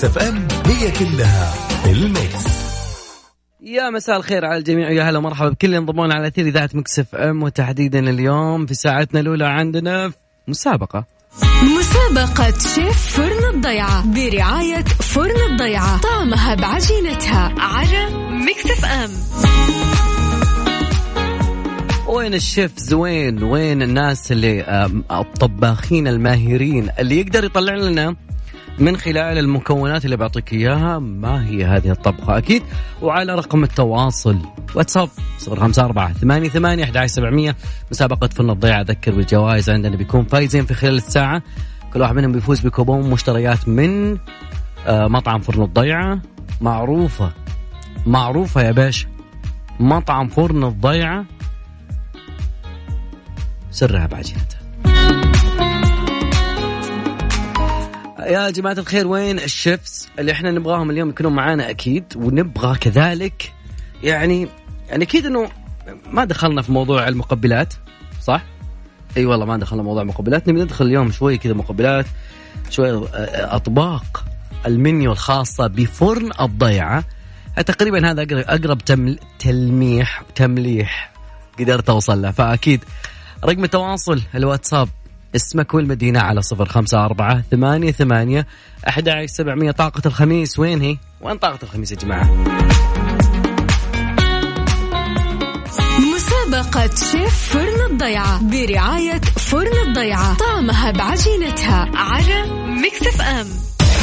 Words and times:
Mix 0.00 0.16
FM 0.16 0.48
هي 0.66 0.90
كلها 0.90 1.54
ال 1.86 1.98
mix. 1.98 2.44
يا 3.62 3.90
مساء 3.90 4.16
الخير 4.16 4.44
على 4.44 4.56
الجميع 4.56 4.88
ويا 4.88 5.02
هلا 5.02 5.18
ومرحبا 5.18 5.48
بكل 5.48 5.66
اللي 5.66 5.78
انضمونا 5.78 6.14
على 6.14 6.26
أثير 6.26 6.46
إذاعة 6.46 6.70
Mix 6.74 6.98
FM 6.98 7.42
وتحديدا 7.42 7.98
اليوم 7.98 8.66
في 8.66 8.74
ساعتنا 8.74 9.20
الأولى 9.20 9.46
عندنا 9.46 10.12
مسابقة. 10.48 11.04
مسابقة 11.62 12.58
شيف 12.74 13.16
فرن 13.16 13.54
الضيعة 13.54 14.06
برعاية 14.06 14.84
فرن 14.84 15.52
الضيعة 15.52 16.00
طعمها 16.00 16.54
بعجينتها 16.54 17.54
على 17.58 18.10
Mix 18.30 18.70
FM. 18.70 19.10
وين 22.08 22.34
الشيف 22.34 22.78
زوين؟ 22.78 23.42
وين 23.42 23.82
الناس 23.82 24.32
اللي 24.32 24.64
الطباخين 25.10 26.08
الماهرين 26.08 26.90
اللي 26.98 27.20
يقدر 27.20 27.44
يطلع 27.44 27.74
لنا 27.74 28.16
من 28.80 28.96
خلال 28.96 29.38
المكونات 29.38 30.04
اللي 30.04 30.16
بعطيك 30.16 30.52
إياها 30.52 30.98
ما 30.98 31.46
هي 31.48 31.64
هذه 31.64 31.90
الطبخة؟ 31.90 32.38
أكيد. 32.38 32.62
وعلى 33.02 33.34
رقم 33.34 33.64
التواصل 33.64 34.38
واتساب 34.74 35.08
054 35.48 36.14
88 36.14 36.80
11700 36.84 37.54
مسابقة 37.90 38.28
فن 38.28 38.50
الضيعه 38.50 38.80
أذكر 38.80 39.14
بالجوائز 39.14 39.70
عندنا 39.70 39.96
بيكون 39.96 40.24
فايزين 40.24 40.64
في 40.64 40.74
خلال 40.74 40.94
الساعة. 40.96 41.42
كل 41.92 42.00
واحد 42.00 42.14
منهم 42.14 42.32
بيفوز 42.32 42.60
بكوبون 42.60 43.10
مشتريات 43.10 43.68
من 43.68 44.18
آه، 44.86 45.06
مطعم 45.08 45.40
فرن 45.40 45.62
الضيعه 45.62 46.20
معروفة 46.60 47.32
معروفة 48.06 48.62
يا 48.62 48.72
باشا. 48.72 49.08
مطعم 49.80 50.28
فرن 50.28 50.64
الضيعه 50.64 51.24
سرها 53.70 54.06
بعجينتها 54.06 54.60
يا 58.26 58.50
جماعة 58.50 58.72
الخير 58.72 59.06
وين 59.06 59.38
الشيفs 59.38 60.08
اللي 60.18 60.32
إحنا 60.32 60.50
نبغاهم 60.50 60.90
اليوم 60.90 61.08
يكونوا 61.08 61.30
معانا؟ 61.30 61.70
أكيد 61.70 62.04
ونبغى 62.16 62.78
كذلك 62.78 63.52
يعني 64.02 64.48
يعني 64.88 65.04
أكيد 65.04 65.26
إنه 65.26 65.48
ما 66.06 66.24
دخلنا 66.24 66.62
في 66.62 66.72
موضوع 66.72 67.08
المقبلات 67.08 67.74
صح؟ 68.22 68.42
أي 69.16 69.26
والله 69.26 69.46
ما 69.46 69.56
دخلنا 69.56 69.82
موضوع 69.82 70.02
المقبلات 70.02 70.48
نبي 70.48 70.60
ندخل 70.62 70.84
اليوم 70.86 71.10
شوي 71.12 71.38
كذا 71.38 71.52
مقبلات 71.52 72.06
شوي 72.70 72.90
آه، 72.90 73.56
أطباق 73.56 74.24
المنيو 74.66 75.12
الخاصة 75.12 75.66
بفرن 75.66 76.30
الضيعة. 76.40 77.04
تقريبا 77.66 78.10
هذا 78.10 78.24
أقرب- 78.24 78.48
أقرب 78.50 78.78
تمل 78.78 79.18
تلميح 79.38 80.22
تمليح 80.34 81.12
قدرت 81.58 81.90
أوصل 81.90 82.22
له. 82.22 82.30
فأكيد 82.30 82.84
رقم 83.44 83.64
التواصل 83.64 84.22
الواتساب 84.34 84.88
اسمك 85.36 85.74
والمدينة 85.74 86.20
على 86.20 86.42
صفر 86.42 86.66
خمسة 86.68 87.04
أربعة 87.04 87.42
ثمانية 87.50 87.92
ثمانية 87.92 88.46
أحد 88.88 89.08
عشر 89.08 89.26
سبعمية 89.26 89.70
طاقة 89.70 90.02
الخميس 90.06 90.58
وين 90.58 90.80
هي؟ 90.80 90.96
وين 91.20 91.36
طاقة 91.38 91.58
الخميس 91.62 91.92
يا 91.92 91.96
جماعة؟ 91.96 92.30
مسابقة 96.16 96.90
شيف 97.12 97.34
فرن 97.52 97.90
الضيعة 97.92 98.42
برعاية 98.42 99.20
فرن 99.20 99.88
الضيعة 99.88 100.36
طعمها 100.36 100.90
بعجينتها 100.90 101.90
على 101.94 102.42
Mix 102.82 103.02
FM 103.06 103.46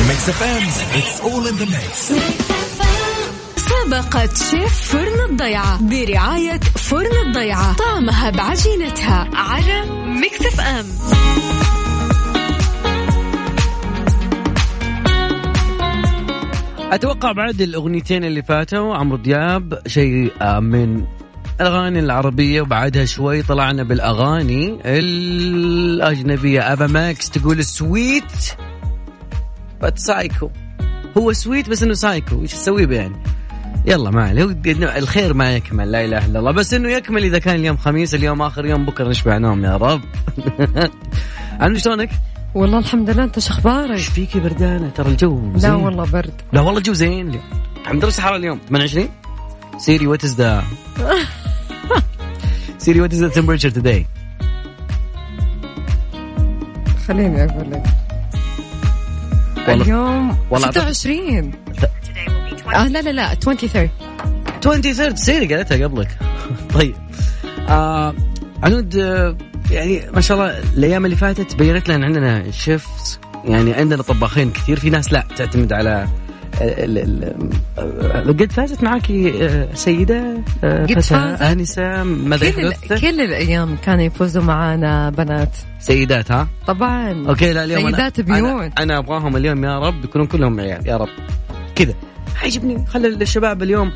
Mix 0.07 0.29
FM 0.29 0.63
it's 1.01 1.19
all 1.21 1.47
in 1.47 1.57
the 1.59 1.65
mix 1.65 2.11
مسابقة 3.67 4.27
شيف 4.51 4.81
فرن 4.81 5.29
الضيعة 5.29 5.81
برعاية 5.89 6.59
فرن 6.59 7.27
الضيعة 7.27 7.75
طعمها 7.75 8.29
بعجينتها 8.29 9.29
على 9.33 9.85
Mix 10.05 10.45
FM. 10.45 10.85
أتوقع 16.93 17.31
بعد 17.31 17.61
الأغنيتين 17.61 18.23
اللي 18.23 18.43
فاتوا 18.43 18.95
عمرو 18.95 19.17
دياب 19.17 19.81
شيء 19.87 20.31
آه، 20.41 20.59
من 20.59 21.05
الأغاني 21.61 21.99
العربية 21.99 22.61
وبعدها 22.61 23.05
شوي 23.05 23.43
طلعنا 23.43 23.83
بالأغاني 23.83 24.79
الأجنبية. 24.85 26.73
Ava 26.73 26.87
Max 26.87 27.29
تقول 27.29 27.63
sweet 27.63 28.53
بس 29.81 29.93
psycho 29.95 30.49
هو 31.17 31.33
sweet 31.33 31.69
بس 31.69 31.83
إنه 31.83 31.93
سايكو 31.93 32.41
إيش 32.41 32.53
تسوي 32.53 32.95
يعني 32.95 33.15
يلا 33.85 34.09
ما 34.11 34.23
عليه. 34.23 34.57
الخير 34.97 35.33
ما 35.33 35.55
يكمل 35.55 35.91
لا 35.91 36.05
إله 36.05 36.25
إلا 36.25 36.39
الله. 36.39 36.51
بس 36.51 36.73
إنه 36.73 36.89
يكمل 36.91 37.23
إذا 37.23 37.39
كان 37.39 37.55
اليوم 37.55 37.77
خميس 37.77 38.15
اليوم 38.15 38.41
آخر 38.41 38.65
يوم 38.65 38.85
بكرة 38.85 39.09
نشبع 39.09 39.37
نوم 39.37 39.65
يا 39.65 39.77
رب. 39.77 40.01
عنود 41.61 41.77
شلونك؟ 41.77 42.09
والله 42.55 42.79
الحمد 42.79 43.09
لله 43.09 43.23
أنت 43.23 43.39
شخبارك 43.39 43.91
إيش 43.91 44.07
فيك 44.07 44.37
بردانة؟ 44.37 44.89
ترى 44.89 45.09
الجو 45.11 45.51
زين. 45.55 45.71
لا 45.71 45.77
والله 45.77 46.05
برد. 46.05 46.33
لا 46.53 46.61
والله 46.61 46.77
الجو 46.77 46.93
زين 46.93 47.27
اليوم. 47.29 47.43
كم 47.85 47.99
درجة 47.99 48.17
الحرارة 48.17 48.35
اليوم؟ 48.37 48.59
28 48.69 49.09
Siri 49.77 50.07
what 50.07 50.23
is 50.23 50.35
the 50.35 50.63
Siri 52.77 53.01
what 53.01 53.13
is 53.13 53.23
the 53.23 53.29
temperature 53.41 53.73
today? 53.73 54.03
خليني 57.07 57.43
أقول 57.43 57.71
لك. 57.71 57.83
اليوم 59.69 60.37
والله 60.51 60.67
أعتقد- 60.71 60.91
26 60.91 61.51
آه 62.75 62.87
لا 62.87 63.01
لا 63.01 63.09
لا 63.09 63.35
23 63.35 63.89
23 64.61 65.15
سيري 65.15 65.55
قالتها 65.55 65.87
قبلك 65.87 66.17
طيب 66.75 66.95
آه 67.69 68.13
عنود 68.63 68.95
آه، 68.95 69.37
يعني 69.71 70.01
ما 70.13 70.21
شاء 70.21 70.37
الله 70.37 70.59
الأيام 70.77 71.05
اللي 71.05 71.15
فاتت 71.15 71.55
بينت 71.55 71.89
لنا 71.89 72.05
عندنا 72.05 72.51
شيفت 72.51 73.19
يعني 73.45 73.73
عندنا 73.73 74.03
طباخين 74.03 74.51
كثير 74.51 74.79
في 74.79 74.89
ناس 74.89 75.13
لا 75.13 75.23
تعتمد 75.37 75.73
على 75.73 76.07
قد 78.27 78.51
فازت 78.51 78.83
معاكي 78.83 79.45
آه، 79.45 79.67
سيدة 79.73 80.41
فتاة؟ 80.61 81.51
آنسة 81.51 82.03
ماذا 82.03 82.51
كل؟ 82.51 82.73
كل 82.99 83.21
الأيام 83.21 83.77
كانوا 83.77 84.03
يفوزوا 84.03 84.43
معانا 84.43 85.09
بنات 85.09 85.57
سيدات 85.79 86.31
ها؟ 86.31 86.47
طبعا 86.67 87.27
okay 87.29 87.53
لا 87.53 87.63
اليوم 87.63 87.91
سيدات 87.91 88.19
أنا 88.19 88.35
بيوت. 88.35 88.61
أنا, 88.61 88.71
أنا 88.79 88.97
أبغاهم 88.97 89.35
اليوم 89.35 89.63
يا 89.63 89.79
رب 89.79 90.03
يكونون 90.03 90.27
كلهم 90.27 90.59
عيال 90.59 90.87
يا 90.87 90.97
رب 90.97 91.09
كذا 91.75 91.93
عجبني 92.43 92.85
خلي 92.85 93.07
الشباب 93.07 93.63
اليوم 93.63 93.91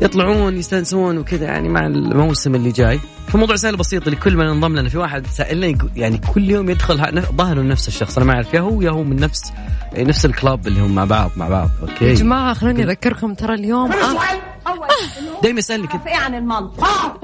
يطلعون 0.00 0.56
يستانسون 0.56 1.18
وكذا 1.18 1.44
يعني 1.44 1.68
مع 1.68 1.86
الموسم 1.86 2.54
اللي 2.54 2.70
جاي. 2.70 3.00
فموضوع 3.28 3.56
سهل 3.56 3.76
بسيط 3.76 4.08
لكل 4.08 4.36
من 4.36 4.46
انضم 4.46 4.76
لنا. 4.76 4.88
في 4.88 4.98
واحد 4.98 5.26
سائلنا 5.26 5.66
يقول- 5.66 5.90
يعني 5.96 6.18
كل 6.34 6.50
يوم 6.50 6.70
يدخل 6.70 7.22
ظاهره 7.36 7.60
نفس 7.62 7.88
الشخص. 7.88 8.16
أنا 8.18 8.26
ما 8.26 8.32
أعرف 8.34 8.54
يا 8.54 8.60
هو 8.60 8.82
يا 8.82 8.90
هو 8.90 9.02
من 9.02 9.16
نفس 9.16 9.52
نفس 9.98 10.24
الكلاب 10.26 10.66
اللي 10.66 10.80
هم 10.80 10.94
مع 10.94 11.04
بعض 11.04 11.30
مع 11.36 11.48
بعض. 11.48 11.68
يا 11.82 11.88
okay 11.92 12.14
جماعة 12.14 12.54
خلوني 12.54 12.82
أذكركم 12.84 13.34
ترى 13.34 13.54
اليوم. 13.54 13.92
آه. 13.92 14.18
دائما 15.42 15.58
يسألني 15.58 15.86
كذا. 15.86 16.00
إيه 16.06 16.16
عن 16.16 16.34
المنطق 16.34 17.20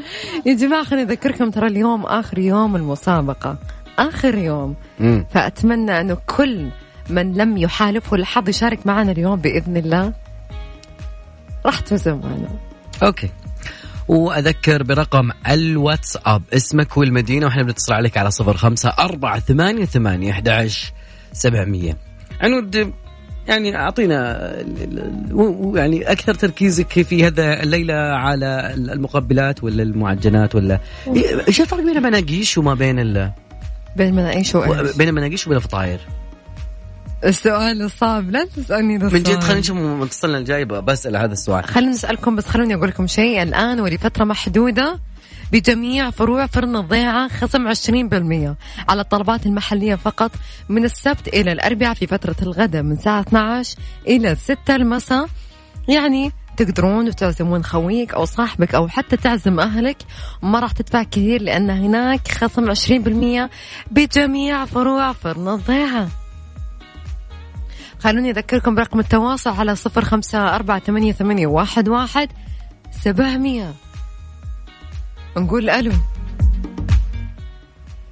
يا 0.47 0.55
جماعة 0.55 0.85
خليني 0.85 1.11
أذكركم 1.13 1.51
ترى 1.51 1.67
اليوم 1.67 2.03
آخر 2.07 2.39
يوم 2.39 2.77
المسابقة. 2.77 3.57
آخر 3.99 4.35
يوم. 4.35 4.75
مم. 5.01 5.27
فأتمنى 5.35 6.01
أنه 6.01 6.17
كل 6.27 6.69
من 7.11 7.35
لم 7.35 7.57
يحالفه 7.57 8.17
الحظ 8.17 8.49
يشارك 8.49 8.87
معنا 8.87 9.13
اليوم 9.13 9.37
بإذن 9.37 9.77
الله. 9.77 10.13
راح 11.67 11.81
تفوزوا 11.81 12.17
معنا. 12.17 12.49
أوكي. 13.03 13.29
وأذكر 14.09 14.83
برقم 14.83 15.31
الواتساب 15.51 16.43
اسمك 16.53 16.97
والمدينة 16.97 17.47
وإحنا 17.47 17.63
بنتصل 17.63 17.93
عليك 17.93 18.17
على 18.17 18.31
صفر 18.31 18.57
خمسة 18.57 18.89
أربعة 18.99 19.41
ثمانية 19.41 19.85
ثمانية 19.85 20.31
أحد 20.33 20.49
سبعمية. 21.33 21.97
عنود 22.41 22.93
يعني 23.49 23.77
و- 25.33 25.77
يعني 25.77 26.13
أكثر 26.13 26.35
تركيزك 26.35 27.03
في 27.03 27.27
هذا 27.27 27.63
الليلة 27.63 27.95
على 27.95 28.75
المقبلات 28.75 29.65
ولا 29.65 29.83
المعجنات 29.83 30.55
ولا 30.55 30.81
إيش 31.49 31.61
الفرق 31.61 31.81
بين 31.81 31.97
المناقيش 31.97 32.59
وما 32.59 32.75
بين 32.75 32.99
ال... 32.99 33.33
بين 33.97 34.19
وإيش؟ 34.55 34.97
بين 34.97 35.09
المناقيش 35.09 35.47
وبين 35.47 35.57
الفطاير؟ 35.57 36.01
السؤال 37.25 37.83
الصعب 37.83 38.31
لا 38.31 38.45
تسألني 38.45 38.99
من 38.99 39.09
جد. 39.09 39.41
خلينا 39.41 39.61
نشوف 39.61 39.77
متصلنا 39.77 40.39
الجاي 40.39 40.65
بسأل 40.65 41.17
هذا 41.17 41.33
السؤال. 41.33 41.65
خلينا 41.65 41.91
نسألكم 41.91 42.37
بس 42.37 42.47
خلوني 42.47 42.75
أقول 42.75 42.89
لكم 42.89 43.07
شيء 43.07 43.43
الآن 43.43 43.81
ولفترة 43.81 44.25
محدودة 44.25 45.01
بجميع 45.53 46.11
فروع 46.11 46.47
فرن 46.47 46.77
الضيعة 46.77 47.29
خصم 47.29 47.69
20% 47.69 48.57
على 48.89 49.01
الطلبات 49.01 49.47
المحلية 49.47 49.95
فقط 49.95 50.31
من 50.69 50.85
السبت 50.85 51.29
إلى 51.29 51.53
الأربعاء 51.53 51.95
في 51.95 52.07
فترة 52.07 52.37
الغداء 52.43 52.83
من 52.83 52.93
الساعة 52.93 53.21
12 53.21 53.77
إلى 54.09 54.35
6 54.35 54.77
المساء. 54.77 55.27
يعني 55.89 56.33
تقدرون 56.57 57.17
تعزمون 57.17 57.65
خويك 57.65 58.15
أو 58.15 58.25
صاحبك 58.25 58.75
أو 58.75 58.89
حتى 58.89 59.17
تعزم 59.17 59.61
أهلك. 59.61 59.97
ما 60.43 60.61
راح 60.61 60.73
تدفع 60.73 61.03
كثير 61.03 61.43
لأن 61.43 61.71
هناك 61.71 62.29
خصم 62.29 62.71
20% 62.71 63.51
بجميع 63.91 64.65
فروع 64.65 65.13
فرن 65.13 65.49
الضيعة. 65.49 66.24
خلوني 68.05 68.31
أذكركم 68.31 68.75
برقم 68.75 69.01
التواصل 69.01 69.51
على 69.51 69.75
صفر 69.75 70.05
خمسة 70.05 70.55
أربعة 70.55 70.79
ثمانية, 70.79 71.13
ثمانية 71.13 71.47
واحد, 71.47 71.89
واحد 71.89 72.29
سبعمية. 72.91 73.73
نقول 75.37 75.71
ألو. 75.71 75.93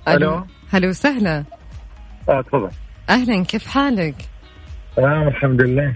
ألو. 0.09 0.47
هلا 0.71 0.89
وسهلا. 0.89 1.45
آه 2.29 2.43
تفضل. 2.43 2.71
أهلا 3.11 3.45
كيف 3.45 3.67
حالك؟ 3.67 4.15
تمام 4.97 5.29
الحمد 5.29 5.63
لله. 5.63 5.95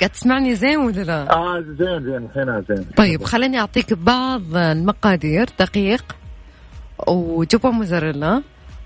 قاعد 0.00 0.10
تسمعني 0.10 0.54
زين 0.54 0.78
ولا 0.78 1.00
لا؟ 1.00 1.32
آه 1.32 1.60
زين 1.60 2.02
زين 2.04 2.28
هنا 2.36 2.64
زين. 2.68 2.84
طيب 2.96 3.24
خليني 3.24 3.60
أعطيك 3.60 3.92
بعض 3.92 4.56
المقادير 4.56 5.46
دقيق. 5.60 6.16
وجبن 7.08 7.70
موزاريلا. 7.70 8.42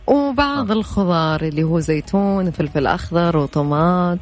وبعض 0.07 0.71
الخضار 0.71 1.43
اللي 1.43 1.63
هو 1.63 1.81
زيتون 1.81 2.51
فلفل 2.51 2.87
أخضر 2.87 3.37
وطماط 3.37 4.19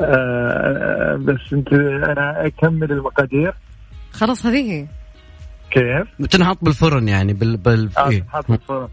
آه 0.00 1.16
بس 1.16 1.52
انت 1.52 1.72
أنا 1.72 2.46
أكمل 2.46 2.92
المقادير 2.92 3.54
خلاص 4.12 4.46
هذه 4.46 4.72
هي. 4.72 4.86
كيف؟ 5.70 6.28
تنحط 6.30 6.58
بالفرن 6.62 7.08
يعني 7.08 7.32
بال 7.32 7.56
بال 7.56 7.90
آه 7.98 8.08
إيه. 8.10 8.22
تحط 8.22 8.50
الفرن. 8.50 8.88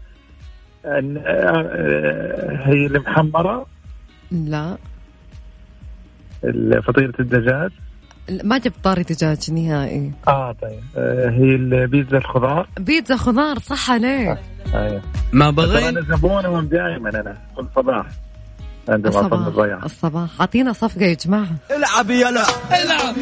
آه، 0.84 1.18
آه، 1.26 2.62
هي 2.66 2.86
المحمرة 2.86 3.66
لا 4.30 4.76
فطيرة 6.86 7.12
الدجاج 7.20 7.70
ما 8.28 8.58
جبت 8.58 8.74
طاري 8.84 9.02
دجاج 9.02 9.50
نهائي. 9.50 10.12
آه 10.28 10.56
طيب. 10.62 10.80
آه 10.96 11.30
هي 11.30 11.54
البيتزا 11.54 12.18
الخضار. 12.18 12.68
بيتزا 12.80 13.16
خضار 13.16 13.58
صح 13.58 13.90
عليك. 13.90 14.38
أيوه 14.74 15.02
ما 15.32 15.50
بغيت 15.50 15.84
أنا 15.84 16.16
زبون 16.16 16.68
دائما 16.68 17.10
أنا 17.10 17.38
كل 17.56 17.66
صباح. 17.76 18.06
عندما 18.88 19.10
اصلي 19.10 19.20
الصباح 19.20 19.46
الضيعة 19.46 19.84
الصباح. 19.84 20.40
أعطينا 20.40 20.72
صفقة 20.72 21.04
يا 21.04 21.14
جماعة. 21.14 21.56
العب 21.76 22.10
يلا. 22.10 22.44
العب. 22.82 23.14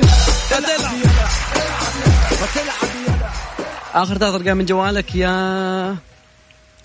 آخر 3.95 4.15
ثلاث 4.19 4.35
ارقام 4.35 4.57
من 4.57 4.65
جوالك 4.65 5.15
يا 5.15 5.97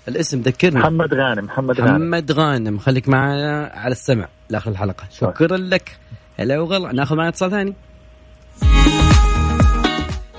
الاسم 0.08 0.40
ذكرني. 0.40 0.80
محمد 0.80 1.14
غانم 1.14 1.44
محمد 1.44 1.80
غانم. 1.80 1.92
محمد 1.92 2.32
غانم. 2.32 2.78
خليك 2.78 3.08
معنا 3.08 3.72
على 3.74 3.92
السمع 3.92 4.28
لآخر 4.50 4.70
الحلقة. 4.70 5.04
شكرا 5.12 5.56
لك. 5.56 5.96
هلا 6.38 6.60
وغلا. 6.60 6.92
ناخذ 6.92 7.16
معنا 7.16 7.28
اتصال 7.28 7.50
ثاني. 7.50 7.74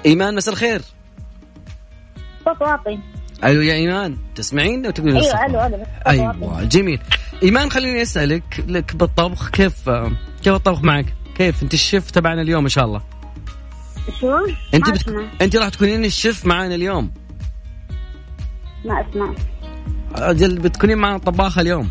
إيمان 0.06 0.36
مساء 0.36 0.54
الخير. 0.54 0.82
صوت 2.46 2.62
واطي. 2.62 3.00
أيوه 3.44 3.64
يا 3.64 3.74
إيمان. 3.74 4.18
تسمعين 4.36 4.88
وتقولين 4.88 5.16
أيوه. 5.16 5.46
ألو 5.46 5.66
ألو. 5.66 5.86
أيوه 6.08 6.64
جميل. 6.64 7.00
إيمان 7.44 7.72
خليني 7.72 8.02
أسألك 8.02 8.66
لك 8.68 8.96
بالطبخ 8.96 9.50
كيف 9.50 9.90
كيف 10.44 10.54
الطبخ 10.54 10.82
معك؟ 10.82 11.06
كيف؟ 11.38 11.64
أنت 11.64 11.74
الشيف 11.74 12.12
تبعنا 12.12 12.42
اليوم 12.42 12.64
إن 12.64 12.70
شاء 12.70 12.86
الله. 12.86 13.02
شو؟ 14.22 14.38
أنت 14.74 14.90
بتك... 14.90 15.16
أنت 15.42 15.56
راح 15.56 15.70
تكونين 15.70 16.06
الشيف 16.06 16.46
معنا 16.46 16.76
اليوم. 16.76 17.12
ما 18.86 19.06
أسمع. 19.10 19.34
أجل 20.16 20.60
بتكونين 20.60 20.98
معنا 20.98 21.18
طباخه 21.18 21.62
اليوم. 21.62 21.90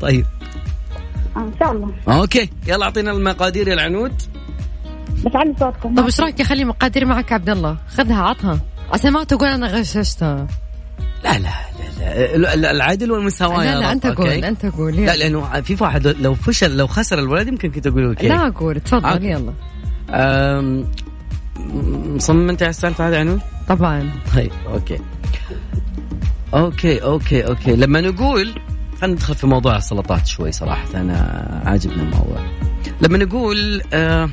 طيب. 0.00 0.26
آه، 1.36 1.40
إن 1.40 1.52
شاء 1.60 1.72
الله. 1.72 1.94
أوكي. 2.08 2.50
يلا 2.66 2.84
أعطينا 2.84 3.10
المقادير 3.10 3.68
يا 3.68 3.74
العنود. 3.74 4.22
بس 5.26 5.36
علي 5.36 5.54
صوتكم 5.60 5.94
طيب 5.94 6.04
إيش 6.04 6.20
رأيك 6.20 6.40
أخلي 6.40 6.64
مقادير 6.64 7.04
معك 7.04 7.32
عبد 7.32 7.50
الله 7.50 7.76
خذها 7.88 8.22
عطها 8.22 8.60
عشان 8.92 9.12
ما 9.12 9.24
تقول 9.24 9.48
أنا 9.48 9.66
غششتها 9.66 10.46
لا 11.24 11.38
لا 11.38 11.50
لا, 12.36 12.56
لا, 12.56 12.70
العدل 12.70 13.12
والمساواة 13.12 13.64
يا 13.64 13.74
لا 13.74 13.80
لا 13.80 13.92
أنت 13.92 14.06
قول؟ 14.06 14.28
أنت 14.28 14.66
قول 14.66 14.96
لا. 14.96 15.16
لأنه 15.16 15.60
في 15.60 15.76
واحد 15.80 16.06
لو 16.06 16.34
فشل 16.34 16.76
لو 16.76 16.86
خسر 16.86 17.18
الولد 17.18 17.48
يمكن 17.48 17.70
كنت 17.70 17.86
أقول 17.86 18.04
okay 18.04 18.28
لا 18.28 18.46
أقول 18.46 18.80
تفضل. 18.80 19.24
يلا. 19.24 19.52
مصمم 22.14 22.48
أنت 22.50 22.62
على 22.62 22.70
السالفة 22.70 23.08
هذه 23.08 23.18
عنود؟ 23.18 23.40
طبعا 23.68 24.10
طيب 24.34 24.52
okay 24.66 24.98
okay 26.54 26.98
okay 27.02 27.46
okay 27.46 27.76
لما 27.76 28.00
نقول 28.00 28.52
خلينا 29.00 29.14
ندخل 29.16 29.34
في 29.34 29.46
موضوع 29.46 29.76
السلطات 29.76 30.26
شوي 30.26 30.52
صراحة 30.52 30.88
أنا 30.94 31.62
عاجبني 31.66 32.02
الموضوع 32.02 32.50
لما 33.00 33.18
نقول 33.18 33.82
آه 33.92 34.30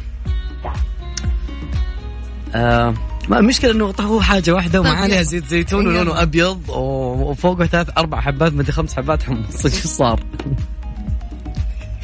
آه 2.56 2.94
ما 3.30 3.40
المشكلة 3.40 3.72
إنه 3.72 3.94
هو 4.01 4.22
حاجة 4.22 4.51
واحدة 4.51 4.80
ومع 4.80 4.90
طيب 4.94 5.01
عليها. 5.01 5.24
زيت 5.24 5.46
زيتون. 5.48 5.88
ولونه 5.88 6.22
أبيض 6.22 6.69
وفوقه 6.69 7.66
ثلاث 7.66 7.90
أربع 7.98 8.22
حبات 8.22 8.54
مدري 8.54 8.72
خمس 8.72 8.96
حبات 8.96 9.24
حمص 9.24 9.66
إيش 9.66 9.74
صار؟ 9.74 10.19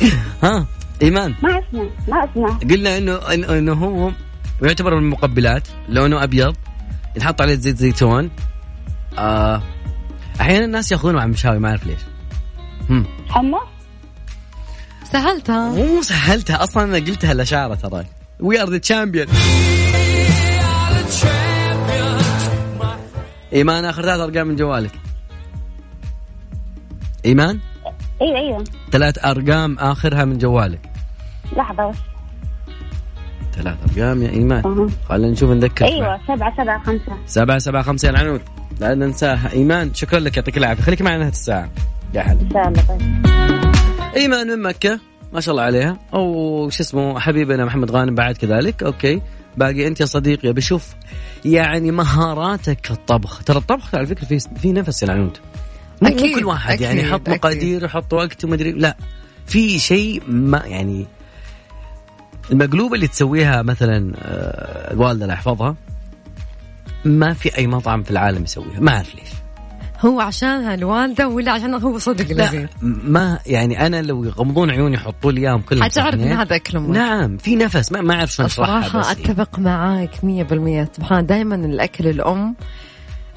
ها 0.43 0.65
إيمان 1.01 1.35
ما 1.43 1.49
أسمع 1.59 1.83
ما 2.07 2.31
أسمع 2.31 2.57
قلنا 2.69 2.97
إنه 2.97 3.19
إنه- 3.19 3.49
إنه 3.49 3.73
هو 3.73 4.11
يعتبر 4.61 4.95
من 4.95 5.01
المقبلات 5.01 5.67
لونه 5.89 6.23
أبيض 6.23 6.55
يتحط 7.15 7.41
عليه 7.41 7.55
زيت 7.55 7.77
زيتون 7.77 8.29
آه 9.17 9.61
أحيانا 10.41 10.65
الناس 10.65 10.91
ياخذونه 10.91 11.17
مع 11.17 11.23
المشاوي 11.23 11.59
ما 11.59 11.69
أعرف 11.69 11.85
ليش 11.87 11.99
هم. 12.89 13.05
حمص 13.29 13.59
سهلتها 15.11 15.69
مو 15.71 16.01
سهلتها 16.01 16.63
أصلا 16.63 16.83
أنا 16.83 16.95
قلتها 16.97 17.31
الاشاره 17.31 17.75
ترى 17.75 18.05
we 18.39 18.61
are 18.61 18.69
the 18.69 18.77
champion 18.77 19.27
إيمان 23.55 23.85
آخر 23.85 24.01
ثلاث 24.01 24.19
أرقام 24.19 24.47
من 24.47 24.55
جوالك. 24.55 24.91
إيمان؟ 27.25 27.59
أيوه 28.21 28.37
أيوه. 28.37 28.63
ثلاث 28.91 29.25
أرقام 29.25 29.79
آخرها 29.79 30.25
من 30.25 30.37
جوالك. 30.37 30.89
لحظة 31.57 31.89
بس. 31.89 31.95
ثلاث 33.55 33.77
أرقام 33.89 34.23
يا 34.23 34.29
إيمان. 34.29 34.89
خلينا 35.09 35.31
نشوف 35.31 35.49
نذكر 35.49 35.85
أيوه 35.85 36.19
سبعة 36.27 36.57
سبعة 36.57 36.83
خمسة. 36.83 37.17
سبعة 37.25 37.57
سبعة 37.57 37.83
خمسة 37.83 38.05
يا 38.05 38.11
العنود. 38.11 38.41
لا 38.79 38.95
ننساها. 38.95 39.51
إيمان 39.51 39.93
شكرا 39.93 40.19
لك 40.19 40.37
يعطيك 40.37 40.57
العافية. 40.57 40.83
خليك 40.83 41.01
معنا 41.01 41.17
نهاية 41.17 41.31
الساعة. 41.31 41.69
يا 42.13 42.21
هلا. 42.21 42.41
إن 42.41 42.49
شاء 42.53 42.67
الله 42.67 42.81
طيب. 42.87 43.25
إيمان 44.15 44.47
من 44.47 44.61
مكة. 44.61 44.99
ما 45.33 45.39
شاء 45.39 45.51
الله 45.51 45.63
عليها. 45.63 45.97
أو 46.13 46.69
شو 46.69 46.83
اسمه 46.83 47.19
حبيبنا 47.19 47.65
محمد 47.65 47.91
غانم 47.91 48.15
بعد 48.15 48.37
كذلك. 48.37 48.83
أوكي. 48.83 49.21
باقي 49.57 49.87
أنت 49.87 50.01
يا 50.01 50.05
صديقي 50.05 50.53
بشوف 50.53 50.95
يعني 51.45 51.91
مهاراتك 51.91 52.85
في 52.85 52.91
الطبخ. 52.91 53.43
ترى 53.43 53.57
الطبخ 53.57 53.95
على 53.95 54.05
فكرة 54.05 54.25
في 54.25 54.39
في 54.39 54.71
نفس 54.71 55.03
العنود. 55.03 55.37
مو 56.01 56.09
مو 56.09 56.15
أكيد، 56.15 56.39
كل 56.39 56.45
واحد 56.45 56.81
يعني 56.81 56.99
أكيد، 56.99 57.09
يحط 57.09 57.21
أكيد. 57.21 57.33
مقادير 57.33 57.83
يحط 57.83 58.13
وقت 58.13 58.45
ومدري 58.45 58.71
لا. 58.71 58.97
في 59.47 59.79
شيء 59.79 60.21
ما 60.27 60.61
يعني 60.65 61.05
المقلوبة 62.51 62.95
اللي 62.95 63.07
تسويها 63.07 63.61
مثلا 63.61 64.13
آه، 64.17 64.93
الوالدة 64.93 65.25
الله 65.25 65.33
يحفظها 65.33 65.75
ما 67.05 67.33
في 67.33 67.57
أي 67.57 67.67
مطعم 67.67 68.03
في 68.03 68.11
العالم 68.11 68.43
يسويها 68.43 68.79
ما 68.79 68.91
أعرف 68.91 69.15
ليش. 69.15 69.29
هو 70.05 70.21
عشانها 70.21 70.73
الوالده 70.73 71.27
ولا 71.27 71.51
عشان 71.51 71.73
هو 71.73 71.97
صدق 71.97 72.31
لا 72.31 72.43
لذيذ 72.43 72.67
ما 72.81 73.39
يعني 73.45 73.85
أنا 73.87 74.01
لو 74.01 74.23
يغمضون 74.23 74.71
عيوني 74.71 74.95
يحطوا 74.95 75.31
لي 75.31 75.41
إياهم 75.41 75.61
كلهم 75.61 75.83
حتعرف 75.83 76.15
ان. 76.15 76.31
هذا 76.31 76.55
أكل 76.55 76.77
أمك. 76.77 76.89
نعم 76.89 77.37
في 77.37 77.55
نفس 77.55 77.91
ما 77.91 78.01
ما 78.01 78.13
أعرف 78.13 78.31
شلون 78.31 78.45
الصراحة 78.45 78.99
بس 78.99 79.09
أتفق 79.09 79.59
معاك 79.59 80.23
مية 80.23 80.43
بالمية. 80.43 80.89
سبحان 80.97 81.25
دائما 81.25 81.55
الأكل 81.55 82.07
الأم 82.07 82.55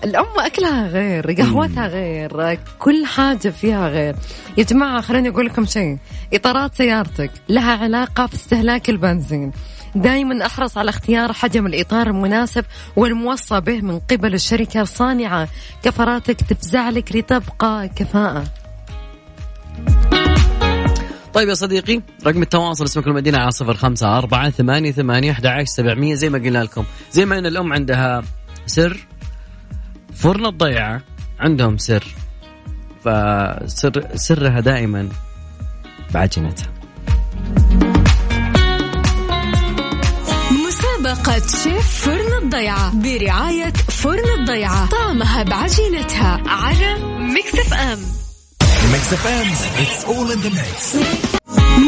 الأم 0.05 0.27
أكلها 0.39 0.89
غير 0.89 1.33
قهوتها 1.33 1.87
غير 1.87 2.59
كل 2.79 3.07
حاجة 3.07 3.49
فيها 3.49 3.89
غير. 3.89 4.17
يا 4.59 4.63
جماعة 4.63 5.01
خليني 5.01 5.29
أقول 5.29 5.47
لكم 5.47 5.65
شيء. 5.65 5.99
إطارات 6.33 6.75
سيارتك 6.75 7.31
لها 7.49 7.77
علاقة 7.77 8.27
في 8.27 8.35
استهلاك 8.35 8.91
البنزين. 8.91 9.53
دائما 9.95 10.47
أحرص 10.47 10.79
على 10.79 10.91
اختيار 10.91 11.33
حجم 11.33 11.67
الإطار 11.67 12.07
المناسب 12.07 12.65
والموصى 12.97 13.61
به 13.61 13.81
من 13.81 13.99
قبل 13.99 14.35
الشركة 14.35 14.81
الصانعة. 14.81 15.49
كفراتك 15.83 16.41
تفزع 16.41 16.91
لك 16.91 17.17
لتبقى 17.17 17.89
كفاءة. 17.97 18.45
طيب 21.35 21.49
يا 21.49 21.55
صديقي 21.55 22.03
رقم 22.27 22.43
التواصل 22.43 22.85
اسمك 22.85 23.07
المدينة 23.07 23.39
على 23.39 23.51
صفر 23.51 23.75
خمسة 23.75 24.19
أربعة 24.19 24.51
ثمانية 24.51 24.93
ثمانية 24.93 25.33
أحد 25.33 25.65
سبعمية. 25.65 26.15
زي 26.15 26.29
ما 26.29 26.39
قلنا 26.39 26.59
لكم 26.59 26.85
زي 27.13 27.27
ما 27.27 27.39
أن 27.39 27.47
الأم 27.47 27.73
عندها 27.73 28.23
سر 28.67 29.07
فرن 30.15 30.47
الضيعة 30.47 31.03
عندهم 31.41 31.79
سر. 31.79 32.15
فسر 33.05 34.07
سرها 34.15 34.61
دائما 34.61 35.09
بعجينتها 36.15 36.67
مسابقة 41.19 41.47
شيف 41.65 42.05
فرن 42.05 42.45
الضيعة 42.45 42.95
برعاية 42.95 43.73
فرن 43.73 44.41
الضيعة. 44.41 44.89
طعمها 44.89 45.43
بعجينتها 45.43 46.43
على 46.47 46.95
Mix 47.19 47.55
FM 47.55 47.99
Mix 48.93 49.13
FM 49.13 49.47
it's 49.83 50.05
all 50.05 50.33
in 50.33 50.39
the 50.39 50.49
mix 50.49 50.97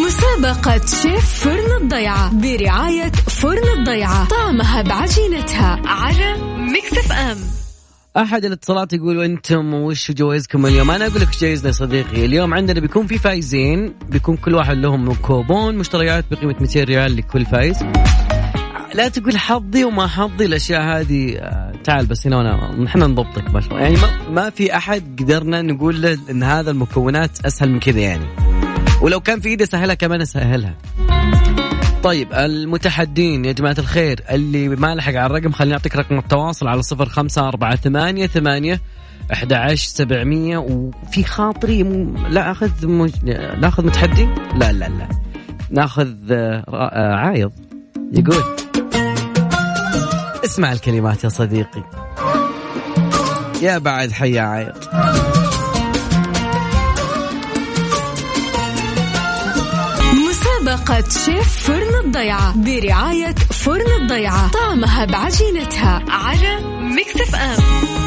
مسابقة 0.07 0.87
شيف 1.03 1.45
فرن 1.45 1.83
الضيعة 1.83 2.35
برعاية 2.35 3.13
فرن 3.13 3.79
الضيعة. 3.79 4.29
طعمها 4.29 4.83
بعجينتها 4.83 5.83
على 5.85 6.37
Mix 6.73 6.93
FM 6.93 7.39
أحد 8.17 8.45
الاتصالات 8.45 8.93
يقول 8.93 9.23
أنتم 9.23 9.75
وش 9.75 10.11
جوائزكم 10.11 10.67
اليوم؟ 10.67 10.91
أنا 10.91 11.07
أقول 11.07 11.21
لك 11.21 11.39
جايزنا 11.41 11.67
يا 11.67 11.73
صديقي. 11.73 12.25
اليوم 12.25 12.55
عندنا 12.55 12.81
بيكون 12.81 13.07
في 13.07 13.19
فايزين. 13.19 13.95
بيكون 14.09 14.37
كل 14.37 14.55
واحد 14.55 14.77
لهم 14.77 15.15
كوبون 15.15 15.77
مشتريات 15.77 16.25
بقيمة 16.31 16.57
200 16.61 16.85
ريال 16.85 17.17
لكل 17.17 17.47
فايز. 17.47 17.77
لا 18.95 19.09
تقول 19.09 19.39
حظي 19.39 19.85
وما 19.85 20.07
حظي 20.07 20.45
الأشياء 20.45 20.83
هذه 20.83 21.37
آه، 21.39 21.73
تعال 21.85 22.07
بس 22.07 22.27
هنا 22.27 22.37
وانا 22.37 22.87
إحنا 22.87 23.07
نضبطك 23.07 23.47
الله 23.47 23.81
يعني 23.81 23.95
ما, 23.97 24.31
ما 24.31 24.51
في 24.51 24.77
أحد 24.77 25.03
قدرنا 25.21 25.63
نقول 25.63 26.03
له 26.03 26.19
إن 26.31 26.43
هذا 26.43 26.71
المكونات 26.71 27.47
أسهل 27.47 27.71
من 27.71 27.81
كذا 27.81 28.01
يعني. 28.01 28.27
ولو 29.03 29.21
كان 29.21 29.41
في 29.41 29.49
ايدي 29.49 29.65
اسهلها 29.65 29.95
كمان 29.95 30.21
أسهلها. 30.21 30.75
طيب 32.03 32.33
المتحدين 32.33 33.45
يا 33.45 33.53
جماعة 33.53 33.77
الخير 33.79 34.21
اللي 34.31 34.69
ما 34.69 34.95
لحق 34.95 35.15
على 35.15 35.27
الرقم 35.27 35.53
خليني 35.53 35.75
أعطيك 35.75 35.97
رقم 35.97 36.19
التواصل 36.19 36.69
على 36.69 36.83
صفر 36.83 37.09
خمسة 37.09 37.49
أربعة 37.49 37.77
ثمانية 37.77 38.27
ثمانية 38.27 38.81
أحد 39.33 39.53
عشر 39.53 39.89
سبعمية. 39.89 40.59
وفي 40.59 41.25
خاطري 41.25 41.83
م... 41.83 42.27
لا 42.29 42.51
أخذ 42.51 42.87
مج... 42.87 43.11
ناخذ 43.61 43.87
متحدي 43.87 44.29
لا 44.57 44.73
لا 44.73 44.89
لا. 44.89 45.09
ناخذ 45.71 46.15
آه، 46.33 47.15
عايض. 47.15 47.53
يقول. 48.13 48.60
اسمع 50.45 50.73
الكلمات 50.73 51.25
يا 51.25 51.29
صديقي. 51.29 51.85
يا 53.63 53.79
بعد 53.79 54.13
حي 54.13 54.33
يا 54.33 54.43
عايض 54.43 54.77
مسابقة 60.15 61.05
شيف 61.25 61.67
فرن 61.67 62.05
الضيعة 62.05 62.55
برعاية 62.57 63.35
فرن 63.35 64.03
الضيعة. 64.03 64.51
طعمها 64.51 65.05
بعجينتها 65.05 66.05
على 66.09 66.61
Mix 66.81 67.21
FM. 67.21 68.00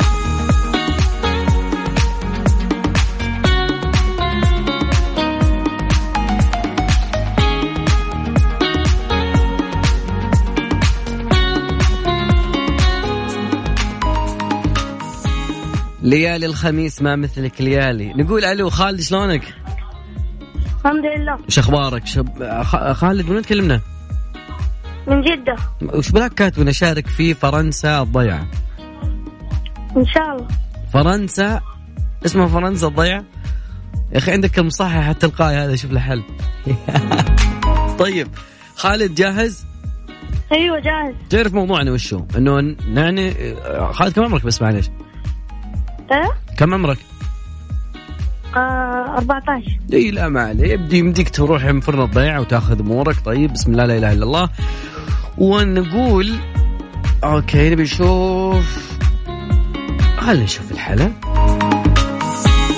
ليالي 16.03 16.45
الخميس 16.45 17.01
ما 17.01 17.15
مثلك 17.15 17.61
ليالي 17.61 18.13
نقول 18.13 18.45
ألو 18.45 18.69
خالد 18.69 19.01
شلونك؟ 19.01 19.53
الحمد 20.79 21.05
لله 21.05 21.39
إيش 21.45 21.59
أخبارك؟ 21.59 22.05
شب... 22.05 22.53
خالد 22.93 23.25
من 23.25 23.35
وين 23.35 23.41
تكلمنا؟ 23.41 23.81
من 25.07 25.21
جدة 25.21 25.55
وش 25.81 26.11
بلاك 26.11 26.33
كاتب 26.33 26.63
نشارك 26.63 27.07
في 27.07 27.33
فرنسا 27.33 28.01
الضيعة 28.01 28.47
إن 29.97 30.05
شاء 30.05 30.35
الله 30.35 30.47
فرنسا 30.93 31.61
اسمها 32.25 32.47
فرنسا 32.47 32.87
الضيعة 32.87 33.23
يا 34.13 34.17
أخي 34.17 34.31
عندك 34.31 34.59
المصحح 34.59 35.07
التلقائي 35.07 35.57
هذا 35.57 35.75
شوف 35.75 35.91
له 35.91 35.99
حل 35.99 36.23
طيب 37.99 38.27
خالد 38.75 39.15
جاهز؟ 39.15 39.65
أيوة 40.51 40.79
جاهز 40.79 41.15
تعرف 41.29 41.53
موضوعنا 41.53 41.91
وشو؟ 41.91 42.25
إنه 42.37 42.75
نعني 42.87 43.55
خالد 43.91 44.13
كم 44.13 44.23
عمرك 44.23 44.45
بس 44.45 44.61
معليش؟ 44.61 44.89
إيه 46.11 46.31
كم 46.57 46.73
عمرك؟ 46.73 46.97
آه 48.55 49.17
14 49.17 49.79
إي 49.93 50.11
لا 50.11 50.29
ما 50.29 50.41
عليه 50.41 50.73
يبدي 50.73 50.97
يمديك 50.97 51.29
تروح 51.29 51.79
فرن 51.79 52.01
الضيعة 52.01 52.39
وتاخذ 52.39 52.79
أمورك. 52.79 53.15
طيب 53.25 53.53
بسم 53.53 53.71
الله 53.71 53.85
لا 53.85 53.97
إله 53.97 54.11
إلا 54.11 54.23
الله. 54.23 54.49
ونقول 55.37 56.33
أوكي 57.23 57.69
نبي 57.69 57.83
نشوف. 57.83 58.97
خلينا 60.17 60.43
نشوف 60.43 60.71
الحلا 60.71 61.11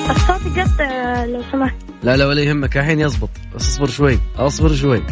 الصوت 0.09 0.57
يقطع 0.57 1.23
لو 1.25 1.41
سمحت. 1.51 1.75
لا 2.03 2.17
لا 2.17 2.25
ولا 2.27 2.41
يهمك. 2.41 2.77
الحين 2.77 2.99
يزبط. 2.99 3.29
بس 3.55 3.67
اصبر 3.69 3.87
شوي. 3.87 4.19
أصبر 4.37 4.73
شوي. 4.73 5.03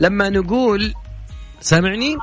لما 0.00 0.28
نقول 0.28 0.94
سامعني؟ 1.60 2.16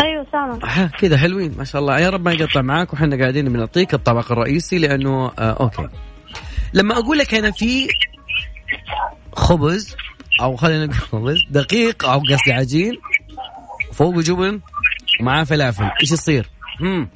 أيوة 0.00 0.26
سامع 0.32 0.58
ها 0.64 0.86
كذا 0.86 1.18
حلوين 1.18 1.54
ما 1.58 1.64
شاء 1.64 1.80
الله 1.82 1.98
يا 1.98 2.10
رب 2.10 2.24
ما 2.24 2.32
يقطع 2.32 2.62
معاك 2.62 2.92
وحنا 2.92 3.16
قاعدين 3.16 3.52
بنعطيك 3.52 3.94
الطبق 3.94 4.32
الرئيسي 4.32 4.78
لأنه 4.78 5.26
آه 5.38 5.56
أوكي 5.60 5.88
لما 6.74 6.98
أقول 6.98 7.18
لك 7.18 7.34
أنا 7.34 7.50
في 7.50 7.88
خبز 9.32 9.96
أو 10.40 10.56
خلينا 10.56 10.86
نقول 10.86 10.98
خبز 10.98 11.38
دقيق 11.50 12.04
أو 12.08 12.18
قصدي 12.18 12.52
عجين 12.52 12.92
فوقه 13.92 14.20
جبن 14.20 14.60
ومعاه 15.20 15.44
فلافل 15.44 15.90
إيش 16.00 16.12
يصير؟ 16.12 16.48
هم 16.80 17.08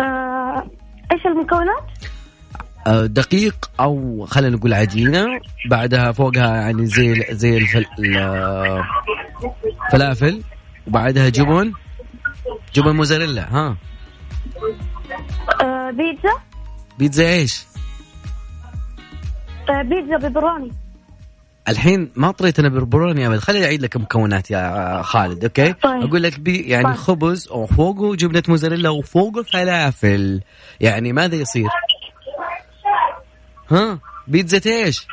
آه 0.00 0.66
إيش 1.12 1.26
المكونات؟ 1.26 1.84
آه، 2.86 3.06
دقيق 3.06 3.70
أو 3.80 4.26
خلينا 4.26 4.56
نقول 4.56 4.74
عجينة 4.74 5.26
بعدها 5.70 6.12
فوقها 6.12 6.56
يعني 6.56 6.86
زي 6.86 7.26
زي 7.30 7.56
الفل... 7.56 7.86
فلافل 9.92 10.42
وبعدها 10.86 11.28
جبن. 11.28 11.72
جبن 12.74 12.96
موزاريلا 12.96 13.48
ها. 13.50 13.76
آه 15.62 15.90
بيتزا. 15.90 16.32
بيتزا 16.98 17.24
إيش؟ 17.24 17.64
آه 19.70 19.82
بيتزا 19.82 20.28
بيبروني 20.28 20.72
الحين 21.68 22.10
ما 22.16 22.30
طريتنا 22.30 22.68
بيبروني 22.68 23.26
أبد. 23.26 23.38
خليني 23.38 23.64
أعيد 23.64 23.82
لك 23.82 23.96
المكونات 23.96 24.50
يا 24.50 25.02
خالد 25.02 25.44
okay؟ 25.44 25.72
طيب. 25.72 26.02
أقول 26.02 26.22
لك 26.22 26.40
بي 26.40 26.56
يعني 26.56 26.84
طيب. 26.84 26.94
خبز 26.94 27.48
وفوقه 27.50 28.14
جبنة 28.16 28.42
موزاريلا 28.48 28.88
وفوقه 28.90 29.42
فلافل. 29.42 30.40
يعني 30.80 31.12
ماذا 31.12 31.34
يصير؟ 31.34 31.68
ها؟ 33.70 33.98
بيتزا 34.28 34.60
إيش؟ 34.72 35.06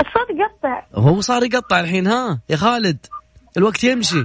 الصوت 0.00 0.30
يقطع 0.30 0.82
هو 0.94 1.20
صار 1.20 1.44
يقطع 1.44 1.80
الحين 1.80 2.06
ها؟ 2.06 2.40
يا 2.48 2.56
خالد 2.56 3.06
الوقت 3.56 3.84
يمشي. 3.84 4.24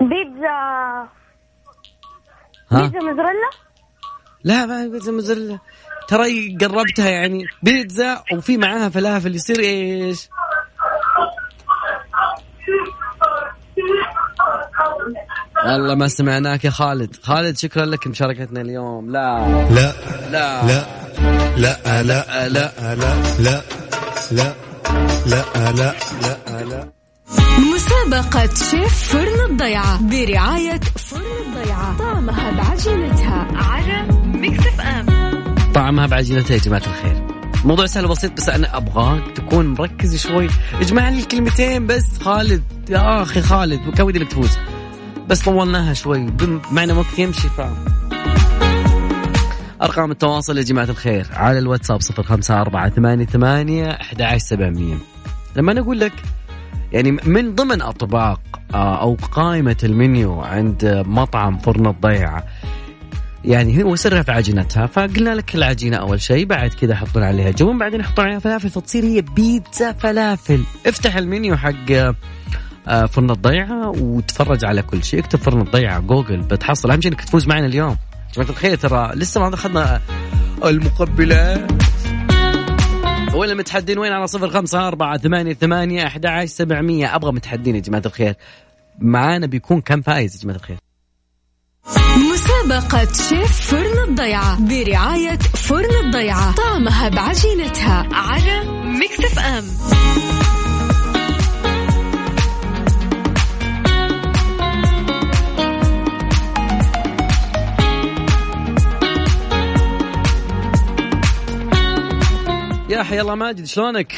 بيتزا. 0.00 1.08
ها؟ 2.70 2.82
بيتزا 2.82 2.98
موزاريلا؟ 2.98 3.50
لا 4.44 4.66
ما 4.66 4.86
بيتزا 4.86 5.12
موزاريلا. 5.12 5.58
ترى 6.08 6.56
قربتها 6.56 7.08
يعني. 7.08 7.44
بيتزا 7.62 8.22
وفي 8.32 8.56
معاها 8.56 8.88
فلافل 8.88 9.34
يصير 9.34 9.60
إيش؟ 9.60 10.28
والله 15.66 15.94
ما 15.94 16.08
سمعناك 16.08 16.64
يا 16.64 16.70
خالد. 16.70 17.16
خالد 17.22 17.56
شكرا 17.56 17.84
لك 17.84 18.06
مشاركتنا 18.06 18.60
اليوم. 18.60 19.10
لا 19.10 19.46
لا 19.70 19.92
لا 20.30 20.66
لا 20.66 20.86
لا 21.56 21.72
لا. 21.72 22.02
لا. 22.02 22.02
لا. 22.02 22.02
لا. 22.02 22.48
لا. 22.48 22.48
لا. 22.48 22.94
لا. 22.94 22.94
لا. 22.94 23.50
لا. 23.50 23.81
مسابقة 27.74 28.54
شيف 28.54 29.12
فرن 29.12 29.50
الضيعة 29.50 30.02
برعاية 30.02 30.80
فرن 30.96 31.20
الضيعة. 31.46 31.98
طعمها 31.98 32.50
بعجينتها. 32.50 33.48
على 33.54 34.08
Mix 34.24 34.66
FM 34.66 35.06
طعمها 35.74 36.06
بعجينتها 36.06 36.54
يا 36.54 36.60
جماعة 36.60 36.82
الخير. 36.86 37.26
موضوع 37.64 37.86
سهل 37.86 38.04
وبسيط 38.06 38.32
بس 38.32 38.48
أنا 38.48 38.76
أبغاك 38.76 39.22
تكون 39.36 39.66
مركز 39.66 40.16
شوي. 40.16 40.48
اجمع 40.80 41.08
لي 41.08 41.18
الكلمتين 41.18 41.86
بس 41.86 42.04
خالد. 42.20 42.62
يا 42.90 43.22
أخي 43.22 43.42
خالد 43.42 43.94
كان 43.94 44.06
ودي 44.06 44.18
انك 44.18 44.30
تفوز 44.30 44.58
بس 45.28 45.40
طولناها 45.40 45.94
شوي. 45.94 46.18
بمعنى 46.18 46.92
وقت 46.92 47.18
يمشي 47.18 47.48
ف 47.48 47.60
أرقام 49.82 50.10
التواصل 50.10 50.58
يا 50.58 50.62
جماعة 50.62 50.84
الخير 50.84 51.26
على 51.32 51.58
الواتساب 51.58 52.00
صفر 52.00 52.22
خمسة 52.22 52.60
أربعة 52.60 52.88
ثمانية 52.88 53.26
ثمانية 53.26 53.90
أحد 53.90 54.22
عشر 54.22 54.38
سبعمية. 54.38 54.94
لما 55.56 55.72
نقول 55.72 56.00
لك 56.00 56.12
يعني 56.92 57.10
من 57.10 57.54
ضمن 57.54 57.82
أطباق 57.82 58.40
آه، 58.74 59.00
أو 59.00 59.16
قائمة 59.32 59.76
المنيو 59.84 60.40
عند 60.40 61.02
مطعم 61.06 61.58
فرن 61.58 61.86
الضيعة 61.86 62.44
يعني 63.44 63.82
هو 63.82 63.96
سرها 63.96 64.22
في 64.22 64.32
عجينتها 64.32 64.86
فقلنا 64.86 65.34
لك 65.34 65.54
العجينة 65.54 65.96
أول 65.96 66.20
شيء 66.20 66.46
بعد 66.46 66.70
كذا 66.70 66.92
يحطون 66.92 67.22
عليها 67.22 67.50
جبن 67.50 67.78
بعدين 67.78 68.00
يحطون 68.00 68.24
عليها 68.24 68.38
فلافل 68.38 68.70
فتصير 68.70 69.04
هي 69.04 69.20
بيتزا 69.20 69.92
فلافل. 69.92 70.64
افتح 70.86 71.16
المنيو 71.16 71.56
حق 71.56 71.90
آه، 72.88 73.06
فرن 73.06 73.30
الضيعة 73.30 73.88
وتفرج 73.88 74.64
على 74.64 74.82
كل 74.82 75.04
شيء 75.04 75.20
اكتب 75.20 75.38
فرن 75.38 75.60
الضيعة 75.60 76.00
جوجل 76.00 76.40
بتحصل. 76.40 76.90
أهم 76.90 77.00
شيء 77.00 77.12
إنك 77.12 77.20
تفوز 77.20 77.46
معنا 77.46 77.66
اليوم. 77.66 77.96
جماعة 78.34 78.50
الخير 78.50 78.76
ترى 78.76 79.10
لسه 79.14 79.40
ما 79.40 79.54
أخذنا 79.54 80.00
المقبلات 80.64 81.72
ولا 83.34 83.54
متحدين 83.54 83.98
وين؟ 83.98 84.12
على 84.12 84.26
صفر 84.26 84.50
خمسة 84.50 84.88
أربعة 84.88 85.18
ثمانية 85.18 85.54
ثمانية 85.54 86.06
أحد 86.06 86.26
عشر 86.26 86.46
سبعمية. 86.46 87.16
أبغى 87.16 87.32
متحدين 87.32 87.74
يا 87.74 87.80
جماعة 87.80 88.02
الخير. 88.06 88.34
معانا 88.98 89.46
بيكون 89.46 89.80
كم 89.80 90.02
فايز 90.02 90.36
يا 90.36 90.42
جماعة 90.42 90.56
الخير؟ 90.56 90.76
مسابقة 92.32 93.12
شيف 93.12 93.60
فرن 93.60 94.08
الضيعة 94.08 94.60
برعاية 94.60 95.38
فرن 95.38 96.06
الضيعة. 96.06 96.54
طعمها 96.54 97.08
بعجينتها 97.08 98.08
على 98.12 98.64
Mix 98.84 99.20
F 99.20 100.41
يا 112.92 113.02
حي 113.02 113.20
الله 113.20 113.34
ماجد 113.34 113.64
شلونك؟ 113.64 114.12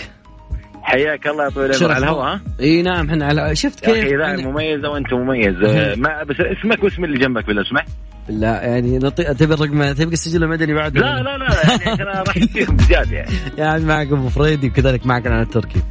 حياك 0.83 1.27
الله 1.27 1.45
يا 1.45 1.49
طويل 1.51 1.71
العمر. 1.71 1.93
على 1.95 2.05
الهواء 2.05 2.35
ها؟ 2.35 2.41
إي 2.61 2.83
نعم 2.83 3.09
إحنا 3.11 3.27
على 3.27 3.57
شفت 3.57 3.89
يا 3.89 3.93
كيف؟ 3.95 4.05
أخي 4.05 4.15
اذاعه 4.17 4.29
يعني- 4.29 4.47
مميزة 4.47 4.89
وأنت 4.91 5.13
مميز. 5.13 5.63
آه، 5.63 5.95
ما 5.95 6.23
بس 6.23 6.37
اسمك 6.41 6.85
واسم 6.85 7.05
اللي 7.05 7.19
جنبك 7.19 7.47
بالله 7.47 7.63
سمحت 7.65 7.89
لا 8.29 8.63
يعني 8.63 8.99
نطي... 8.99 9.25
تبي 9.35 9.55
الرقم 9.55 9.93
تبي 9.93 10.13
السجل 10.13 10.43
المدني 10.45 10.75
بعد؟ 10.75 10.99
لا 10.99 11.23
لا 11.23 11.37
لا 11.39 11.47
يعني 11.87 12.03
أنا 12.03 12.23
راح 12.23 12.33
فيكم 12.39 12.77
بزيادة 12.77 13.17
يعني. 13.17 13.31
يعني 13.59 13.85
معك 13.85 14.07
أبو 14.13 14.29
فريدي 14.29 14.69
وكذلك 14.69 15.07
معك 15.07 15.27
أنا 15.27 15.43
التركي. 15.43 15.83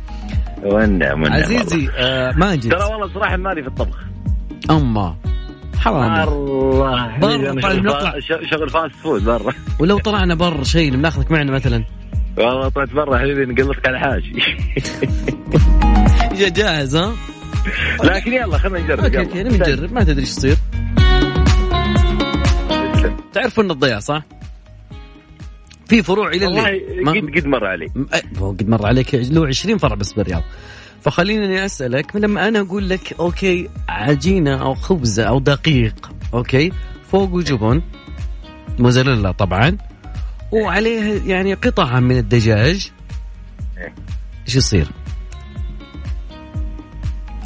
والنعم 0.64 1.22
والنعم 1.24 1.42
عزيزي 1.44 1.90
آه 1.98 2.32
ماجد. 2.32 2.72
ترى 2.72 2.84
والله 2.84 3.14
صراحة 3.14 3.38
مالي 3.38 3.62
في 3.62 3.68
الطبخ. 3.68 3.98
اما. 4.70 5.16
حرام. 5.80 6.28
الله 6.30 7.18
برا 7.20 7.62
طيب 7.62 7.84
شغل 7.90 8.24
ش- 8.24 8.50
شغل 8.50 8.70
fast 8.70 8.96
food 8.96 9.24
برا. 9.26 9.54
ولو 9.80 9.98
طلعنا 10.00 10.36
بر 10.36 10.64
شيء 10.64 10.92
بناخذك 10.92 11.32
معنا 11.32 11.52
مثلا. 11.52 11.84
والله 12.38 12.70
طلعت 12.70 12.90
برا 12.94 13.18
حبيبي 13.18 13.46
نقلطك 13.46 13.88
على 13.88 14.00
حاجي 14.00 14.34
جا- 16.40 16.50
جاهز 16.50 16.96
ها؟ 16.96 17.14
لكن 18.04 18.34
يلا 18.34 18.58
خلينا 18.58 18.80
نجرب 18.80 19.00
okay. 19.00 19.20
okay 19.20 19.44
نجرب. 19.44 19.94
ما 19.94 20.04
تدري 20.04 20.20
إيش 20.22 20.30
يصير. 20.30 20.58
تعرفون 23.34 23.72
الضياع 23.72 24.00
صح؟ 24.00 24.24
في 25.88 26.04
فروع 26.04 26.28
إلى 26.30 26.46
والله 26.46 26.68
الليل 26.70 27.04
ما- 27.06 27.12
قد 27.12 27.40
قد 27.40 27.48
مر 27.48 27.66
علي. 27.66 27.88
قد 28.42 28.70
مر 28.70 28.86
عليك. 28.88 29.16
له 29.16 29.48
20 29.48 29.78
فرع 29.78 29.96
بس 29.96 30.14
بالرياض. 30.14 30.44
فخليني 31.02 31.66
أسألك 31.66 32.16
لما 32.16 32.48
أنا 32.48 32.60
أقول 32.60 32.90
لك 32.90 33.14
okay 33.20 33.70
عجينة 33.90 34.62
أو 34.62 34.74
خبزة 34.74 35.24
أو 35.24 35.40
دقيق 35.40 36.12
okay 36.34 36.72
فوقه 37.12 37.42
جبن 37.42 37.82
موزاريلا 38.80 39.32
طبعا 39.32 39.78
وعليه 40.54 41.22
يعني 41.32 41.54
قطعة 41.54 42.00
من 42.00 42.18
الدجاج. 42.18 42.92
إيه. 43.78 43.94
إيش 44.48 44.56
يصير؟ 44.56 44.88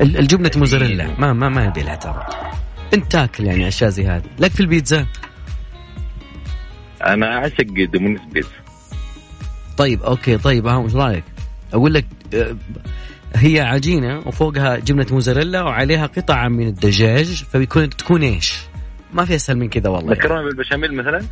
ال- 0.01 0.17
الجبنه 0.17 0.51
موزاريلا. 0.55 1.15
ما 1.19 1.33
ما 1.33 1.49
ما 1.49 1.65
يبي 1.65 1.81
لها 1.81 1.95
ترى. 1.95 2.25
انت 2.93 3.11
تاكل 3.11 3.45
يعني 3.45 3.67
اشياء 3.67 3.89
زي 3.89 4.07
هذه 4.07 4.23
لك 4.39 4.51
في 4.51 4.59
البيتزا؟ 4.59 5.05
أنا 7.05 7.37
أعشق 7.37 7.65
دومينيس 7.93 8.21
بيتزا. 8.33 8.49
طيب 9.77 10.01
okay 10.03 10.37
طيب 10.37 10.67
ها 10.67 10.75
وش 10.75 10.95
رأيك؟ 10.95 11.23
أقول 11.73 11.93
لك 11.93 12.05
آه، 12.33 12.55
هي 13.35 13.61
عجينة 13.61 14.17
وفوقها 14.25 14.77
جبنه 14.77 15.05
موزاريلا 15.11 15.63
وعليها 15.63 16.05
قطعة 16.05 16.47
من 16.47 16.67
الدجاج 16.67 17.43
فبيكون 17.43 17.89
تكون 17.89 18.23
إيش؟ 18.23 18.59
ما 19.13 19.25
في 19.25 19.35
أسهل 19.35 19.57
من 19.57 19.69
كذا 19.69 19.89
والله. 19.89 20.11
مكرونة 20.11 20.43
بالبشاميل 20.43 20.93
مثلا؟ 20.95 21.25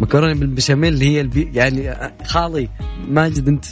مكرونة 0.00 0.34
بالبشاميل 0.34 0.94
اللي 0.94 1.08
هي 1.08 1.20
البي 1.20 1.50
يعني 1.54 1.94
خالي 2.26 2.68
ماجد 3.08 3.48
انت 3.48 3.64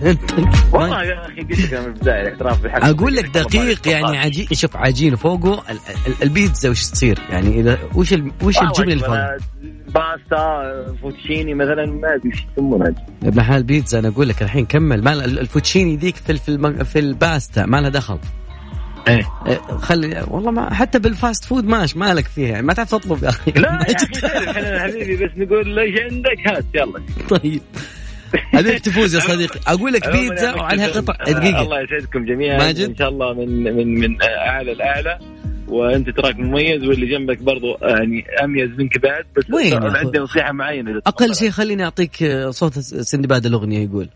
والله 0.72 1.02
يا 1.04 1.26
أخي 1.26 1.40
قلت 1.40 1.74
من 1.74 1.84
البداية 1.86 2.20
الاعتراف 2.22 2.62
بحق 2.62 2.84
أقول 2.84 3.14
لك 3.16 3.24
دقيق 3.26 3.88
يعني 3.88 4.18
عجين 4.18 4.46
شوف 4.52 4.76
عجين 4.76 5.16
فوقه 5.16 5.62
ال- 5.70 5.78
ال- 6.06 6.22
البيتزا 6.22 6.70
وش 6.70 6.86
تصير؟ 6.90 7.18
يعني 7.30 7.60
اذا 7.60 7.78
وش 7.94 8.12
ال- 8.12 8.32
وش 8.42 8.58
الجبنة 8.62 8.92
اللي 8.92 9.04
فوق؟ 9.04 9.36
باستا 9.94 10.94
فوتشيني 11.02 11.54
مثلا 11.54 11.86
ما 11.86 12.14
أدري 12.14 12.30
إيش 12.32 12.46
يسمونها 12.52 12.88
يا 13.22 13.28
ابن 13.28 13.38
الحلال 13.38 13.62
بيتزا 13.62 13.98
أنا 13.98 14.08
أقول 14.08 14.28
لك 14.28 14.42
الحين 14.42 14.66
كمل. 14.66 15.04
ما 15.04 15.12
الفوتشيني 15.12 15.96
ذيك 15.96 16.16
في 16.16 16.38
في 16.84 16.98
الباستا 16.98 17.66
ما 17.66 17.80
لها 17.80 17.90
دخل. 17.90 18.18
إيه. 19.08 19.26
إيه، 19.46 19.60
خلي 19.82 20.24
والله 20.28 20.50
ما 20.50 20.74
حتى 20.74 20.98
بال 20.98 21.13
fast 21.13 21.44
food 21.44 21.64
ماش 21.64 21.96
مالك 21.96 22.26
فيها 22.26 22.48
يعني 22.48 22.66
ما 22.66 22.72
تعرف 22.74 22.90
تطلب 22.90 23.24
يا 23.24 23.28
أخي. 23.28 23.50
لا 23.50 23.68
يا 23.88 24.50
إحنا 24.50 24.82
حبيبي 24.82 25.16
بس 25.26 25.30
نقول 25.36 25.78
إيش 25.78 26.00
عندك؟ 26.00 26.46
هات 26.46 26.64
يلا. 26.74 27.02
طيب. 27.28 27.62
ابيك 28.54 28.80
تفوز 28.80 29.14
يا 29.14 29.20
صديقي؟ 29.30 29.60
أقول 29.66 29.92
لك 29.92 30.08
بيتزا 30.10 30.54
وعليها 30.54 30.86
قطع. 30.88 31.14
آه، 31.20 31.32
دقيقة. 31.32 31.62
الله 31.62 31.80
يسعدكم 31.80 32.24
جميعا. 32.24 32.58
ماجد. 32.58 32.88
إن 32.88 32.96
شاء 32.96 33.08
الله 33.08 33.32
من 33.34 33.62
من 33.76 33.94
من 34.00 34.16
أعلى 34.22 34.72
الاعلى 34.72 35.18
وأنت 35.68 36.10
تراك 36.10 36.36
مميز 36.38 36.84
واللي 36.84 37.06
جنبك 37.06 37.38
برضو 37.42 37.76
يعني 37.82 38.24
أميز 38.44 38.70
منك 38.78 38.98
بعد 38.98 39.24
بس 39.36 39.44
وين؟ 39.54 39.84
عندي 39.96 40.18
نصيحة 40.18 40.52
معينة 40.52 41.02
أقل. 41.06 41.34
شيء 41.36 41.50
خليني 41.50 41.84
أعطيك 41.84 42.22
آه، 42.22 42.50
صوت 42.50 42.78
سندباد 42.78 43.46
الأغنية 43.46 43.84
يقول. 43.84 44.08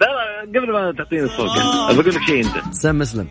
لا 0.00 0.06
لا 0.06 0.60
قبل 0.60 0.72
ما 0.72 0.94
تعطيني 0.98 1.22
الصوت 1.22 1.50
بقول 1.94 2.14
لك 2.14 2.22
شيء 2.26 2.44
أنت. 2.46 2.74
سام 2.74 2.98
مسلم 2.98 3.26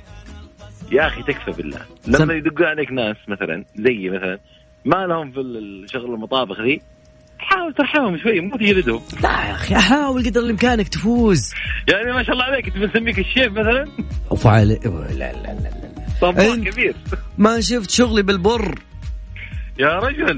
يا 0.91 1.07
أخي 1.07 1.23
تكفى 1.23 1.51
بالله. 1.51 1.79
لما 2.07 2.33
يدقوا 2.33 2.65
عليك 2.67 2.91
ناس 2.91 3.15
مثلا 3.27 3.65
زيي 3.75 4.09
مثلا 4.09 4.39
ما 4.85 4.95
لهم 5.07 5.31
في 5.31 5.39
الشغل 5.39 6.13
المطابخ 6.13 6.61
ذي 6.61 6.81
حاول 7.39 7.73
ترحمهم 7.73 8.17
شوي 8.17 8.39
مو 8.41 8.57
تجلدهم 8.57 9.01
لا 9.23 9.29
يا 9.29 9.51
أخي 9.51 9.75
حاول 9.75 10.25
قدر 10.25 10.41
الامكان 10.41 10.71
انك 10.79 10.87
تفوز. 10.87 11.53
يعني 11.87 12.13
ما 12.13 12.23
شاء 12.23 12.33
الله 12.33 12.43
عليك 12.43 12.65
انت 12.67 12.77
بنسميك 12.77 13.19
الشيف 13.19 13.51
مثلا؟ 13.51 13.85
وفعل 14.31 14.67
لا 14.69 14.79
لا 15.11 15.31
لا 15.33 15.53
لا 15.53 15.71
طباخ 16.21 16.55
كبير. 16.55 16.95
ما 17.37 17.61
شفت 17.61 17.89
شغلي 17.91 18.21
بالبر؟ 18.23 18.75
يا 19.79 19.99
رجل. 19.99 20.37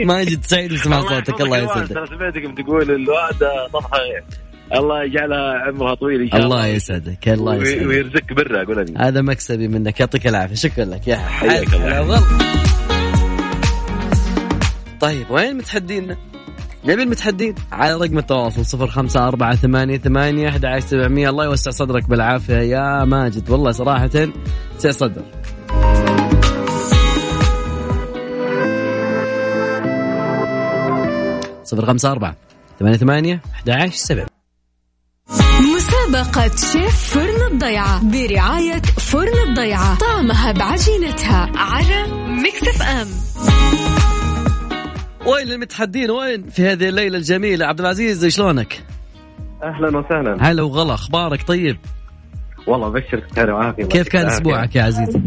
ماجد 0.06 0.44
سعيد 0.44 0.72
الله 0.86 1.08
صوتك 1.08 1.40
الله 1.40 1.58
يسعدك. 1.58 1.88
ترى 1.88 2.06
سمعتكم 2.06 2.54
تقول 2.54 2.82
الوالدة 2.90 3.68
طبخه 3.72 3.98
الله 4.74 5.04
يجعلها 5.04 5.58
عمرها 5.66 5.94
طويل 5.94 6.22
إن 6.22 6.30
شاء 6.30 6.40
الله 6.40 6.56
الله. 6.56 6.66
يسعدك 6.66 7.28
الله 7.28 7.54
يسعدك. 7.54 7.86
ويرزقك 7.86 8.32
برا 8.32 8.62
أقول 8.62 8.78
أنا 8.78 9.08
هذا 9.08 9.20
مكسبي 9.20 9.68
منك 9.68 10.00
يعطيك 10.00 10.26
العافية. 10.26 10.54
شكرا 10.54 10.84
لك 10.84 11.08
يا 11.08 11.16
حياك 11.16 11.74
الله. 11.74 12.22
طيب 15.00 15.30
وين 15.30 15.56
متحدينا؟ 15.56 16.16
نبي 16.84 17.02
المتحدين؟ 17.02 17.54
على 17.72 17.94
رقم 17.94 18.18
التواصل 18.18 18.64
صفر 18.64 18.86
خمسة 18.86 19.28
أربعة 19.28 19.56
ثمانية 19.56 19.98
ثمانية 19.98 20.48
أحد 20.48 20.64
عشر 20.64 20.86
سبعمية. 20.86 21.28
الله 21.30 21.44
يوسع 21.44 21.70
صدرك 21.70 22.08
بالعافية 22.08 22.54
يا 22.54 23.04
ماجد. 23.04 23.50
والله 23.50 23.70
صراحة 23.70 24.10
سع 24.78 24.90
صدر. 24.90 25.22
صفر 31.64 31.86
خمسة 31.86 32.12
أربعة 32.12 32.36
ثمانية 32.78 32.96
ثمانية 32.96 33.40
أحد 33.54 33.70
عشر 33.70 33.92
سبع 33.92 34.26
مسابقة 35.76 36.50
شيف 36.72 37.14
فرن 37.14 37.52
الضيعة 37.52 38.04
برعاية 38.04 38.82
فرن 38.82 39.48
الضيعة. 39.48 39.98
طعمها 39.98 40.52
بعجينتها 40.52 41.52
على 41.56 42.06
Mix 42.42 42.68
FM. 42.68 43.08
وين 45.26 45.52
المتحدين؟ 45.52 46.10
وين 46.10 46.48
في 46.48 46.62
هذه 46.62 46.88
الليلة 46.88 47.18
الجميلة؟ 47.18 47.66
عبد 47.66 47.80
العزيز 47.80 48.26
شلونك؟ 48.26 48.84
أهلا 49.62 49.98
وسهلا. 49.98 50.36
هلا 50.40 50.62
وغلا 50.62 50.94
أخبارك 50.94 51.42
طيب؟ 51.42 51.76
والله 52.66 52.86
أبشرك 52.86 53.24
بخير 53.30 53.50
وعافية. 53.50 53.82
الله 53.82 53.92
كيف 53.92 54.08
كان 54.08 54.26
أسبوعك 54.26 54.76
يا 54.76 54.82
عزيزي؟ 54.82 55.20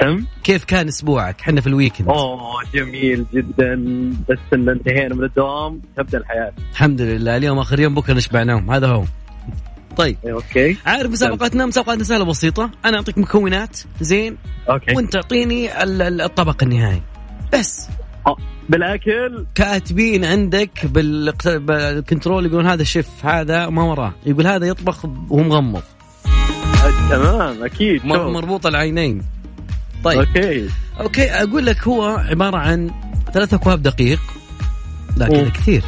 كم؟ 0.00 0.24
كيف 0.44 0.64
كان 0.64 0.88
أسبوعك؟ 0.88 1.40
إحنا 1.40 1.60
في 1.60 1.66
ال 1.66 1.71
weekend 1.71 2.08
أوه 2.08 2.62
جميل 2.74 3.26
جدا. 3.34 3.74
بس 4.28 4.38
إن 4.54 4.68
انتهينا 4.68 5.14
من 5.14 5.24
الدوام 5.24 5.80
تبدأ 5.96 6.18
الحياة. 6.18 6.52
الحمد 6.72 7.00
لله. 7.00 7.36
اليوم 7.36 7.58
آخر 7.58 7.80
يوم 7.80 7.94
بكرة 7.94 8.14
نشبع 8.14 8.42
نوم 8.42 8.70
هذا 8.70 8.86
هو. 8.86 9.04
طيب. 9.96 10.16
إيه، 10.24 10.32
okay. 10.32 10.76
عارف 10.86 11.10
مسابقتنا 11.10 11.66
مسابقتنا 11.66 12.04
سهله 12.04 12.24
بسيطة. 12.24 12.70
أنا 12.84 12.96
أعطيك 12.96 13.18
مكونات 13.18 13.78
زين. 14.00 14.36
okay. 14.70 14.94
وأنت 14.94 15.12
تعطيني 15.12 15.82
ال- 15.82 16.02
ال- 16.02 16.20
الطبق 16.20 16.62
النهائي. 16.62 17.02
بس. 17.52 17.88
بالأكل؟ 18.68 19.46
كاتبين 19.54 20.24
عندك 20.24 20.86
بال 20.86 21.22
control 21.22 22.46
يقولون 22.46 22.66
هذا 22.66 22.84
شيف 22.84 23.08
هذا 23.22 23.68
ما 23.68 23.82
وراه. 23.82 24.14
يقول 24.26 24.46
هذا 24.46 24.66
يطبخ 24.66 25.04
وهو 25.04 25.42
مغمض 25.42 25.82
تمام 27.10 27.64
أكيد. 27.64 28.06
مربوط 28.06 28.66
العينين. 28.66 29.22
طيب. 30.04 30.18
okay. 30.18 30.68
okay 31.00 31.30
أقول 31.30 31.66
لك 31.66 31.88
هو 31.88 32.04
عبارة 32.04 32.56
عن 32.56 32.90
ثلاث 33.34 33.54
أكواب 33.54 33.82
دقيق 33.82 34.20
أوه. 35.22 35.48
كثير. 35.48 35.82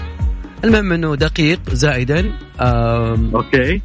المهم 0.64 0.92
إنه 0.92 1.16
دقيق 1.16 1.60
زائدا 1.72 2.32
okay. 2.60 3.82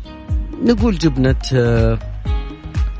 نقول 0.63 0.98
جبنة 0.98 1.36
آه، 1.54 2.00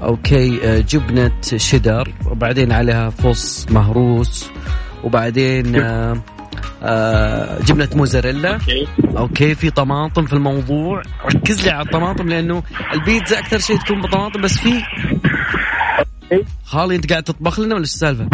okay 0.04 0.60
آه، 0.64 0.80
جبنة 0.80 1.32
شيدر 1.56 2.14
وبعدين 2.26 2.72
عليها 2.72 3.10
فص 3.10 3.68
مهروس 3.72 4.50
وبعدين 5.04 5.76
آه، 6.84 7.60
جبنة 7.66 7.90
موزاريلا. 7.96 8.60
okay 9.18 9.56
في 9.56 9.70
طماطم 9.70 10.26
في 10.26 10.34
الموضوع. 10.34 11.02
ركز 11.36 11.64
لي 11.66 11.72
على 11.72 11.86
الطماطم 11.86 12.30
لأنه 12.30 12.64
البيتزا 12.94 13.40
أكثر 13.40 13.60
شيء 13.60 13.78
تكون 13.78 14.02
بطماطم 14.02 14.42
بس 14.42 14.58
في 14.58 14.70
خالي 16.64 16.96
أنت 16.96 17.10
قاعد 17.12 17.24
تطبخ 17.24 17.60
لنا 17.60 17.76
ولا 17.76 17.84
إيش 17.84 17.94
السالفة؟ 17.94 18.30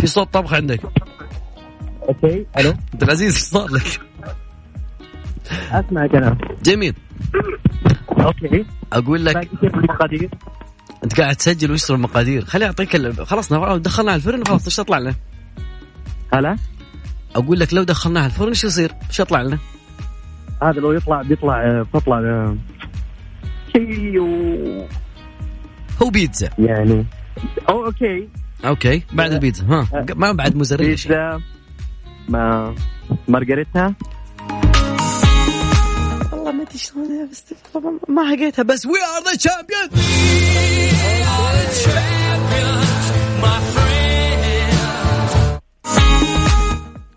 في 0.00 0.06
صوت 0.06 0.32
طبخ 0.32 0.54
عندك 0.54 0.80
okay 2.08 2.46
ألو 2.58 2.70
عبد 2.92 3.02
العزيز 3.02 3.34
إيش 3.34 3.42
صار 3.42 3.68
لك؟ 3.70 4.00
أسمعك 5.72 6.14
أنا 6.14 6.38
جميل 6.62 6.94
okay 8.10 8.64
أقول 8.92 9.24
لك 9.24 9.48
المقادير 9.62 10.30
أنت 11.04 11.20
قاعد 11.20 11.36
تسجل 11.36 11.70
ويشتري 11.70 11.96
المقادير 11.96 12.44
خليني 12.44 12.66
أعطيك 12.66 12.96
ال- 12.96 13.26
خلاص 13.26 13.52
نف- 13.52 13.72
دخلناها 13.72 14.16
الفرن 14.16 14.44
خلاص 14.44 14.64
إيش 14.64 14.78
يطلع 14.78 14.98
لنا؟ 14.98 15.14
هلا 16.34 16.56
أقول 17.36 17.60
لك 17.60 17.74
لو 17.74 17.82
دخلناها 17.82 18.26
الفرن 18.26 18.48
إيش 18.48 18.64
يصير؟ 18.64 18.92
إيش 19.08 19.20
يطلع 19.20 19.42
لنا؟ 19.42 19.58
هذا 20.62 20.80
لو 20.80 20.92
يطلع 20.92 21.22
بيطلع 21.22 21.82
بتطلع 21.82 22.54
شيء 23.72 24.20
و... 24.20 24.86
هو 26.02 26.10
بيتزا. 26.10 26.50
يعني 26.58 27.06
أو 27.68 27.86
okay. 27.86 28.28
okay 28.64 29.02
بعد 29.12 29.32
البيتزا 29.32 29.66
ها 29.66 30.06
ما 30.14 30.32
بعد 30.32 30.56
موزاريلا. 30.56 30.90
بيتزا 30.90 31.40
ما 32.28 32.74
مارغريتا. 33.28 33.94
والله 36.32 36.52
ما 36.52 36.62
أدري 36.62 36.78
شلون 36.78 37.28
بس 37.30 37.44
طبعا 37.74 37.98
ما 38.08 38.28
حقيتها 38.30 38.62
بس 38.62 38.86
we 38.86 38.92
are 38.92 39.24
the 39.24 39.36
champion 39.36 39.88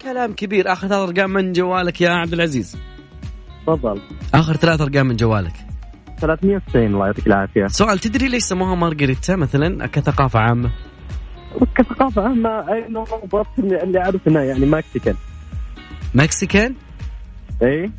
كلام 0.02 0.34
كبير 0.34 0.74
آخر 0.74 0.88
ثلاث 0.88 1.10
أرقام 1.10 1.30
من 1.30 1.54
جوالك 1.54 2.02
يا 2.02 2.10
عبد 2.10 2.34
العزيز. 2.34 2.78
تفضل. 3.68 4.02
آخر 4.34 4.56
ثلاث 4.56 4.82
أرقام 4.82 5.06
من 5.06 5.16
جوالك. 5.16 5.54
390 6.22 6.86
الله 6.86 7.06
يعطيك 7.06 7.28
العافية. 7.28 7.68
سؤال 7.68 8.00
تدري 8.00 8.28
ليش 8.28 8.44
سموها 8.44 8.76
مارغريتا؟ 8.76 9.36
مثلا 9.36 9.88
كثقافة 9.88 10.40
عامة. 10.40 10.72
كثقافة 11.78 12.28
ما 12.28 12.66
انه 12.88 13.04
بالضبط 13.04 13.60
اللي 13.60 14.00
اعرف 14.00 14.28
انها 14.28 14.44
يعني 14.44 14.66
مكسيكان. 14.66 15.16
مكسيكان؟ 16.16 16.76
إي. 17.64 17.92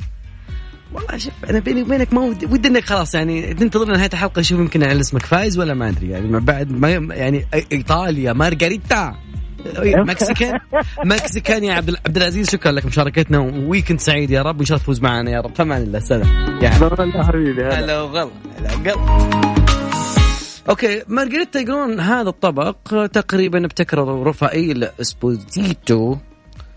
والله 0.95 1.17
شوف 1.17 1.33
أنا 1.51 1.59
بيني 1.59 1.83
وبينك 1.83 2.15
ما 2.15 2.21
ودي, 2.21 2.47
ودي 2.47 2.69
إنك 2.69 2.85
خلاص 2.85 3.15
يعني 3.15 3.55
ننتظر 3.55 3.93
نهايه 3.93 4.11
الحلقة 4.13 4.41
نشوف 4.41 4.59
يمكن 4.59 4.85
على 4.85 5.01
اسمك. 5.01 5.27
فايز 5.27 5.59
ولا 5.59 5.75
ما 5.75 5.89
أدري 5.89 6.11
يعني 6.11 6.29
ما 6.29 6.39
بعد 6.39 6.73
ما 6.73 6.91
يعني 6.91 7.45
إيطاليا 7.73 8.33
مارغريتا. 8.33 9.15
مكسيكان 9.85 10.59
مكسيكان 11.05 11.65
يا 11.65 11.75
عبد 11.75 11.97
عبد 12.07 12.17
العزيز 12.17 12.51
شكرا 12.51 12.73
لك 12.73 12.87
مشاركتنا 12.87 13.39
weekend 13.39 14.01
سعيد 14.01 14.31
يا 14.31 14.43
رب 14.43 14.57
وان 14.57 14.65
شاء 14.65 14.77
الله 14.77 14.85
تفوز 14.85 15.01
معنا 15.01 15.31
يا 15.31 15.41
رب. 15.41 15.55
فمان 15.55 15.83
الله 15.83 15.99
سلام. 15.99 16.59
يعني 16.63 16.85
والله 16.85 17.23
حبيبي 17.23 17.63
هلا. 17.63 17.79
هلا 17.79 18.01
وغلا 18.03 18.31
هلا 18.59 18.75
وغلا. 18.75 19.53
okay 20.69 21.03
مارغريتا 21.09 21.61
يقولون 21.61 22.01
هذا 22.01 22.29
الطبق 22.29 23.07
تقريبا 23.07 23.65
ابتكره 23.65 24.25
رفائيل 24.25 24.89
إسبوزيتو 25.01 26.17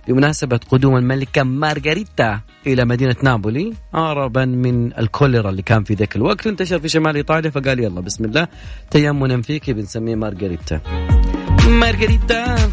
بمناسبة 0.08 0.60
قدوم 0.72 0.98
الملكة 0.98 1.44
مارغريتا 1.44 2.40
إلى 2.68 2.86
مدينة 2.86 3.16
نابولي 3.24 3.74
هربا 3.94 4.46
من 4.46 4.98
الكوليرا 4.98 5.50
اللي 5.50 5.62
كان 5.62 5.84
في 5.84 5.94
ذاك 5.94 6.16
الوقت 6.16 6.48
انتشر 6.48 6.80
في 6.80 6.90
شمال 6.90 7.16
إيطاليا 7.16 7.50
فقال 7.50 7.80
يلا 7.80 8.02
بسم 8.02 8.26
الله 8.26 8.48
تيمنا 8.92 9.42
فيك 9.42 9.70
بنسميه 9.70 10.16
مارغريتا. 10.16 10.82
مارغريتا. 11.68 12.72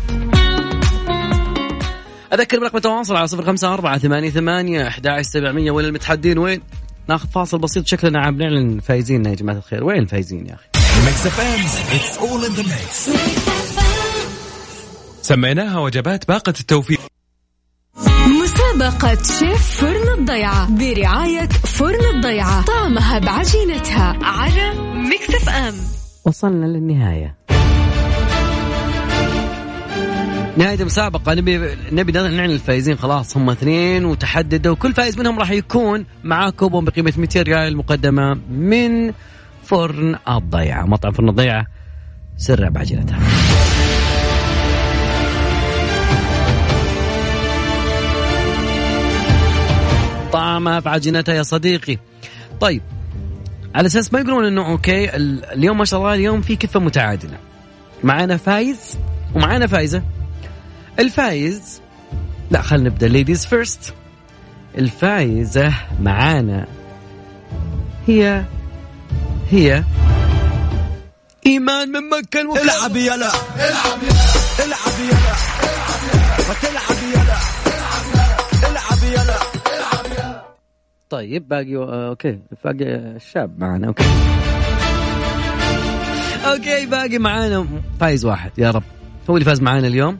أذكر 2.32 2.60
برقم 2.60 2.76
التواصل 2.76 3.16
على 3.16 3.26
صفر 3.26 3.44
خمسة 3.44 3.74
أربعة 3.74 3.98
ثمانية 3.98 4.30
ثمانية 4.30 4.88
أحد 4.88 5.08
سبعمية. 5.20 5.70
وين 5.70 5.86
المتحدين؟ 5.86 6.38
وين؟ 6.38 6.60
ناخذ 7.08 7.28
فاصل 7.28 7.58
بسيط. 7.58 7.86
شكلنا 7.86 8.20
عم 8.20 8.36
نعلن 8.36 8.80
فايزين. 8.80 9.26
يا 9.26 9.34
جماعة 9.34 9.56
الخير 9.56 9.84
وين 9.84 9.98
الفايزين 9.98 10.46
يا 10.46 10.54
أخي؟ 10.54 10.68
ميكس 11.06 11.26
اف 11.26 11.40
ام 11.40 11.60
اتس 11.96 12.18
اول 12.18 12.44
ان 12.44 12.52
ذا 12.52 12.62
ميكس 12.62 13.10
سميناها 15.22 15.78
وجبات 15.78 16.28
باقة 16.28 16.54
التوفيق. 16.60 17.00
مسابقة 18.42 19.14
شيف 19.14 19.80
فرن 19.80 20.18
الضيعة 20.18 20.70
برعاية 20.70 21.48
فرن 21.48 22.16
الضيعة 22.16 22.64
طعمها 22.64 23.18
بعجينتها 23.18 24.18
على 24.22 24.74
Mix 24.94 25.34
FM 25.34 25.74
وصلنا 26.24 26.66
للنهاية. 26.66 27.41
نهاية 30.56 30.80
المسابقة 30.80 31.34
نبي 31.34 31.76
نبي 31.92 32.12
نعلن 32.12 32.40
الفائزين 32.40 32.96
خلاص 32.98 33.36
هم 33.36 33.50
اثنين 33.50 34.04
وتحددوا. 34.04 34.72
وكل 34.72 34.92
فائز 34.92 35.18
منهم 35.18 35.38
راح 35.38 35.50
يكون 35.50 36.04
معاه 36.24 36.50
كوبون 36.50 36.84
بقيمة 36.84 37.12
200 37.16 37.42
ريال 37.42 37.76
مقدمة 37.76 38.34
من 38.50 39.12
فرن 39.64 40.16
الضيعة. 40.28 40.86
مطعم 40.86 41.12
فرن 41.12 41.28
الضيعة 41.28 41.66
سر 42.36 42.68
بعجلتها 42.70 43.18
طعمها 50.32 50.80
في 50.80 50.88
عجينتها 50.88 51.34
يا 51.34 51.42
صديقي. 51.42 51.98
طيب 52.60 52.82
على 53.74 53.86
أساس 53.86 54.12
ما 54.12 54.20
يقولون 54.20 54.44
إنه 54.44 54.70
okay 54.70 55.16
ال- 55.16 55.44
اليوم 55.44 55.78
ما 55.78 55.84
شاء 55.84 56.00
الله 56.00 56.14
اليوم 56.14 56.40
في 56.40 56.56
كفة 56.56 56.80
متعادلة. 56.80 57.38
معانا 58.04 58.36
فايز 58.36 58.98
ومعانا 59.34 59.66
فايزة. 59.66 60.02
الفايز 60.98 61.80
لا 62.50 62.62
خلينا 62.62 62.88
نبدأ. 62.88 63.08
ladies 63.08 63.46
first 63.46 63.94
الفايزه 64.78 65.74
معانا. 66.00 66.66
هي 68.06 68.44
هي. 69.50 69.84
إيمان 71.46 71.88
من 71.88 72.08
مكة 72.08 72.40
المكرمه 72.40 72.62
العب 72.62 72.96
يلا 72.96 73.14
العب 73.14 74.02
يلا 74.02 74.66
العب 74.66 74.98
يلا 75.00 75.32
وتلعب 76.50 76.98
يلا 77.12 77.38
العب 78.70 79.02
يلا 80.12 80.42
طيب 81.10 81.48
باقي 81.48 81.76
okay. 81.76 82.38
باقي 82.64 82.84
الشاب 83.16 83.58
معنا 83.58 83.86
okay. 83.86 84.04
okay 86.46 86.86
باقي 86.86 87.18
معانا 87.18 87.66
فايز 88.00 88.24
واحد. 88.24 88.50
يا 88.58 88.70
رب. 88.70 88.82
هو 89.30 89.36
اللي 89.36 89.44
فاز 89.44 89.60
معانا 89.60 89.86
اليوم. 89.86 90.18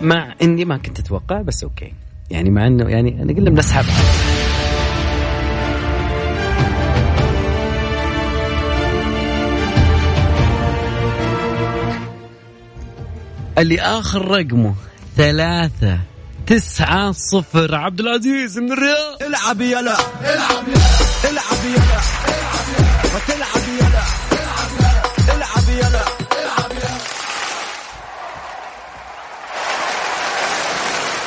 مع 0.00 0.34
إني 0.42 0.64
ما 0.64 0.76
كنت 0.76 0.98
أتوقع 0.98 1.42
بس 1.42 1.64
okay. 1.64 1.92
يعني 2.30 2.50
مع 2.50 2.66
إنه 2.66 2.88
يعني 2.88 3.22
أنا 3.22 3.32
قلنا 3.32 3.50
بنسحبها 3.50 4.00
اللي 13.58 13.80
آخر 13.80 14.28
رقمه 14.28 14.74
ثلاثة 15.16 15.98
تسعة 16.46 17.12
صفر. 17.12 17.74
عبد 17.74 18.00
العزيز 18.00 18.58
من 18.58 18.72
الرياض. 18.72 19.22
العب 19.22 19.60
يلا. 19.60 19.80
العب. 19.80 20.68
يلا. 20.68 21.30
العب 21.30 21.64
يلا. 21.64 22.00
وتلعب 23.14 23.68
يلا. 23.78 24.02
العب 25.34 25.68
يلا. 25.68 26.19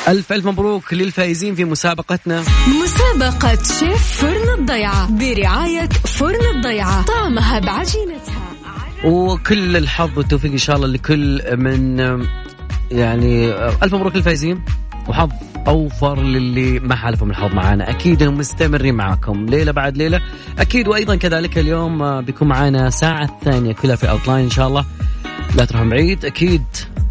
ألف 0.08 0.32
ألف 0.32 0.46
مبروك 0.46 0.94
للفائزين 0.94 1.54
في 1.54 1.64
مسابقتنا. 1.64 2.42
مسابقة 2.82 3.54
شيف 3.54 4.02
فرن 4.02 4.60
الضيعة 4.60 5.10
برعاية 5.10 5.88
فرن 5.88 6.56
الضيعة. 6.56 7.04
طعمها 7.04 7.58
بعجينتها. 7.58 8.50
وكل 9.04 9.76
الحظ 9.76 10.18
والتوفيق 10.18 10.50
إن 10.50 10.58
شاء 10.58 10.76
الله 10.76 10.88
لكل 10.88 11.42
من 11.56 11.98
يعني 12.90 13.52
ألف 13.82 13.94
مبروك 13.94 14.16
للفائزين. 14.16 14.64
وحظ 15.08 15.30
أوفر 15.66 16.22
للي 16.22 16.80
ما 16.80 16.94
حالفهم 16.94 17.30
الحظ 17.30 17.54
معانا. 17.54 17.90
أكيد 17.90 18.22
إنهم 18.22 18.38
مستمرين 18.38 18.94
معاكم. 18.94 19.46
ليلة 19.46 19.72
بعد 19.72 19.96
ليلة. 19.96 20.20
أكيد 20.58 20.88
وأيضا 20.88 21.16
كذلك 21.16 21.58
اليوم 21.58 22.20
بيكون 22.20 22.48
معانا 22.48 22.90
ساعة 22.90 23.38
ثانية 23.44 23.72
كلها 23.72 23.96
في 23.96 24.10
أوتلاين 24.10 24.44
إن 24.44 24.50
شاء 24.50 24.68
الله. 24.68 24.84
لا 25.54 25.64
تروحون 25.64 25.88
بعيد. 25.88 26.24
أكيد 26.24 26.64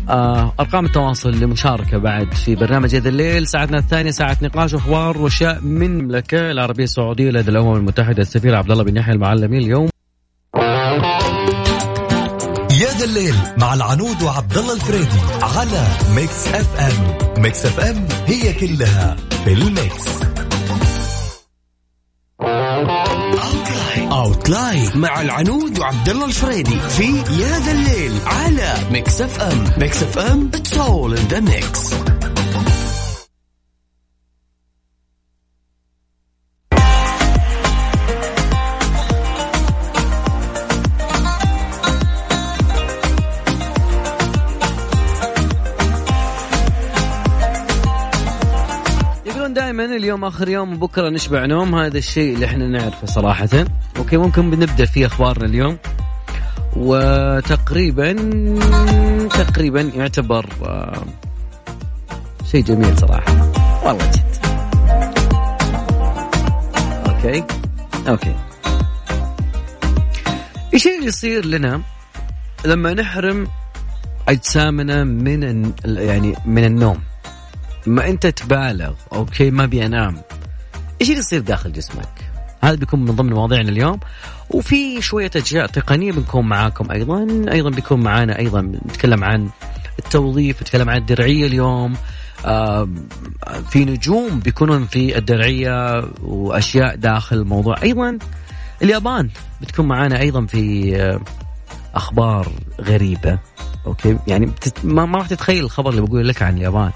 آه 0.10 0.54
أرقام 0.60 0.86
التواصل 0.86 1.32
لمشاركة 1.32 1.98
بعد 1.98 2.34
في 2.34 2.56
برنامج 2.56 2.96
هذا 2.96 3.10
الليل. 3.10 3.48
ساعتنا 3.48 3.78
الثانية 3.78 4.12
ساعة 4.12 4.38
نقاش 4.42 4.74
وحوار 4.74 5.18
وأشياء 5.18 5.62
من 5.62 5.86
المملكة 5.86 6.52
العربية 6.52 6.84
السعودية 6.84 7.30
لدى 7.30 7.52
الأمم 7.52 7.76
المتحدة 7.76 8.22
السفير 8.22 8.56
عبد 8.56 8.72
الله 8.72 8.84
بن 8.84 8.98
يحيى 8.98 9.14
المعلمي 9.14 9.58
اليوم. 9.58 9.90
يا 12.82 12.90
ذا 13.00 13.06
الليل 13.06 13.36
مع 13.58 13.74
العنود 13.74 14.22
وعبد 14.24 14.58
الله 14.58 14.74
الفريدي 14.74 15.20
على 15.42 15.88
Mix 16.16 16.48
FM. 16.48 17.42
Mix 17.42 17.66
FM 17.66 18.08
هي 18.28 18.54
كلها 18.54 19.16
في 19.46 19.54
ال 19.54 19.70
mix. 19.70 20.33
outline 24.02 24.90
مع 24.96 25.22
العنود 25.22 25.80
وعبد 25.80 26.10
الله 26.10 26.26
الفريدي 26.26 26.80
في 26.90 27.04
يا 27.18 27.60
ذا 27.60 27.72
الليل 27.72 28.14
على 28.26 28.74
Mix 28.92 29.22
FM 29.22 29.64
Mix 29.78 30.04
FM 30.04 30.52
it's 30.54 30.74
all 30.78 31.18
in 31.18 31.28
the 31.28 31.40
mix 31.40 31.94
يقولون 49.44 49.62
دائما 49.62 49.86
اليوم 49.86 50.26
آخر 50.26 50.50
يوم 50.50 50.78
بكره 50.78 51.10
نشبع 51.10 51.46
نوم 51.46 51.76
هذا 51.76 51.98
الشيء 51.98 52.34
اللي 52.34 52.46
إحنا 52.46 52.68
نعرفه 52.68 53.08
صراحة. 53.08 53.50
okay 53.98 54.18
ممكن 54.18 54.52
بنبدأ 54.52 54.86
في 54.86 55.06
أخبارنا 55.06 55.46
اليوم. 55.46 55.78
وتقريبا 56.76 58.14
تقريبا 59.30 59.82
يعتبر 59.82 60.46
آه، 60.64 61.06
شيء 62.52 62.64
جميل 62.64 62.98
صراحة. 62.98 63.52
والله 63.86 64.12
جد. 64.12 64.46
okay؟ 67.08 67.44
okay. 68.08 68.36
إيش 70.74 70.88
اللي 70.88 71.08
يصير 71.08 71.46
لنا 71.46 71.82
لما 72.66 72.94
نحرم 72.94 73.48
أجسامنا 74.28 75.04
من 75.04 75.72
يعني 75.86 76.36
من 76.46 76.66
النوم؟ 76.66 77.13
ما 77.88 78.10
انت 78.10 78.28
تبالغ 78.28 78.94
أوكي 79.14 79.52
ما 79.52 79.64
ابي 79.64 79.86
انام. 79.86 80.22
إيش 81.02 81.10
اللي 81.10 81.20
يصير 81.20 81.42
داخل 81.42 81.72
جسمك؟ 81.72 82.10
هذا 82.64 82.76
بيكون 82.76 83.00
من 83.00 83.16
ضمن 83.16 83.34
مواضيعنا 83.34 83.70
اليوم. 83.70 84.00
وفي 84.50 85.02
شوية 85.02 85.32
أشياء 85.36 85.66
تقنية 85.66 86.12
بنكون 86.12 86.46
معاكم 86.46 86.92
أيضا. 86.92 87.28
أيضا 87.52 87.70
بيكون 87.70 88.02
معانا 88.02 88.40
أيضا 88.40 88.62
نتكلم 88.62 89.24
عن 89.24 89.50
التوظيف 90.00 90.62
نتكلم 90.62 90.90
عن 90.90 90.98
الدرعية 90.98 91.48
اليوم. 91.48 91.94
آه، 92.46 92.90
في 93.70 93.86
نجوم 93.86 94.40
بيكونون 94.40 94.86
في 94.86 95.18
الدرعية 95.18 96.04
وأشياء 96.24 96.96
داخل 96.96 97.38
الموضوع. 97.38 97.76
أيضا 97.84 98.18
اليابان 98.82 99.30
بتكون 99.62 99.88
معانا 99.88 100.20
أيضا 100.20 100.46
في 100.46 100.96
آه، 101.02 101.22
أخبار 101.96 102.52
غريبة 102.82 103.40
أوكي؟ 103.86 104.18
يعني. 104.28 104.52
ما, 104.84 105.06
ما 105.06 105.18
راح 105.18 105.28
تتخيل 105.28 105.64
الخبر 105.64 105.90
اللي 105.90 106.02
بقول 106.02 106.28
لك 106.28 106.42
عن 106.42 106.58
اليابان. 106.58 106.92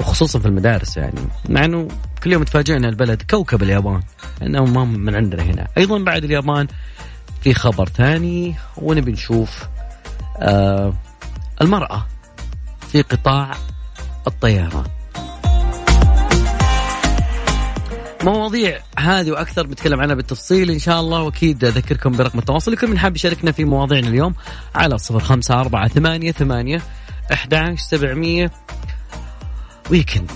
وخصوصا 0.00 0.38
في 0.38 0.46
المدارس 0.46 0.96
يعني. 0.96 1.20
مع 1.48 1.64
إنه 1.64 1.88
كل 2.22 2.32
يوم 2.32 2.42
تفاجئنا 2.42 2.88
البلد 2.88 3.22
كوكب 3.30 3.62
اليابان 3.62 4.00
انه 4.42 4.64
ما 4.64 4.84
من 4.84 5.14
عندنا 5.14 5.42
هنا. 5.42 5.68
أيضا 5.78 5.98
بعد 5.98 6.24
اليابان 6.24 6.66
في 7.40 7.54
خبر 7.54 7.88
ثاني 7.88 8.54
ونبي 8.76 9.12
نشوف 9.12 9.68
آه 10.38 10.94
المرأة 11.60 12.06
في 12.92 13.02
قطاع 13.02 13.54
الطيران. 14.26 14.84
مواضيع 18.22 18.80
هذه 18.98 19.30
وأكثر 19.30 19.66
بنتكلم 19.66 20.00
عنها 20.00 20.14
بالتفصيل 20.14 20.70
إن 20.70 20.78
شاء 20.78 21.00
الله 21.00 21.22
وأكيد 21.22 21.64
أذكركم 21.64 22.12
برقم 22.12 22.38
التواصل. 22.38 22.72
لكل 22.72 22.88
من 22.88 22.98
حاب 22.98 23.16
يشاركنا 23.16 23.52
في 23.52 23.64
مواضيعنا 23.64 24.08
اليوم 24.08 24.34
على 24.74 24.98
صفر 24.98 25.20
خمسة 25.20 25.60
أربعة 25.60 25.88
ثمانية 25.88 26.32
ثمانية 26.32 26.82
أحد 27.32 27.74
سبعمية 27.78 28.50
ويكند 29.90 30.30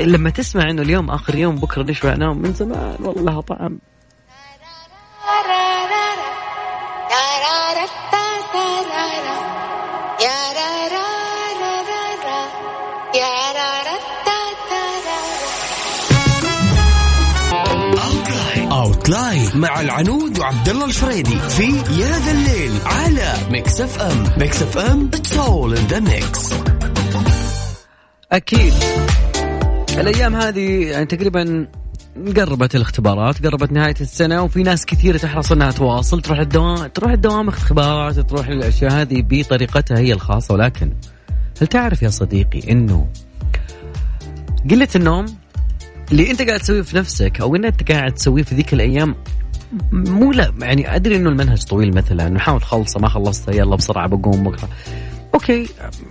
لما 0.00 0.30
تسمع 0.30 0.70
إنه 0.70 0.82
اليوم 0.82 1.10
آخر 1.10 1.34
يوم 1.34 1.56
بكرة 1.56 1.82
نشبع 1.82 2.14
نوم 2.14 2.38
من 2.38 2.52
زمان؟ 2.52 2.96
والله 3.00 3.40
طعم. 3.40 3.78
outline 18.72 19.50
مع 19.54 19.80
العنود 19.80 20.38
وعبد 20.38 20.68
الله 20.68 20.84
الفريدي 20.84 21.38
في 21.38 21.62
يا 22.00 22.18
ذا 22.18 22.32
الليل 22.32 22.72
على 22.84 23.34
Mix 23.50 23.80
FM 23.80 24.24
Mix 24.38 24.62
FM 24.62 25.10
it's 25.14 25.36
all 25.36 25.76
in 25.76 25.86
the 25.86 26.00
mix 26.00 26.52
أكيد. 28.32 28.72
الأيام 29.98 30.36
هذه 30.36 30.90
يعني 30.90 31.06
تقريبا 31.06 31.68
قربت 32.36 32.74
الاختبارات 32.74 33.46
قربت 33.46 33.72
نهاية 33.72 33.94
السنة 34.00 34.42
وفي 34.42 34.62
ناس 34.62 34.86
كثيرة 34.86 35.18
تحرص 35.18 35.52
إنها 35.52 35.70
تواصل 35.70 36.22
تروح 36.22 36.38
الدوام 36.38 36.86
تروح 36.86 37.12
الدوام 37.12 37.48
اختبارات 37.48 38.18
تروح 38.18 38.48
الأشياء 38.48 38.92
هذه 38.92 39.24
بطريقتها 39.28 39.98
هي 39.98 40.12
الخاصة. 40.12 40.54
ولكن 40.54 40.92
هل 41.60 41.66
تعرف 41.66 42.02
يا 42.02 42.08
صديقي 42.08 42.72
إنه 42.72 43.08
قلة 44.70 44.88
النوم 44.96 45.26
اللي 46.12 46.30
أنت 46.30 46.42
قاعد 46.42 46.60
تسويه 46.60 46.82
في 46.82 46.96
نفسك 46.96 47.40
أو 47.40 47.56
إن 47.56 47.64
أنت 47.64 47.92
قاعد 47.92 48.12
تسويه 48.12 48.42
في 48.42 48.54
ذيك 48.54 48.74
الأيام 48.74 49.14
مو 49.92 50.32
لا 50.32 50.52
يعني 50.60 50.96
أدري 50.96 51.16
إنه 51.16 51.30
المنهج 51.30 51.62
طويل 51.62 51.94
مثلا 51.94 52.28
نحاول 52.28 52.60
تخلصه 52.60 53.00
ما 53.00 53.08
خلصته 53.08 53.52
يلا 53.52 53.76
بسرعة 53.76 54.08
بقوم 54.08 54.44
بكرة. 54.44 54.68
أوكي. 55.36 55.68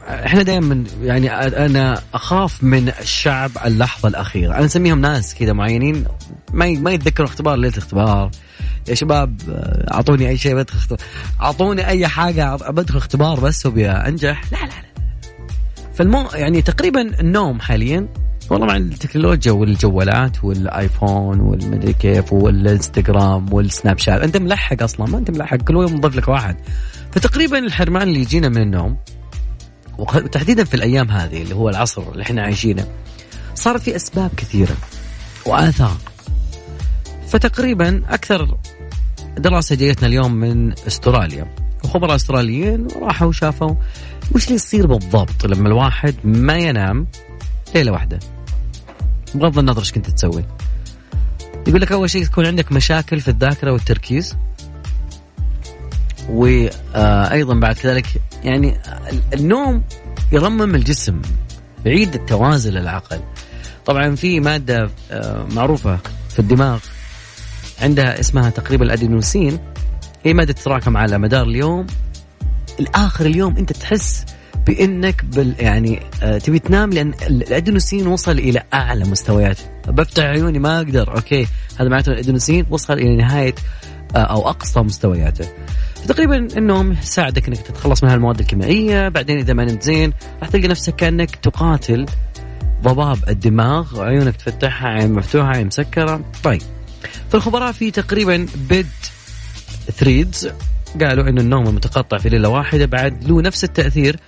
إحنا 0.07 0.43
دائما 0.43 0.83
يعني 1.01 1.29
أنا 1.65 2.01
أخاف 2.13 2.63
من 2.63 2.89
الشعب 2.89 3.51
اللحظة 3.65 4.09
الأخيرة. 4.09 4.55
أنا 4.55 4.65
أسميهم 4.65 5.01
ناس 5.01 5.35
كذا 5.35 5.53
معينين. 5.53 6.05
ما 6.53 6.69
ما 6.69 6.91
يتذكروا 6.91 7.27
اختبار 7.27 7.55
ليلة 7.55 7.77
اختبار. 7.77 8.31
يا 8.88 8.95
شباب 8.95 9.41
آه، 9.49 9.93
أعطوني 9.93 10.29
أي 10.29 10.38
شيء 10.38 10.55
بدخل 10.55 10.77
اختبار. 10.77 10.99
أعطوني 11.41 11.88
أي 11.88 12.07
حاجة 12.07 12.55
بدخل 12.55 12.97
اختبار 12.97 13.39
بس 13.39 13.65
وأبي 13.65 13.89
أنجح. 13.89 14.41
لا 14.51 14.57
لا 14.57 14.65
لا. 14.65 15.03
فالمو 15.93 16.27
يعني 16.33 16.61
تقريبا 16.61 17.19
النوم 17.19 17.59
حاليا. 17.59 18.07
والله 18.49 18.67
مع 18.67 18.75
التكنولوجيا 18.75 19.51
والجوالات 19.51 20.43
والآيفون 20.43 21.39
والمدري 21.39 21.93
كيف 21.93 22.33
والإنستغرام 22.33 23.53
والسناب 23.53 23.97
شات. 23.97 24.21
أنت 24.21 24.38
ملحق 24.38 24.83
أصلا 24.83 25.07
ما 25.07 25.17
أنت 25.17 25.31
ملحق. 25.31 25.57
كل 25.57 25.73
يوم 25.73 25.95
مضيف 25.95 26.15
لك 26.15 26.27
واحد. 26.27 26.55
فتقريبا 27.15 27.60
الحرمان 27.60 28.01
اللي 28.01 28.19
يجينا 28.19 28.49
من 28.49 28.58
النوم 28.58 28.97
وتحديدا 29.97 30.63
في 30.63 30.73
الأيام 30.73 31.12
هذه 31.12 31.41
اللي 31.41 31.56
هو 31.56 31.69
العصر 31.69 32.12
اللي 32.12 32.23
إحنا 32.23 32.41
عايشينه 32.41 32.88
صار 33.54 33.78
في 33.78 33.95
أسباب 33.95 34.32
كثيرة 34.38 34.78
وآثار. 35.45 35.97
فتقريبا 37.28 38.01
أكثر 38.10 38.58
دراسة 39.38 39.75
جايتنا 39.75 40.08
اليوم 40.08 40.34
من 40.34 40.71
أستراليا. 40.88 41.56
وخبراء 41.84 42.15
أستراليين 42.15 42.88
راحوا 43.01 43.32
شافوا 43.32 43.75
وش 44.32 44.43
اللي 44.43 44.56
يصير 44.56 44.88
بالضبط 44.88 45.45
لما 45.45 45.67
الواحد 45.67 46.15
ما 46.23 46.58
ينام 46.58 47.08
ليلة 47.75 47.91
واحدة. 47.91 48.19
بغض 49.36 49.60
النظر 49.60 49.80
إيش 49.80 49.91
كنت 49.91 50.10
تسوي. 50.10 50.45
يقول 51.67 51.82
لك 51.82 51.91
أول 51.91 52.10
شيء 52.10 52.25
تكون 52.25 52.45
عندك 52.45 52.71
مشاكل 52.71 53.19
في 53.19 53.28
الذاكرة 53.28 53.71
والتركيز. 53.71 54.36
وأيضا 56.29 57.53
بعد 57.59 57.75
كذلك 57.75 58.05
يعني 58.43 58.77
النوم 59.33 59.83
يرمم 60.31 60.75
الجسم 60.75 61.21
يعيد 61.85 62.13
التوازن 62.15 62.71
للعقل 62.73 63.19
طبعا 63.85 64.15
في 64.15 64.39
مادة 64.39 64.89
آه، 65.11 65.45
معروفة 65.51 65.99
في 66.29 66.39
الدماغ 66.39 66.79
عندها 67.81 68.19
اسمها 68.19 68.49
تقريبا 68.49 68.85
الأدينوسين. 68.85 69.59
هي 70.25 70.33
مادة 70.33 70.53
تتراكم 70.53 70.97
على 70.97 71.17
مدار 71.17 71.43
اليوم. 71.47 71.88
الآخر 72.79 73.25
اليوم 73.25 73.57
أنت 73.57 73.73
تحس 73.73 74.25
بأنك 74.67 75.25
بال 75.25 75.55
يعني 75.59 76.01
آه 76.23 76.38
تبي 76.38 76.59
تنام 76.59 76.89
لأن 76.89 77.13
ال- 77.27 77.47
الأدينوسين 77.47 78.07
وصل 78.07 78.31
إلى 78.31 78.63
أعلى 78.73 79.05
مستوياته 79.05 79.63
بفتح 79.88 80.23
عيوني 80.23 80.59
ما 80.59 80.77
أقدر 80.77 81.15
أوكي. 81.15 81.47
هذا 81.79 81.89
معناته 81.89 82.11
الأدينوسين 82.11 82.65
وصل 82.69 82.93
إلى 82.93 83.15
نهاية 83.15 83.55
آه 84.15 84.19
أو 84.19 84.49
أقصى 84.49 84.79
مستوياته. 84.79 85.45
تقريبا 86.08 86.58
النوم. 86.58 86.91
يساعدك 86.91 87.48
إنك 87.48 87.58
تتخلص 87.58 88.04
من 88.04 88.10
هالمواد 88.10 88.39
الكيميائية 88.39 89.10
بعدين 89.10 89.38
إذا 89.38 89.54
ما 89.54 89.65
نمت 89.65 89.84
زين 89.84 90.13
راح 90.41 90.50
تلقى 90.50 90.68
نفسك 90.68 90.96
كأنك 90.96 91.36
تقاتل 91.36 92.06
ضباب 92.84 93.18
الدماغ 93.30 94.02
عيونك 94.02 94.36
تفتحها 94.36 94.89
عين 94.89 95.13
مفتوحة 95.13 95.48
عين 95.48 95.68
مسكرة. 95.68 96.22
طيب 96.44 96.62
فالخبراء 97.30 97.72
في 97.72 97.91
تقريبا 97.91 98.48
بيد 98.70 98.88
ثريدز 99.91 100.50
قالوا 101.02 101.30
إن 101.30 101.38
النوم 101.38 101.68
المتقطع 101.68 102.18
في 102.18 102.30
ليلة 102.30 102.50
واحدة 102.50 102.86
بعد 102.86 103.24
له 103.24 103.41
نفس 103.41 103.63
التأثير 103.63 104.20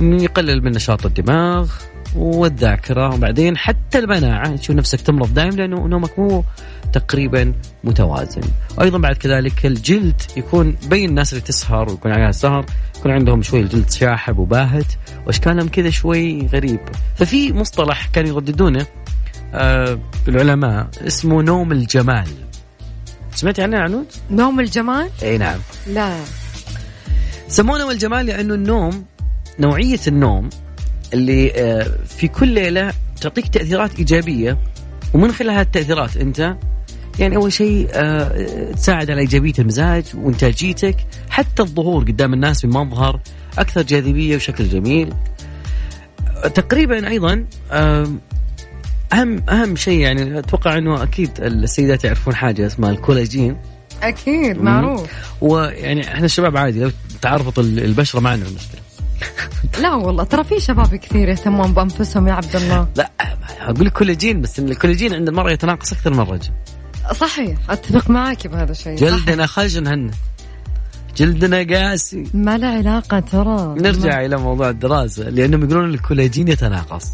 يقلل 0.00 0.64
من 0.64 0.72
نشاط 0.72 1.06
الدماغ 1.06 1.72
والذاكرة. 2.14 3.14
وبعدين 3.14 3.56
حتى 3.56 3.98
المناعة 3.98 4.56
تشوف 4.56 4.76
نفسك 4.76 5.00
تمرض 5.00 5.34
دائم 5.34 5.50
لأنه 5.50 5.86
نومك 5.86 6.18
مو 6.18 6.44
تقريبا 6.92 7.54
متوازن. 7.84 8.42
وأيضا 8.78 8.98
بعد 8.98 9.16
كذلك 9.16 9.66
الجلد 9.66 10.22
يكون 10.36 10.76
بين 10.86 11.08
الناس 11.08 11.32
اللي 11.32 11.44
تسهر 11.44 11.90
ويكون 11.90 12.12
عليها 12.12 12.32
سهر 12.32 12.66
يكون 12.98 13.12
عندهم 13.12 13.42
شوي 13.42 13.60
الجلد 13.60 13.90
شاحب 13.90 14.38
وباهت. 14.38 14.92
واشكالهم 15.26 15.68
كذا 15.68 15.90
شوي 15.90 16.46
غريب. 16.46 16.80
ففي 17.16 17.52
مصطلح 17.52 18.06
كانوا 18.06 18.30
يرددونه 18.30 18.86
آه 19.54 19.98
العلماء 20.28 20.88
اسمه 21.06 21.42
نوم 21.42 21.72
الجمال. 21.72 22.28
سمعتي 23.34 23.62
عنه 23.62 23.76
يا 23.76 23.82
عنود؟ 23.82 24.06
نوم 24.30 24.60
الجمال؟ 24.60 25.10
إي 25.22 25.38
نعم. 25.38 25.58
لا. 25.86 26.16
سموه 27.48 27.78
نوم 27.78 27.90
الجمال 27.90 28.26
لأنه 28.26 28.54
النوم 28.54 29.04
نوعية 29.60 30.00
النوم 30.08 30.48
اللي 31.12 31.52
آه، 31.54 31.90
في 32.06 32.28
كل 32.28 32.48
ليلة 32.48 32.92
تعطيك 33.20 33.48
تأثيرات 33.48 33.98
إيجابية 33.98 34.58
ومن 35.14 35.32
خلال 35.32 35.50
هذه 35.50 35.60
التأثيرات 35.60 36.16
أنت 36.16 36.56
يعني 37.18 37.36
أول 37.36 37.52
شيء 37.52 37.88
آه، 37.92 38.72
تساعد 38.72 39.10
على 39.10 39.20
إيجابية 39.20 39.52
المزاج 39.58 40.04
وإنتاجيتك 40.14 40.96
حتى 41.30 41.62
الظهور 41.62 42.02
قدام 42.04 42.32
الناس 42.34 42.66
بمظهر 42.66 43.20
أكثر 43.58 43.82
جاذبية 43.82 44.36
وشكل 44.36 44.68
جميل. 44.68 45.12
تقريبا 46.54 47.08
أيضا 47.08 47.44
أهم 49.12 49.42
أهم 49.50 49.76
شيء 49.76 49.98
يعني 50.00 50.38
أتوقع 50.38 50.78
إنه 50.78 51.02
أكيد 51.02 51.30
السيدات 51.40 52.04
يعرفون 52.04 52.34
حاجة 52.34 52.66
اسمها 52.66 52.90
الكولاجين. 52.90 53.56
أكيد 54.02 54.62
معروف. 54.62 55.08
ويعني 55.40 56.08
إحنا 56.08 56.24
الشباب 56.24 56.56
عادي 56.56 56.80
لو 56.80 56.90
تعرفط 57.22 57.58
ال- 57.58 57.84
البشرة 57.84 58.20
ما 58.20 58.30
عندنا 58.30 58.48
مشكله 58.50 58.80
لا 59.82 59.94
والله 59.94 60.24
ترى 60.24 60.44
في 60.44 60.60
شباب 60.60 60.96
كثير 60.96 61.28
يهتمون 61.28 61.74
بأنفسهم 61.74 62.28
يا 62.28 62.32
عبد 62.32 62.56
الله. 62.56 62.88
لا 62.96 63.10
أقول 63.60 63.88
كولاجين 63.88 64.40
بس 64.40 64.58
إن 64.58 64.68
الكولاجين 64.68 65.14
عند 65.14 65.28
المراه 65.28 65.52
يتناقص 65.52 65.92
أكثر 65.92 66.12
من 66.12 66.20
الرجل 66.20 66.50
صحيح 67.12 67.58
أتفق 67.70 68.10
معك 68.10 68.46
بهذا 68.46 68.72
الشيء. 68.72 68.96
جلدنا 68.96 69.46
خشن 69.46 69.86
هن 69.86 70.10
جلدنا 71.16 71.62
قاسي. 71.62 72.24
ما 72.34 72.58
له 72.58 72.66
علاقة 72.66 73.20
ترى. 73.20 73.74
نرجع 73.78 74.24
إلى 74.24 74.36
موضوع 74.36 74.68
الدراسة 74.68 75.30
لأنهم 75.30 75.64
يقولون 75.64 75.90
الكولاجين 75.90 76.48
يتناقص. 76.48 77.04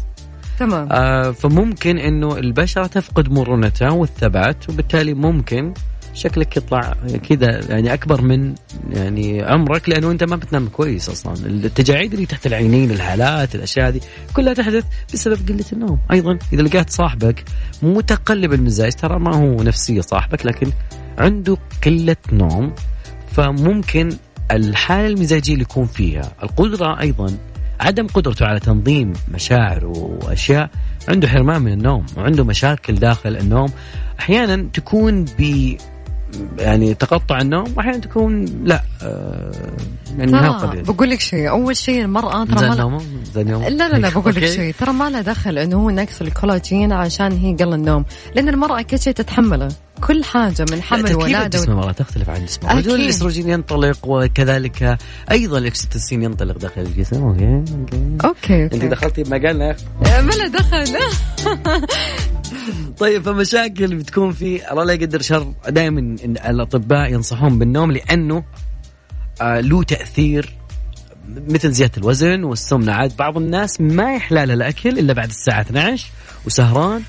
تمام. 0.59 0.87
آه 0.91 1.31
فممكن 1.31 1.97
إنه 1.97 2.37
البشرة 2.37 2.87
تفقد 2.87 3.31
مرونتها 3.31 3.89
والثبات 3.91 4.69
وبالتالي 4.69 5.13
ممكن 5.13 5.73
شكلك 6.13 6.57
يطلع 6.57 6.95
كذا 7.29 7.71
يعني 7.71 7.93
أكبر 7.93 8.21
من 8.21 8.55
يعني 8.89 9.43
عمرك 9.43 9.89
لأنه 9.89 10.11
أنت 10.11 10.23
ما 10.23 10.35
بتنام 10.35 10.67
كويس 10.67 11.09
أصلا. 11.09 11.33
التجاعيد 11.45 12.13
اللي 12.13 12.25
تحت 12.25 12.47
العينين 12.47 12.91
الهالات 12.91 13.55
الأشياء 13.55 13.87
هذه 13.87 14.01
كلها 14.33 14.53
تحدث 14.53 14.85
بسبب 15.13 15.49
قلة 15.49 15.65
النوم. 15.73 15.99
أيضا 16.11 16.39
إذا 16.53 16.61
لقيت 16.61 16.89
صاحبك 16.89 17.43
متقلب 17.83 18.53
المزاج 18.53 18.93
ترى 18.93 19.19
ما 19.19 19.35
هو 19.35 19.63
نفسية 19.63 20.01
صاحبك 20.01 20.45
لكن 20.45 20.71
عنده 21.17 21.57
قلة 21.85 22.15
نوم 22.33 22.73
فممكن 23.31 24.09
الحالة 24.51 25.07
المزاجية 25.07 25.53
اللي 25.53 25.63
يكون 25.63 25.85
فيها 25.85 26.31
القدرة 26.43 26.99
أيضا 26.99 27.37
عدم 27.79 28.07
قدرته 28.07 28.45
على 28.45 28.59
تنظيم 28.59 29.13
مشاعر 29.33 29.85
وأشياء 29.85 30.69
عنده 31.09 31.27
حرمان 31.27 31.61
من 31.61 31.71
النوم 31.71 32.05
وعنده 32.17 32.43
مشاكل 32.43 32.95
داخل 32.95 33.37
النوم. 33.37 33.69
أحيانا 34.19 34.69
تكون 34.73 35.25
ب 35.39 35.75
يعني 36.57 36.93
تقطع 36.93 37.41
النوم 37.41 37.73
وأحيانا 37.77 37.97
تكون 37.97 38.45
لا 38.63 38.81
آه 39.03 39.51
يعني 40.17 40.37
قليل 40.49 40.83
بقول 40.83 41.09
لك 41.09 41.19
شيء 41.19 41.49
أول 41.49 41.75
شيء 41.77 42.01
المرأة 42.01 42.45
ترى 42.45 42.69
ما 42.69 43.01
لا 43.35 43.69
لا 43.89 43.97
لا 43.97 44.09
بقول 44.19 44.35
لك 44.35 44.43
okay. 44.43 44.55
شيء 44.55 44.73
ترى 44.79 44.93
ما 44.93 45.09
له 45.09 45.21
دخل 45.21 45.57
إنه 45.57 45.77
هو 45.77 45.89
نقص 45.89 46.21
الكولاجين 46.21 46.91
عشان 46.91 47.31
هي 47.31 47.53
قل 47.55 47.73
النوم 47.73 48.05
لأن 48.35 48.49
المرأة 48.49 48.81
كل 48.81 48.99
شيء 48.99 49.13
تتحمله 49.13 49.67
كل 50.01 50.23
حاجة 50.23 50.65
من 50.71 50.81
حمل 50.81 51.15
ولاده 51.15 51.59
جسم 51.59 51.71
المرأة 51.71 51.91
تختلف 51.91 52.29
عن 52.29 52.45
جسم 52.45 52.59
الرجل. 52.69 52.95
الاستروجين 52.95 53.49
ينطلق 53.49 53.97
وكذلك 54.07 54.97
أيضا 55.31 55.57
الاكسيتوسين 55.57 56.23
ينطلق 56.23 56.57
داخل 56.57 56.81
الجسم. 56.81 57.23
okay 57.23 57.63
okay. 57.73 58.17
okay 58.25 58.63
أنت 58.63 58.85
دخلتي 58.85 59.23
بمجالنا 59.23 59.65
يا 59.65 59.71
أخي. 60.03 60.21
ما 60.21 60.31
له 60.31 60.47
دخل. 60.47 60.83
طيب 62.97 63.21
فمشاكل 63.23 63.95
بتكون 63.95 64.31
في 64.31 64.71
الله 64.71 64.83
لا 64.83 64.93
يقدر 64.93 65.21
شر 65.21 65.53
دائما 65.69 66.15
الأطباء 66.25 67.13
ينصحون 67.13 67.59
بالنوم 67.59 67.91
لأنه 67.91 68.43
آه 69.41 69.59
له 69.59 69.83
تأثير 69.83 70.55
مثل 71.29 71.71
زيادة 71.71 71.93
الوزن 71.97 72.43
والسمنة. 72.43 72.91
عاد 72.91 73.17
بعض 73.17 73.37
الناس 73.37 73.81
ما 73.81 74.15
يحلى 74.15 74.45
له 74.45 74.53
الأكل 74.53 74.99
إلا 74.99 75.13
بعد 75.13 75.29
الساعة 75.29 75.61
12 75.61 76.09
وسهران. 76.45 77.01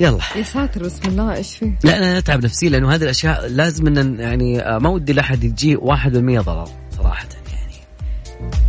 يلا. 0.00 0.18
يا 0.36 0.42
ساتر 0.42 0.82
بسم 0.82 1.08
الله 1.08 1.34
إيش 1.34 1.56
فيه؟ 1.56 1.78
لا 1.84 1.96
أنا 1.96 2.18
اتعب 2.18 2.44
نفسي 2.44 2.68
لأنه 2.68 2.94
هذه 2.94 3.02
الأشياء 3.02 3.46
لازم 3.46 3.86
إن 3.86 4.20
يعني 4.20 4.60
آه، 4.60 4.78
ما 4.78 4.88
ودي 4.88 5.12
لأحد 5.12 5.44
يجي 5.44 5.76
1% 5.76 6.40
ضرر 6.40 6.68
صراحة 6.96 7.28
يعني. 7.52 8.67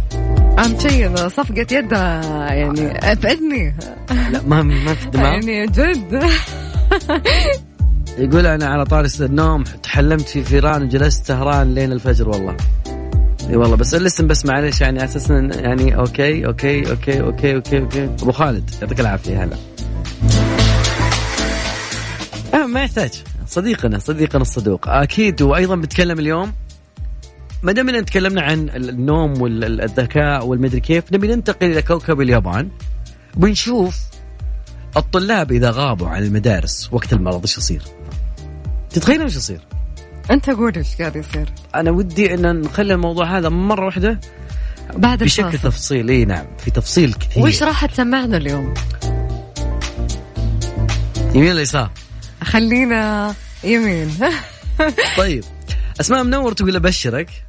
شيء 0.64 1.08
إنه 1.08 1.28
صفقة 1.28 1.60
يد 1.72 1.92
يعني 1.92 3.12
ابعدني 3.12 3.76
لا 4.32 4.42
ما 4.48 4.62
ما 4.62 4.94
في 4.94 5.10
دماغ. 5.10 5.26
يعني 5.26 5.66
جد. 5.68 6.24
يقول 8.18 8.46
أنا 8.46 8.66
على 8.66 8.86
طاري 8.86 9.10
النوم 9.22 9.64
تحلمت 9.64 10.30
في 10.30 10.44
فيران 10.44 10.84
وجلست 10.84 11.26
سهران 11.26 11.76
لين 11.76 11.92
الفجر 11.92 12.30
والله. 12.30 12.58
إي 13.50 13.56
والله 13.56 13.76
بس 13.76 13.96
لسن 13.96 14.28
بس 14.28 14.46
معلش 14.46 14.82
يعني 14.82 15.04
أساسا 15.04 15.50
يعني 15.56 15.96
okay 15.98 16.46
okay 16.46 16.90
okay 16.92 17.22
okay 17.22 17.56
okay 17.56 17.80
okay. 17.80 18.04
أبو 18.04 18.32
خالد 18.32 18.70
يعطيك 18.82 19.00
العافية 19.00 19.44
هلا. 19.44 19.58
آه 22.54 22.66
ما 22.66 22.84
يحتاج. 22.84 23.12
صديقنا 23.48 24.00
صديقنا 24.00 24.42
الصدوق. 24.42 24.88
أكيد 24.88 25.42
وأيضا 25.42 25.76
بتكلم 25.76 26.20
اليوم 26.20 26.54
ما 27.64 27.72
دام 27.72 27.90
إننا 27.90 28.02
تكلمنا 28.02 28.42
عن 28.42 28.70
النوم 28.70 29.42
والذكاء 29.42 30.46
والمدري 30.46 30.80
كيف 30.80 31.14
نبي 31.14 31.28
ننتقل 31.28 31.72
إلى 31.72 31.82
كوكب 31.82 32.22
اليابان. 32.22 32.70
بنشوف 33.38 34.00
الطلاب 34.98 35.52
إذا 35.52 35.72
غابوا 35.72 36.08
عن 36.08 36.24
المدارس 36.24 36.90
وقت 36.92 37.14
المرض 37.14 37.42
إيش 37.42 37.58
يصير؟ 37.58 37.82
تتخيل 38.90 39.22
إيش 39.22 39.36
يصير؟ 39.36 39.60
أنت 40.32 40.50
قول 40.50 40.76
إيش 40.76 40.96
قاعد 40.96 41.16
يصير. 41.16 41.50
أنا 41.76 41.92
ودي 41.92 42.34
إن 42.34 42.62
نخلي 42.62 42.94
الموضوع 42.94 43.38
هذا 43.38 43.50
مرة 43.50 43.86
واحدة 43.86 44.20
بعد 44.94 45.24
بشكل 45.24 45.48
الفاصل. 45.48 45.70
تفصيل. 45.70 46.10
إي 46.10 46.26
نعم 46.26 46.46
في 46.58 46.72
تفصيل 46.72 47.14
كثير. 47.14 47.44
وش 47.44 47.64
راح 47.64 47.86
تسمعنا 47.86 48.38
اليوم؟ 48.38 48.74
يمين 51.36 51.52
ولا 51.52 51.62
يسار؟ 51.62 51.92
خلينا 52.44 53.34
يمين. 53.64 54.12
طيب 55.18 55.44
أسماء 56.02 56.24
منور 56.24 56.54
تقول 56.54 56.76
أبشرك. 56.76 57.49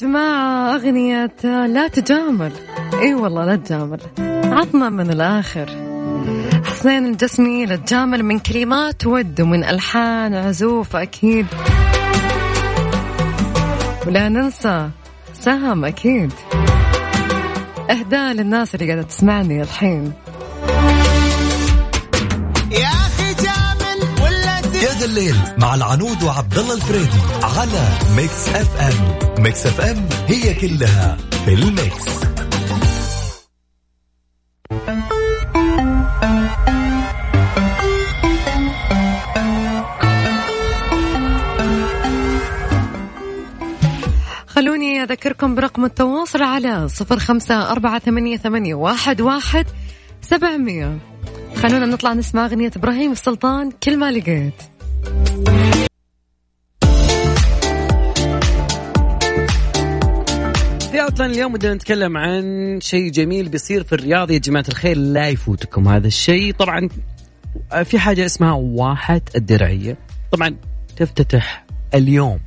جماعة 0.00 0.74
أغنية 0.74 1.30
لا 1.44 1.88
تجامل. 1.88 2.52
إي 2.94 3.14
والله 3.14 3.44
لا 3.44 3.56
تجامل. 3.56 4.00
عطنا 4.44 4.88
من 4.88 5.10
الآخر. 5.10 5.66
حسين 6.64 7.06
الجسمي 7.06 7.66
لا 7.66 7.76
تجامل 7.76 8.22
من 8.22 8.38
كلمات 8.38 9.06
ود 9.06 9.40
ومن 9.40 9.64
ألحان 9.64 10.34
عزوف 10.34 10.96
أكيد. 10.96 11.46
ولا 14.06 14.28
ننسى 14.28 14.90
سهم 15.34 15.84
أكيد. 15.84 16.32
إهداء 17.90 18.32
للناس 18.32 18.74
اللي 18.74 18.86
قاعدة 18.86 19.02
تسمعني 19.02 19.62
الحين. 19.62 20.12
يا 24.82 24.98
ذا 24.98 25.04
الليل 25.04 25.36
مع 25.58 25.74
العنود 25.74 26.22
وعبد 26.22 26.58
الله 26.58 26.74
الفريدي 26.74 27.18
على 27.42 27.88
Mix 28.16 28.48
FM. 28.48 29.42
Mix 29.42 29.66
FM 29.66 30.08
هي 30.26 30.54
كلها 30.54 31.16
في 31.44 31.54
ال 31.54 31.65
mix. 31.65 32.08
خلوني 44.46 45.02
أذكركم 45.02 45.54
برقم 45.54 45.84
التواصل 45.84 46.42
على 46.42 46.88
صفر 46.88 47.18
خمسة 47.18 47.70
أربعة 47.70 47.98
ثمانية, 47.98 48.36
ثمانية 48.36 48.74
واحد, 48.74 49.20
واحد 49.20 49.66
سبعمية. 50.20 50.98
خلونا 51.62 51.86
نطلع 51.86 52.12
نسمع 52.12 52.46
أغنية 52.46 52.70
إبراهيم 52.76 53.12
السلطان 53.12 53.70
كل 53.70 53.96
ما 53.96 54.10
لقيت. 54.10 54.54
في 60.90 60.98
عطلان 60.98 61.30
اليوم 61.30 61.52
بدنا 61.52 61.74
نتكلم 61.74 62.16
عن 62.16 62.78
شيء 62.80 63.10
جميل 63.10 63.48
بيصير 63.48 63.84
في 63.84 63.92
الرياض. 63.92 64.30
يا 64.30 64.38
جماعة 64.38 64.64
الخير 64.68 64.96
لا 64.96 65.28
يفوتكم 65.28 65.88
هذا 65.88 66.06
الشيء. 66.06 66.54
طبعا 66.54 66.88
في 67.84 67.98
حاجة 67.98 68.26
اسمها 68.26 68.52
واحة 68.52 69.20
الدرعية. 69.36 69.96
طبعا 70.32 70.56
تفتتح 70.96 71.66
اليوم 71.94 72.40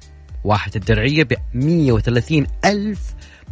واحة 0.44 0.72
الدرعية 0.76 1.24
ب 1.24 1.34
130 1.54 2.48
ألف 2.66 3.00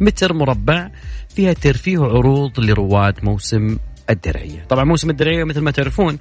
متر 0.00 0.32
مربع. 0.32 0.90
فيها 1.28 1.52
ترفيه 1.52 1.98
وعروض 1.98 2.60
لرواد 2.60 3.24
موسم 3.24 3.78
الدرعية. 4.10 4.64
طبعا 4.68 4.84
موسم 4.84 5.10
الدرعية 5.10 5.44
مثل 5.44 5.60
ما 5.60 5.70
تعرفون 5.70 6.18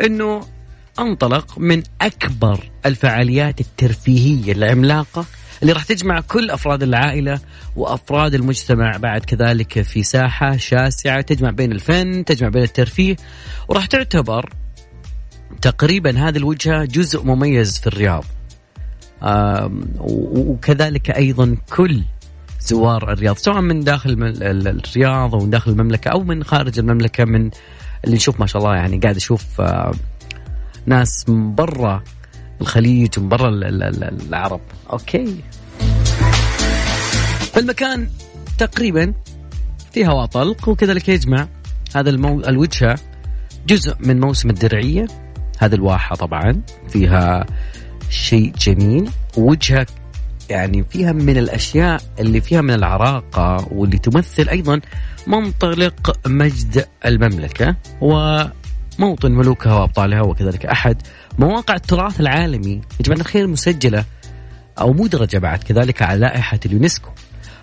أنه 0.00 0.40
أنطلق 0.98 1.58
من 1.58 1.82
أكبر 2.00 2.70
الفعاليات 2.86 3.60
الترفيهية 3.60 4.52
العملاقة 4.52 5.24
اللي 5.62 5.72
راح 5.72 5.84
تجمع 5.84 6.20
كل 6.20 6.50
أفراد 6.50 6.82
العائلة 6.82 7.40
وأفراد 7.76 8.34
المجتمع 8.34 8.96
بعد 8.96 9.24
كذلك 9.24 9.82
في 9.82 10.02
ساحة 10.02 10.56
شاسعة 10.56 11.20
تجمع 11.20 11.50
بين 11.50 11.72
الفن 11.72 12.24
تجمع 12.24 12.48
بين 12.48 12.62
الترفيه 12.62 13.16
وراح 13.68 13.86
تعتبر 13.86 14.52
تقريبا 15.62 16.28
هذه 16.28 16.36
الوجهة 16.36 16.84
جزء 16.84 17.24
مميز 17.24 17.78
في 17.78 17.86
الرياض. 17.86 18.24
وكذلك 19.98 21.10
أيضا 21.10 21.56
كل 21.76 22.02
زوار 22.60 23.12
الرياض 23.12 23.36
سواء 23.36 23.60
من 23.60 23.80
داخل 23.80 24.34
الرياض 24.42 25.34
أو 25.34 25.40
من 25.40 25.50
داخل 25.50 25.70
المملكة 25.70 26.08
أو 26.08 26.20
من 26.24 26.44
خارج 26.44 26.78
المملكة 26.78 27.24
من 27.24 27.50
اللي 28.04 28.16
نشوف 28.16 28.40
ما 28.40 28.46
شاء 28.46 28.62
الله 28.62 28.74
يعني 28.76 28.98
قاعد 28.98 29.16
أشوف 29.16 29.60
آه، 29.60 29.92
ناس 30.86 31.28
من 31.28 31.54
برا 31.54 32.02
الخليج 32.60 33.18
ومن 33.18 33.28
برا 33.28 33.48
ال- 33.48 33.64
ال- 33.64 33.82
ال- 33.82 34.28
العرب. 34.28 34.60
أوكي. 34.92 35.36
فالمكان 37.52 38.08
تقريبا 38.58 39.12
في 39.92 40.06
هواء 40.06 40.26
طلق 40.26 40.68
وكذلك 40.68 41.08
يجمع 41.08 41.48
هذا 41.96 42.10
المو... 42.10 42.40
الوجهة 42.40 42.98
جزء 43.66 43.94
من 44.00 44.20
موسم 44.20 44.50
الدرعية 44.50 45.06
هذه 45.58 45.74
الواحة 45.74 46.16
طبعا 46.16 46.62
فيها 46.88 47.46
شيء 48.10 48.52
جميل 48.58 49.10
وجهة 49.36 49.86
يعني 50.50 50.84
فيها 50.90 51.12
من 51.12 51.36
الأشياء 51.38 52.02
اللي 52.20 52.40
فيها 52.40 52.60
من 52.60 52.70
العراقة 52.70 53.68
واللي 53.72 53.98
تمثل 53.98 54.48
أيضا 54.48 54.80
منطلق 55.26 56.18
مجد 56.26 56.86
المملكة 57.06 57.76
وموطن 58.00 59.32
ملوكها 59.32 59.74
وأبطالها 59.74 60.22
وكذلك 60.22 60.66
أحد 60.66 61.02
مواقع 61.38 61.74
التراث 61.74 62.20
العالمي. 62.20 62.74
يا 62.74 63.04
جماعة 63.04 63.20
الخير 63.20 63.46
مسجلة 63.46 64.04
أو 64.80 64.92
مدرجة 64.92 65.38
بعد 65.38 65.62
كذلك 65.62 66.02
على 66.02 66.20
لائحة 66.20 66.60
اليونسكو. 66.66 67.10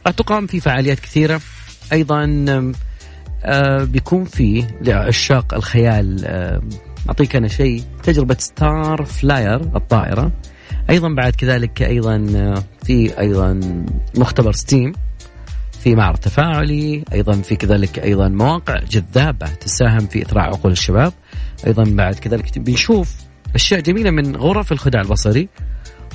راح 0.05 0.15
تقام 0.15 0.47
في 0.47 0.59
فعاليات 0.59 0.99
كثيرة. 0.99 1.41
أيضا 1.93 2.45
آه، 3.45 3.84
بيكون 3.84 4.23
في 4.25 4.65
لعشاق 4.81 5.53
الخيال 5.53 6.25
آه، 6.25 6.61
أعطيك 7.07 7.36
أنا 7.36 7.47
شيء. 7.47 7.84
تجربة 8.03 8.36
Star 8.39 9.05
Flyer 9.05 9.61
الطائرة. 9.75 10.31
أيضا 10.89 11.09
بعد 11.15 11.36
كذلك 11.36 11.81
أيضا 11.81 12.15
آه، 12.36 12.63
في 12.86 13.19
أيضا 13.19 13.59
مختبر 14.17 14.51
STEAM 14.51 14.91
في 15.84 15.95
معرض 15.95 16.17
تفاعلي 16.17 17.03
أيضا 17.13 17.34
في 17.34 17.55
كذلك 17.55 17.99
أيضا 17.99 18.27
مواقع 18.27 18.79
جذابة 18.91 19.47
تساهم 19.47 20.07
في 20.07 20.21
اثراء 20.21 20.43
عقول 20.43 20.71
الشباب 20.71 21.13
أيضا 21.67 21.84
بعد 21.84 22.15
كذلك 22.15 22.59
بنشوف 22.59 23.15
أشياء 23.55 23.79
جميلة 23.79 24.11
من 24.11 24.36
غرف 24.36 24.71
الخداع 24.71 25.01
البصري 25.01 25.49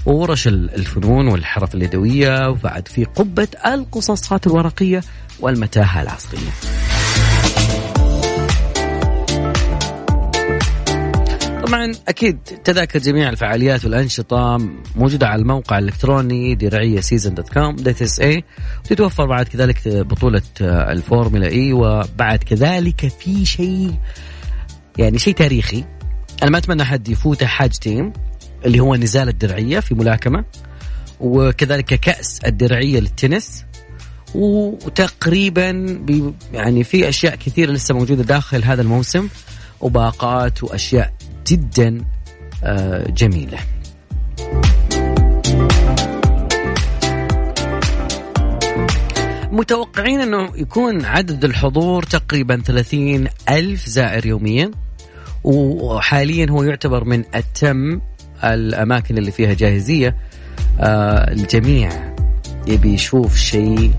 وورش 0.07 0.49
ال- 0.49 0.75
الفنون 0.75 1.29
والحرف 1.29 1.75
اليدوية 1.75 2.49
وبعد 2.49 2.89
في 2.89 3.05
قبة 3.05 3.49
القصاصات 3.67 4.47
الورقية 4.47 5.01
والمتاهة 5.41 6.03
العصرية. 6.03 6.51
طبعا 11.69 11.93
أكيد 12.09 12.39
تذاكر 12.39 12.99
جميع 12.99 13.29
الفعاليات 13.29 13.85
والأنشطة 13.85 14.59
موجودة 14.97 15.29
على 15.29 15.43
الموقع 15.43 15.79
الإلكتروني 15.79 16.55
درعية 16.55 17.01
season 17.01 17.35
dot 17.35 17.49
com 17.49 17.77
dot 17.77 18.03
SA 18.03 18.45
وتتوفر 18.85 19.27
بعد 19.27 19.49
كذلك 19.49 19.89
بطولة 19.89 20.43
الفورمولا 20.61 21.47
E 21.47 21.73
وبعد 21.73 22.39
كذلك 22.39 23.09
في 23.21 23.45
شيء 23.47 23.95
يعني 24.99 25.19
شيء 25.19 25.35
تاريخي. 25.35 25.85
أنا 26.43 26.51
ما 26.51 26.59
أتمنى 26.59 26.85
حد 26.85 27.09
يفوته 27.09 27.47
حاجتين 27.47 28.13
اللي 28.65 28.81
هو 28.81 28.97
نزال 28.97 29.29
الدرعية 29.29 29.81
في 29.81 29.95
ملاكمة 29.95 30.45
وكذلك 31.21 31.85
كأس 31.85 32.41
الدرعية 32.47 33.01
للتنس. 33.01 33.65
وتقريبا 34.35 35.71
يعني 36.53 36.85
في 36.85 37.09
أشياء 37.09 37.35
كثيرة 37.35 37.73
لسه 37.73 37.95
موجودة 37.95 38.23
داخل 38.23 38.65
هذا 38.65 38.83
الموسم 38.83 39.29
وباقات 39.81 40.63
وأشياء 40.63 41.18
جدا 41.47 42.05
آه، 42.65 43.11
جميلة. 43.11 43.59
متوقعين 49.53 50.21
أنه 50.21 50.51
يكون 50.57 51.05
عدد 51.05 51.45
الحضور 51.45 52.03
تقريبا 52.03 52.63
30 52.65 53.29
ألف 53.49 53.87
زائر 53.89 54.27
يوميا 54.27 54.71
وحاليا 55.45 56.47
هو 56.51 56.63
يعتبر 56.63 57.05
من 57.05 57.25
أتم 57.35 58.01
الأماكن 58.45 59.19
اللي 59.19 59.31
فيها 59.31 59.55
جاهزية 59.55 60.17
آه 60.81 61.33
الجميع 61.33 62.15
يبي 62.67 62.95
يشوف 62.95 63.37
شيء 63.37 63.93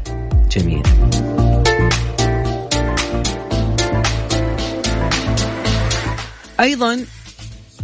جميل 0.51 0.83
أيضا 6.59 6.99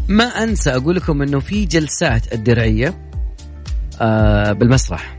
ما 0.07 0.23
أنسى 0.23 0.69
أقول 0.69 0.95
لكم 0.95 1.21
أنه 1.21 1.39
في 1.39 1.65
جلسات 1.65 2.33
الدرعية 2.33 2.93
آه 4.01 4.51
بالمسرح. 4.51 5.17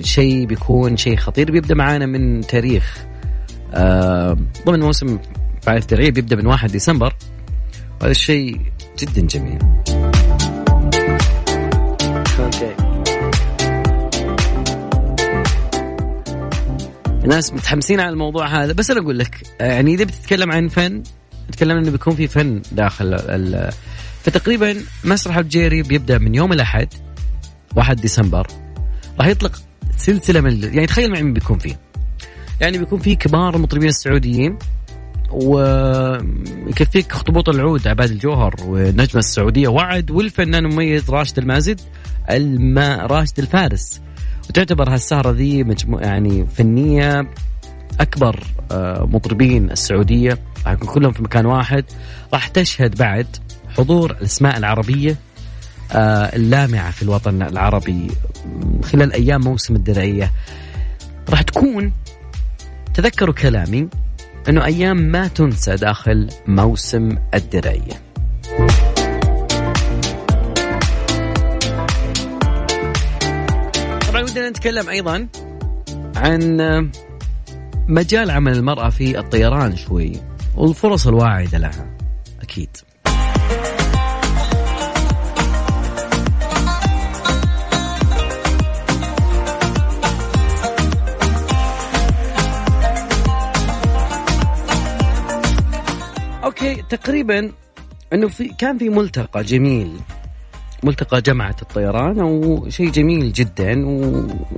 شيء 0.00 0.46
بيكون 0.46 0.96
شيء 0.96 1.16
خطير 1.16 1.52
بيبدأ 1.52 1.74
معانا 1.74 2.06
من 2.06 2.40
تاريخ 2.40 3.06
آه 3.74 4.38
ضمن 4.66 4.80
موسم 4.80 5.18
فعالية 5.62 5.82
الدرعية 5.82 6.10
بيبدأ 6.10 6.36
من 6.36 6.46
1 6.46 6.70
ديسمبر. 6.70 7.14
وهذا 8.00 8.10
الشيء 8.10 8.60
جدا 8.98 9.26
جميل. 9.26 9.58
الناس 17.24 17.52
متحمسين 17.52 18.00
على 18.00 18.10
الموضوع 18.10 18.46
هذا 18.46 18.72
بس 18.72 18.90
أنا 18.90 19.00
أقول 19.00 19.18
لك 19.18 19.42
يعني 19.60 19.94
إذا 19.94 20.04
بتتكلم 20.04 20.52
عن 20.52 20.68
فن 20.68 21.02
تكلمنا 21.52 21.80
إنه 21.80 21.90
بيكون 21.90 22.14
في 22.14 22.28
فن 22.28 22.62
داخل 22.72 23.14
ال 23.14 23.70
فتقريبا 24.22 24.76
مسرح 25.04 25.36
الجيري 25.36 25.82
بيبدأ 25.82 26.18
من 26.18 26.34
يوم 26.34 26.52
الأحد 26.52 26.88
1 27.76 28.00
ديسمبر. 28.00 28.46
راح 29.18 29.26
يطلق 29.26 29.52
سلسلة 29.96 30.40
من 30.40 30.62
يعني 30.62 30.86
تخيل 30.86 31.10
معي 31.10 31.22
مين 31.22 31.32
بيكون 31.32 31.58
فيه. 31.58 31.80
يعني 32.60 32.78
بيكون 32.78 32.98
في 32.98 33.16
كبار 33.16 33.56
المطربين 33.56 33.88
السعوديين 33.88 34.58
ويكفيك 35.30 37.12
اخطبوط 37.12 37.48
العود 37.48 37.88
عباد 37.88 38.10
الجوهر 38.10 38.54
والنجمة 38.64 39.18
السعودية. 39.18 39.68
وعد 39.68 40.10
والفنان 40.10 40.66
المميز 40.66 41.10
راشد 41.10 41.38
المازد 41.38 41.80
الما 42.30 42.96
راشد 42.96 43.38
الفارس. 43.38 44.00
وتعتبر 44.48 44.90
هالسهرة 44.90 45.30
ذي 45.30 45.64
مجموعة 45.64 46.02
يعني 46.02 46.46
فنية 46.46 47.30
أكبر 48.00 48.44
آه، 48.72 49.08
مطربين 49.12 49.70
السعودية. 49.70 50.38
راح 50.66 50.72
يكون 50.72 50.88
كلهم 50.88 51.12
في 51.12 51.22
مكان 51.22 51.46
واحد. 51.46 51.84
راح 52.32 52.48
تشهد 52.48 52.96
بعد 52.96 53.26
حضور 53.76 54.10
الأسماء 54.10 54.56
العربية 54.56 55.16
آه، 55.92 56.36
اللامعة 56.36 56.90
في 56.90 57.02
الوطن 57.02 57.42
العربي 57.42 58.10
خلال 58.84 59.12
أيام 59.12 59.40
موسم 59.40 59.76
الدرعية. 59.76 60.32
راح 61.30 61.42
تكون 61.42 61.92
تذكروا 62.94 63.34
كلامي 63.34 63.88
إنه 64.48 64.64
أيام 64.64 64.96
ما 64.96 65.28
تنسى 65.28 65.76
داخل 65.76 66.28
موسم 66.46 67.18
الدرعية. 67.34 68.02
طبعا 74.08 74.22
ودنا 74.22 74.50
نتكلم 74.50 74.88
أيضا 74.88 75.28
عن 76.16 76.60
مجال 77.88 78.30
عمل 78.30 78.52
المرأة 78.52 78.90
في 78.90 79.18
الطيران 79.18 79.76
شوي. 79.76 80.27
والفرص 80.58 81.06
الواعدة 81.06 81.58
لها 81.58 81.86
أكيد. 82.42 82.68
أوكي 96.44 96.82
تقريبا 96.88 97.52
إنه 98.12 98.28
في 98.28 98.48
كان 98.48 98.78
في 98.78 98.88
ملتقى 98.88 99.42
جميل 99.42 99.92
ملتقى 100.82 101.20
جامعة 101.20 101.56
الطيران 101.62 102.20
أو 102.20 102.64
شيء 102.68 102.90
جميل 102.90 103.32
جدا 103.32 103.86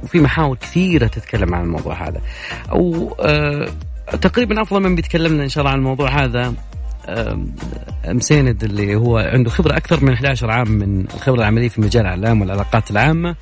وفي 0.02 0.20
محاور 0.20 0.56
كثيرة 0.56 1.06
تتكلم 1.06 1.54
عن 1.54 1.64
الموضوع 1.64 2.08
هذا 2.08 2.20
أو 2.70 3.14
آه 3.20 3.68
تقريبا 4.16 4.62
أفضل 4.62 4.80
من 4.80 4.94
بيتكلم 4.94 5.32
لنا 5.32 5.42
إن 5.42 5.48
شاء 5.48 5.62
الله 5.62 5.72
عن 5.72 5.78
الموضوع 5.78 6.24
هذا. 6.24 6.54
مسيند 8.06 8.64
اللي 8.64 8.94
هو 8.94 9.18
عنده 9.18 9.50
خبرة 9.50 9.76
أكثر 9.76 10.04
من 10.04 10.12
11 10.12 10.50
عام 10.50 10.70
من 10.70 11.00
الخبرة 11.14 11.38
العملية 11.38 11.68
في 11.68 11.80
مجال 11.80 12.02
الإعلام 12.02 12.40
والعلاقات 12.40 12.90
العامة 12.90 13.36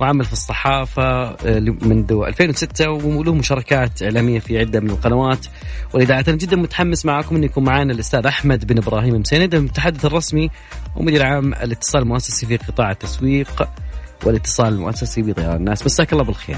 وعمل 0.00 0.24
في 0.24 0.32
الصحافة 0.32 1.02
آه، 1.02 1.60
منذ 1.82 2.22
2006 2.26 2.90
وله 2.90 3.34
مشاركات 3.34 4.02
إعلامية 4.02 4.38
في 4.38 4.58
عدة 4.58 4.80
من 4.80 4.90
القنوات. 4.90 5.46
والإذاعات 5.94 6.28
أنا 6.28 6.38
جدا 6.38 6.56
متحمس 6.56 7.06
معكم 7.06 7.36
أن 7.36 7.44
يكون 7.44 7.64
معنا 7.64 7.92
الأستاذ 7.92 8.26
أحمد 8.26 8.66
بن 8.66 8.78
إبراهيم 8.78 9.14
مسيند 9.14 9.54
المتحدث 9.54 10.04
الرسمي 10.04 10.50
ومدير 10.96 11.26
عام 11.26 11.52
الاتصال 11.54 12.02
المؤسسي 12.02 12.46
في 12.46 12.56
قطاع 12.56 12.90
التسويق 12.90 13.68
والاتصال 14.24 14.68
المؤسسي 14.68 15.22
بطيران 15.22 15.56
الناس. 15.56 15.86
مساك 15.86 16.12
الله 16.12 16.24
بالخير. 16.24 16.56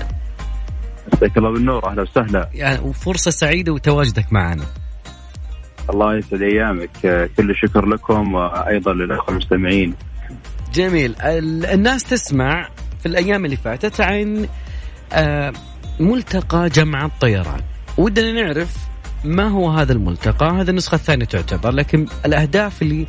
مساك 1.12 1.38
الله 1.38 1.52
بالنور 1.52 1.90
أهلا 1.90 2.02
وسهلا. 2.02 2.48
يعني 2.54 2.78
وفرصة 2.80 3.30
سعيدة 3.30 3.72
وتواجدك 3.72 4.32
معنا. 4.32 4.64
الله 5.90 6.16
يسعد 6.16 6.42
أيامك. 6.42 6.90
كل 7.36 7.50
الشكر 7.50 7.86
لكم 7.86 8.34
وأيضا 8.34 8.92
للأخوة 8.92 9.30
المستمعين. 9.30 9.94
جميل. 10.74 11.16
ال- 11.20 11.66
الناس 11.66 12.04
تسمع 12.04 12.68
في 13.00 13.06
الأيام 13.06 13.44
اللي 13.44 13.56
فاتت 13.56 14.00
عن 14.00 14.48
آه 15.12 15.52
ملتقى 16.00 16.68
جمع 16.68 17.04
الطيران. 17.04 17.60
ودنا 17.98 18.32
نعرف 18.42 18.76
ما 19.24 19.48
هو 19.48 19.70
هذا 19.70 19.92
الملتقى. 19.92 20.46
هذا 20.50 20.70
النسخة 20.70 20.94
الثانية 20.94 21.24
تعتبر 21.24 21.70
لكن 21.70 22.06
الأهداف 22.26 22.82
اللي 22.82 23.06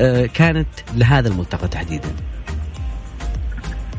آه 0.00 0.26
كانت 0.26 0.68
لهذا 0.94 1.28
الملتقى 1.28 1.68
تحديدا. 1.68 2.08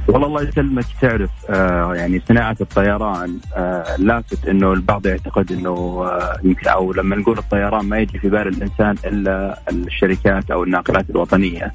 والله 0.08 0.28
الله 0.28 0.42
يسلمك. 0.42 0.86
تعرف 1.02 1.30
آه 1.50 1.96
يعني 1.96 2.22
صناعة 2.28 2.56
الطيران 2.62 3.40
آه 3.56 3.96
لافت 3.98 4.48
إنه 4.48 4.74
البعض 4.74 5.06
يعتقد 5.06 5.52
إنه 5.52 5.72
آه 6.06 6.38
يمكن 6.44 6.68
أو 6.68 6.94
لما 6.94 7.16
نقول 7.16 7.38
الطيران 7.38 7.86
ما 7.86 8.00
يجي 8.00 8.20
في 8.20 8.30
بال 8.30 8.48
الإنسان 8.48 8.96
إلا 9.06 9.60
الشركات 9.72 10.52
أو 10.52 10.64
الناقلات 10.64 11.10
الوطنية. 11.10 11.72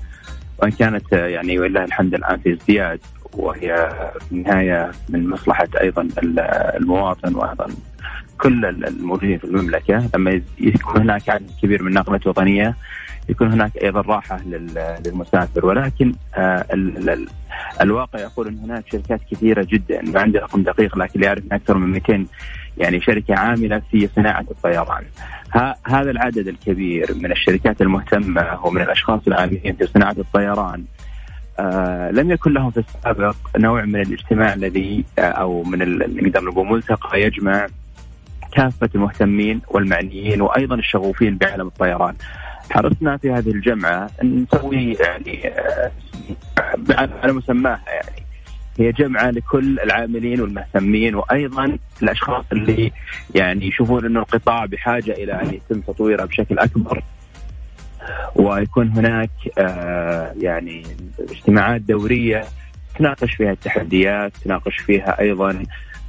وإن 0.59 0.71
كانت 0.71 1.13
آه 1.13 1.27
يعني 1.27 1.59
ولله 1.59 1.85
الحمد 1.85 2.15
الآن 2.15 2.39
في 2.39 2.53
ازدياد 2.53 3.01
وهي 3.33 3.91
في 4.29 4.33
النهاية 4.33 4.91
من 5.09 5.29
مصلحة 5.31 5.69
أيضا 5.81 6.09
المواطن 6.77 7.35
وأيضا 7.35 7.67
كل 8.43 8.65
الموجودين 8.65 9.39
في 9.39 9.45
المملكة 9.45 10.09
لما 10.15 10.43
يكون 10.59 11.01
هناك 11.01 11.29
عدد 11.29 11.51
كبير 11.63 11.83
من 11.83 11.89
الناقلات 11.89 12.23
الوطنية 12.23 12.77
يكون 13.29 13.53
هناك 13.53 13.77
أيضا 13.77 14.01
راحة 14.01 14.41
للمسافر 15.05 15.67
ولكن 15.67 16.15
آه 16.35 16.65
الواقع 17.81 18.19
يقول 18.19 18.49
إن 18.49 18.59
هناك 18.59 18.85
شركات 18.93 19.21
كثيرة 19.31 19.67
جدا 19.71 20.03
ما 20.03 20.21
عندي 20.21 20.39
رقم 20.39 20.63
دقيق 20.63 20.99
لكن 20.99 21.23
يعرف 21.23 21.43
أكثر 21.53 21.79
من 21.79 21.91
200 21.91 22.27
يعني 22.79 23.01
شركة 23.01 23.35
عاملة 23.35 23.83
في 23.91 24.09
صناعة 24.17 24.45
الطيران. 24.51 25.05
هذا 25.85 26.11
العدد 26.11 26.49
الكبير 26.49 27.15
من 27.15 27.33
الشركات 27.33 27.83
المهتمة 27.83 28.67
ومن 28.67 28.83
الأشخاص 28.83 29.21
العاملين 29.27 29.77
في 29.79 29.87
صناعة 29.87 30.17
الطيران 30.19 30.85
آه 31.59 32.11
لم 32.11 32.31
يكن 32.31 32.53
لهم 32.53 32.71
في 32.71 32.79
السابق 32.79 33.37
نوع 33.59 33.85
من 33.85 34.01
الاجتماع 34.01 34.55
الذي 34.55 35.05
آه 35.19 35.23
أو 35.23 35.63
من 35.63 35.99
نقدر 35.99 36.45
نقول 36.45 36.67
ملتقى 36.67 37.23
يجمع 37.23 37.67
كافة 38.53 38.91
المهتمين 38.95 39.61
والمعنيين 39.69 40.43
وأيضا 40.43 40.75
الشغوفين 40.75 41.37
بعالم 41.37 41.67
الطيران. 41.67 42.15
حرصنا 42.71 43.17
في 43.17 43.31
هذه 43.31 43.51
الجمعة 43.51 44.11
أن 44.23 44.47
نسوي 44.53 44.93
يعني 44.93 45.49
آه، 45.49 45.91
على 47.23 47.33
مسماها 47.33 47.81
يعني 47.87 48.27
هي 48.79 48.93
جمعة 48.93 49.31
لكل 49.31 49.81
العاملين 49.81 50.41
والمهتمين 50.41 51.15
وأيضا 51.15 51.79
الأشخاص 52.03 52.45
اللي 52.53 52.93
يعني 53.35 53.67
يشوفون 53.67 54.05
أن 54.05 54.17
القطاع 54.17 54.67
بحاجة 54.67 55.13
إلى 55.13 55.33
أن 55.33 55.55
يتم 55.55 55.81
تطويره 55.81 56.25
بشكل 56.25 56.59
أكبر 56.59 57.03
ويكون 58.37 58.89
هناك 58.89 59.31
آه، 59.59 60.35
يعني 60.41 60.83
اجتماعات 61.31 61.81
دورية 61.81 62.45
تناقش 62.99 63.35
فيها 63.35 63.53
التحديات 63.53 64.33
تناقش 64.45 64.77
فيها 64.77 65.21
أيضا 65.21 65.63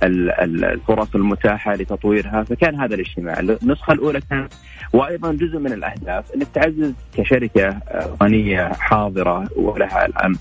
الفرص 0.04 1.16
المتاحة 1.16 1.76
لتطويرها 1.76 2.44
فكان 2.44 2.76
هذا 2.76 2.96
الاجتماع. 2.96 3.40
النسخة 3.40 3.94
الأولى 3.94 4.22
كانت 4.30 4.54
وأيضا 4.94 5.32
جزء 5.32 5.60
من 5.60 5.74
الأهداف 5.74 6.32
أنك 6.36 6.48
تعزز 6.54 6.94
كشركة 7.18 7.80
غنية 8.24 8.72
حاضرة 8.74 9.48
ولها 9.56 10.06
الآن 10.06 10.36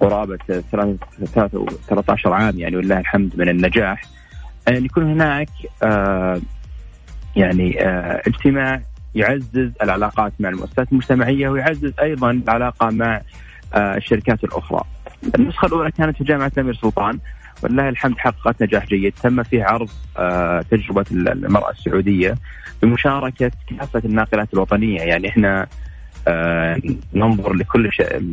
قرابة 0.00 0.38
13 1.88 2.32
عام 2.32 2.58
يعني 2.58 2.76
ولله 2.76 2.98
الحمد 2.98 3.32
من 3.36 3.48
النجاح 3.48 4.02
أن 4.68 4.84
يكون 4.84 5.10
هناك 5.10 5.48
آه، 5.82 6.40
يعني 7.36 7.82
آه، 7.82 8.22
اجتماع 8.26 8.82
يعزز 9.14 9.70
العلاقات 9.82 10.32
مع 10.40 10.48
المؤسسات 10.48 10.92
المجتمعية 10.92 11.48
ويعزز 11.48 11.92
أيضا 12.00 12.30
العلاقة 12.30 12.90
مع 12.90 13.20
آه، 13.74 13.96
الشركات 13.96 14.44
الأخرى. 14.44 14.80
النسخة 15.38 15.66
الأولى 15.66 15.90
كانت 15.90 16.16
في 16.16 16.24
جامعة 16.24 16.52
الأمير 16.56 16.74
سلطان. 16.74 17.18
ولله 17.62 17.88
الحمد 17.88 18.18
حققت 18.18 18.62
نجاح 18.62 18.86
جيد. 18.86 19.14
تم 19.22 19.42
فيه 19.42 19.64
عرض 19.64 19.88
آه، 20.18 20.62
تجربة 20.70 21.04
المرأة 21.10 21.70
السعودية 21.70 22.34
بمشاركة 22.82 23.50
كافة 23.70 24.02
الناقلات 24.04 24.54
الوطنية. 24.54 25.00
يعني 25.00 25.28
إحنا 25.28 25.66
آه، 26.28 26.80
ننظر 27.14 27.52
لكل 27.52 27.90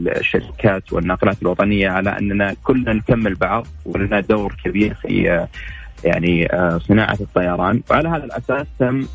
الشركات 0.07 0.93
والناقلات 0.93 1.41
الوطنية 1.41 1.89
على 1.89 2.09
أننا 2.19 2.55
كلنا 2.63 2.93
نكمل 2.93 3.35
بعض 3.35 3.67
ولنا 3.85 4.19
دور 4.19 4.55
كبير 4.63 4.93
في 4.93 5.31
آه، 5.31 5.47
يعني 6.03 6.47
صناعة 6.79 7.17
الطيران. 7.21 7.81
وعلى 7.91 8.09
هذا 8.09 8.23
الأساس 8.23 8.67
تم 8.79 9.05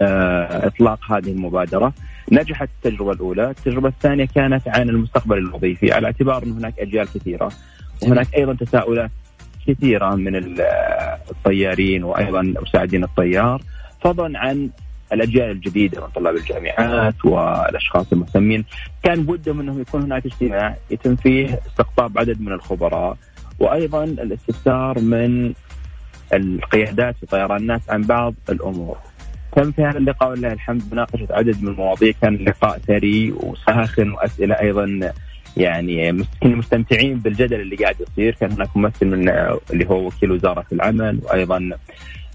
إطلاق 0.00 1.12
هذه 1.12 1.32
المبادرة. 1.32 1.92
نجحت 2.32 2.68
التجربة 2.76 3.12
الأولى. 3.12 3.50
التجربة 3.50 3.88
الثانية 3.88 4.28
كانت 4.34 4.68
عن 4.68 4.88
المستقبل 4.88 5.38
الوظيفي. 5.38 5.92
على 5.92 6.06
اعتبار 6.06 6.42
أن 6.42 6.52
هناك 6.52 6.78
أجيال 6.78 7.06
كثيرة. 7.14 7.50
وهناك 8.02 8.34
أيضا 8.34 8.54
تساؤلات 8.54 9.10
كثيرة 9.66 10.14
من 10.14 10.60
الطيارين 11.30 12.04
وأيضا 12.04 12.42
مساعدين 12.42 13.04
الطيار 13.04 13.62
فضلا 14.00 14.38
عن 14.38 14.70
الأجيال 15.12 15.50
الجديدة 15.50 16.00
من 16.00 16.08
طلاب 16.08 16.36
الجامعات 16.36 17.24
والأشخاص 17.24 18.12
المهتمين 18.12 18.64
كان 19.02 19.22
بدهم 19.22 19.60
انهم 19.60 19.80
يكون 19.80 20.02
هناك 20.02 20.26
اجتماع 20.26 20.76
يتم 20.90 21.16
فيه 21.16 21.60
استقطاب 21.66 22.18
عدد 22.18 22.40
من 22.40 22.52
الخبراء 22.52 23.16
وأيضا 23.58 24.04
الاستفسار 24.04 24.98
من 25.00 25.52
القيادات 26.32 27.16
في 27.20 27.26
طيران 27.26 27.60
الناس 27.60 27.90
عن 27.90 28.02
بعض 28.02 28.34
الأمور. 28.50 28.96
تم 29.56 29.72
في 29.72 29.82
هذا 29.82 29.98
اللقاء 29.98 30.30
ولله 30.30 30.52
الحمد 30.52 30.82
مناقشة 30.92 31.26
عدد 31.30 31.62
من 31.62 31.68
المواضيع 31.68 32.12
كان 32.22 32.34
اللقاء 32.34 32.78
ثري 32.78 33.32
وساخن 33.32 34.10
وأسئلة 34.10 34.54
أيضا 34.54 35.12
يعني 35.58 36.24
كنا 36.42 36.56
مستمتعين 36.56 37.18
بالجدل 37.18 37.60
اللي 37.60 37.76
قاعد 37.76 37.96
يصير. 38.00 38.34
كان 38.40 38.52
هناك 38.52 38.76
ممثل 38.76 39.06
من 39.06 39.28
اللي 39.72 39.86
هو 39.90 40.06
وكيل 40.06 40.32
وزارة 40.32 40.64
العمل 40.72 41.20
وأيضا 41.24 41.70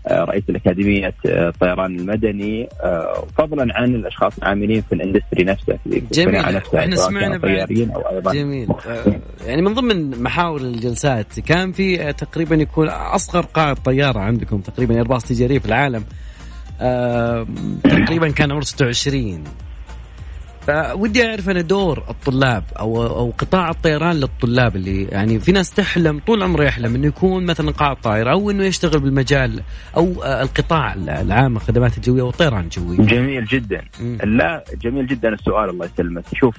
آه، 0.07 0.23
رئيس 0.23 0.43
الأكاديمية 0.49 1.13
آه، 1.25 1.49
الطيران 1.49 1.99
المدني. 1.99 2.69
آه، 2.81 3.27
فضلا 3.37 3.67
عن 3.77 3.95
الأشخاص 3.95 4.37
العاملين 4.37 4.81
في 4.81 4.95
الإندستري 4.95 5.43
نفسه 5.43 5.77
في 5.83 6.03
جميل. 6.11 6.35
إحنا 6.75 6.95
سمعنا 6.95 7.37
طيارين 7.37 7.91
أو 7.91 8.01
أيضا 8.01 8.33
جميل. 8.33 8.67
يعني 9.45 9.61
من 9.61 9.73
ضمن 9.73 10.23
محاور 10.23 10.61
الجلسات 10.61 11.39
كان 11.39 11.71
في 11.71 12.13
تقريبا 12.13 12.55
يكون 12.55 12.87
أصغر 12.89 13.41
قاعة 13.41 13.73
طيارة 13.73 14.19
عندكم 14.19 14.59
تقريبا 14.59 14.95
إيرباص 14.95 15.25
تجارية 15.25 15.59
في 15.59 15.65
العالم. 15.65 16.03
تقريبا 17.83 18.29
كان 18.29 18.51
عمره 18.51 18.63
26 18.63 19.43
فودي 20.67 21.29
أعرف 21.29 21.49
أنا 21.49 21.61
دور 21.61 22.03
الطلاب 22.09 22.63
أو 22.79 23.05
أو 23.05 23.33
قطاع 23.37 23.69
الطيران 23.69 24.15
للطلاب 24.15 24.75
اللي 24.75 25.03
يعني 25.03 25.39
في 25.39 25.51
ناس 25.51 25.71
تحلم 25.71 26.19
طول 26.27 26.43
عمره 26.43 26.63
يحلم 26.63 26.95
إنه 26.95 27.07
يكون 27.07 27.45
مثلا 27.45 27.71
قائد 27.71 27.97
طائرة 27.97 28.31
أو 28.31 28.51
إنه 28.51 28.63
يشتغل 28.63 28.99
بالمجال 28.99 29.61
أو 29.97 30.23
القطاع 30.23 30.93
العام 30.93 31.55
الخدمات 31.55 31.97
الجوية 31.97 32.21
والطيران 32.21 32.63
الجوي. 32.63 32.97
جميل 32.97 33.45
جدا. 33.45 33.81
م. 34.01 34.17
لا 34.23 34.63
جميل 34.81 35.07
جدا 35.07 35.29
السؤال 35.29 35.69
الله 35.69 35.85
يسلمك. 35.85 36.23
شوف 36.33 36.55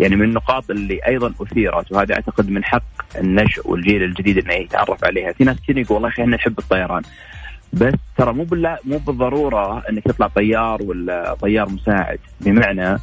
يعني 0.00 0.16
من 0.16 0.22
النقاط 0.22 0.70
اللي 0.70 1.00
أيضا 1.06 1.32
أثيرت 1.40 1.92
وهذا 1.92 2.14
أعتقد 2.14 2.50
من 2.50 2.64
حق 2.64 2.82
النشء 3.18 3.70
والجيل 3.70 4.02
الجديد 4.02 4.38
إنه 4.38 4.54
يتعرف 4.54 5.04
عليها، 5.04 5.32
في 5.32 5.44
ناس 5.44 5.56
كثير 5.56 5.78
يقول 5.78 5.94
والله 5.94 6.08
إحنا 6.08 6.36
نحب 6.36 6.58
الطيران. 6.58 7.02
بس 7.74 7.94
ترى 8.16 8.32
مو 8.32 8.44
بالله 8.44 8.78
مو 8.84 8.98
بالضرورة 8.98 9.82
إنك 9.90 10.04
تطلع 10.04 10.26
طيار 10.28 10.82
ولا 10.82 11.34
طيار 11.34 11.68
مساعد. 11.68 12.18
بمعنى 12.40 12.98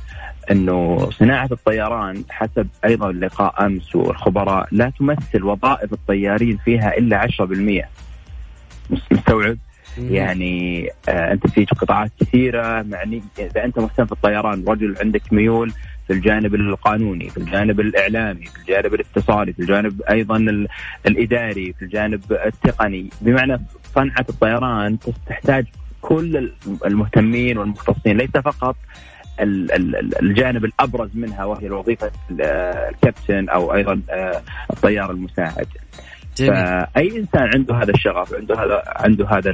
إنه 0.52 1.10
صناعة 1.12 1.50
الطيران 1.52 2.24
حسب 2.30 2.68
أيضا 2.86 3.12
لقاء 3.12 3.66
أمس 3.66 3.96
والخبراء 3.96 4.68
لا 4.72 4.92
تمثل 5.00 5.44
وظائف 5.44 5.94
الطيارين 5.94 6.58
فيها 6.58 6.98
إلا 6.98 7.28
10% 7.28 7.86
مستوعب؟ 9.12 9.58
يعني 9.98 10.88
آه 11.10 11.32
أنت 11.32 11.48
في 11.48 11.66
قطاعات 11.66 12.12
كثيرة 12.20 12.82
معني 12.82 13.22
إذا 13.40 13.66
أنت 13.66 13.80
مهتم 13.80 14.06
في 14.06 14.12
الطيران 14.12 14.64
رجل 14.68 14.96
عندك 15.02 15.34
ميول 15.34 15.74
في 16.08 16.14
الجانب 16.14 16.56
القانوني 16.56 17.30
في 17.30 17.38
الجانب 17.38 17.80
الإعلامي 17.80 18.46
في 18.46 18.60
الجانب 18.60 18.94
الاتصالي 18.94 19.54
في 19.54 19.60
الجانب 19.60 20.02
أيضا 20.02 20.68
الإداري 21.08 21.74
في 21.74 21.82
الجانب 21.86 22.22
التقني. 22.46 23.10
بمعنى 23.22 23.62
صنعة 23.96 24.26
الطيران 24.30 24.98
تحتاج 25.28 25.66
كل 26.02 26.52
المهتمين 26.86 27.58
والمختصين 27.58 28.18
ليس 28.18 28.32
فقط 28.32 28.76
الجانب 30.22 30.66
الأبرز 30.66 31.10
منها 31.14 31.46
وهي 31.46 31.70
وظيفه 31.70 32.12
الكابتن 32.32 33.50
أو 33.50 33.74
أيضا 33.74 34.02
آه، 34.10 34.42
الطيار 34.72 35.12
المساعد. 35.12 35.68
جميل. 36.38 36.54
فأي 36.56 37.18
إنسان 37.18 37.50
عنده 37.56 37.76
هذا 37.76 37.92
الشغف 37.92 38.34
عنده 38.34 38.56
هذا 38.56 38.84
عنده 38.88 39.28
هذا 39.30 39.50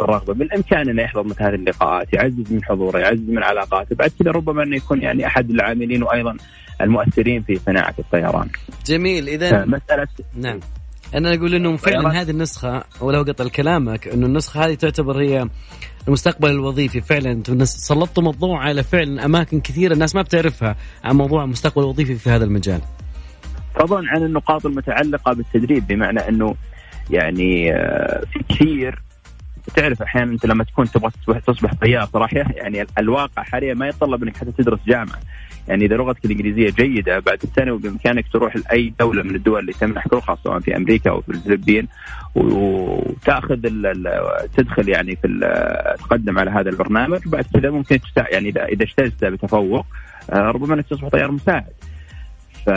الرغبة 0.00 0.34
بالامكان 0.34 0.88
انه 0.88 1.02
يحضر 1.02 1.22
مثل 1.22 1.42
هذه 1.42 1.54
اللقاءات 1.54 2.14
يعزز 2.14 2.52
من 2.52 2.64
حضوره 2.64 2.98
يعزز 2.98 3.30
من 3.30 3.42
علاقاته 3.42 3.96
بعد 3.96 4.10
كذا 4.18 4.30
ربما 4.30 4.62
انه 4.62 4.76
يكون 4.76 5.02
يعني 5.02 5.26
أحد 5.26 5.50
العاملين 5.50 6.02
وأيضا 6.02 6.36
المؤثرين 6.80 7.42
في 7.42 7.56
صناعة 7.56 7.94
الطيران. 7.98 8.48
جميل 8.86 9.28
اذا 9.28 9.64
مساله 9.64 10.08
نعم 10.34 10.60
أنا 11.14 11.34
أقول 11.34 11.54
إنه 11.54 11.76
فعلا 11.76 12.22
هذه 12.22 12.30
النسخة 12.30 12.84
ولو 13.00 13.22
قطع 13.22 13.48
كلامك 13.48 14.08
إنه 14.08 14.26
النسخة 14.26 14.66
هذه 14.66 14.74
تعتبر 14.74 15.20
هي 15.20 15.48
المستقبل 16.08 16.50
الوظيفي 16.50 17.00
فعلا. 17.00 17.42
سلطتم 17.64 18.28
الضوء 18.28 18.56
على 18.56 18.82
فعلا 18.82 19.24
أماكن 19.24 19.60
كثيرة 19.60 19.92
الناس 19.92 20.14
ما 20.14 20.22
بتعرفها 20.22 20.76
عن 21.04 21.16
موضوع 21.16 21.44
المستقبل 21.44 21.82
الوظيفي 21.82 22.14
في 22.14 22.30
هذا 22.30 22.44
المجال. 22.44 22.80
فضلا 23.74 24.10
عن 24.10 24.22
النقاط 24.22 24.66
المتعلقة 24.66 25.32
بالتدريب 25.32 25.86
بمعنى 25.86 26.28
إنه 26.28 26.54
يعني 27.10 27.72
آه، 27.72 28.24
في 28.32 28.44
كثير 28.48 29.02
تعرف 29.76 30.02
أحيانا 30.02 30.32
أنت 30.32 30.46
لما 30.46 30.64
تكون 30.64 30.90
تبغى 30.90 31.10
تصبح 31.10 31.38
تصبح 31.38 31.74
طيار 31.74 32.08
صراحة 32.12 32.36
يعني 32.36 32.86
الواقع 32.98 33.42
حاليا 33.42 33.74
ما 33.74 33.88
يتطلب 33.88 34.22
إنك 34.22 34.36
حتى 34.36 34.52
تدرس 34.52 34.80
جامعة. 34.86 35.18
يعني 35.68 35.84
إذا 35.84 35.96
لغتك 35.96 36.24
الإنجليزية 36.24 36.70
جيدة 36.70 37.18
بعد 37.18 37.38
الثانوي 37.44 37.78
بإمكانك 37.78 38.24
تروح 38.32 38.56
لأي 38.56 38.92
دولة 39.00 39.22
من 39.22 39.34
الدول 39.34 39.60
اللي 39.60 39.72
تمنح 39.72 40.06
رخص 40.12 40.38
سواء 40.44 40.60
في 40.60 40.76
أمريكا 40.76 41.10
أو 41.10 41.20
في 41.20 41.28
الفلبين 41.28 41.88
وتأخذ 42.34 43.56
تدخل 44.56 44.88
يعني 44.88 45.16
في 45.16 45.28
تقدم 45.98 46.38
على 46.38 46.50
هذا 46.50 46.70
البرنامج 46.70 47.26
وبعد 47.26 47.44
كذا 47.54 47.70
ممكن 47.70 47.98
يعني 48.16 48.48
اذا 48.48 48.64
إذا 48.64 48.82
اجتزت 48.82 49.24
بتفوق 49.24 49.86
آه، 50.30 50.50
ربما 50.50 50.74
أنك 50.74 50.86
تصبح 50.86 51.08
طيار 51.08 51.30
مساعد. 51.30 51.72
ف 52.66 52.70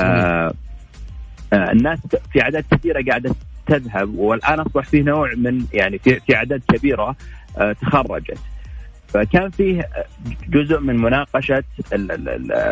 آه، 1.54 1.72
الناس 1.72 2.00
في 2.34 2.42
أعداد 2.42 2.66
كثيرة 2.72 3.04
قاعدة 3.10 3.36
تذهب 3.68 4.16
والآن 4.16 4.60
أصبح 4.60 4.86
في 4.86 5.02
نوع 5.02 5.34
من 5.38 5.66
يعني 5.74 5.98
في 5.98 6.20
في 6.20 6.36
أعداد 6.36 6.62
كبيرة 6.74 7.16
آه، 7.58 7.72
تخرجت 7.72 8.38
فكان 9.14 9.50
فيه 9.50 9.90
جزء 10.50 10.80
من 10.80 10.98
مناقشة 10.98 11.64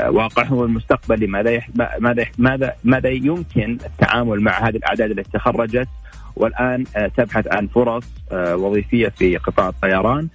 واقعهم 0.08 0.64
المستقبلي 0.64 1.28
ماذا 1.28 1.62
ماذا 2.00 2.26
ماذا 2.38 2.74
ماذا 2.84 3.10
يمكن 3.10 3.78
التعامل 3.86 4.42
مع 4.42 4.68
هذه 4.68 4.76
الأعداد 4.76 5.12
التي 5.12 5.32
تخرجت 5.32 5.88
والآن 6.36 6.84
آه، 6.96 7.08
تبحث 7.08 7.48
عن 7.48 7.68
فرص 7.68 8.04
آه، 8.32 8.56
وظيفية 8.56 9.10
في 9.10 9.38
قطاع 9.38 9.70
الطيران. 9.70 10.28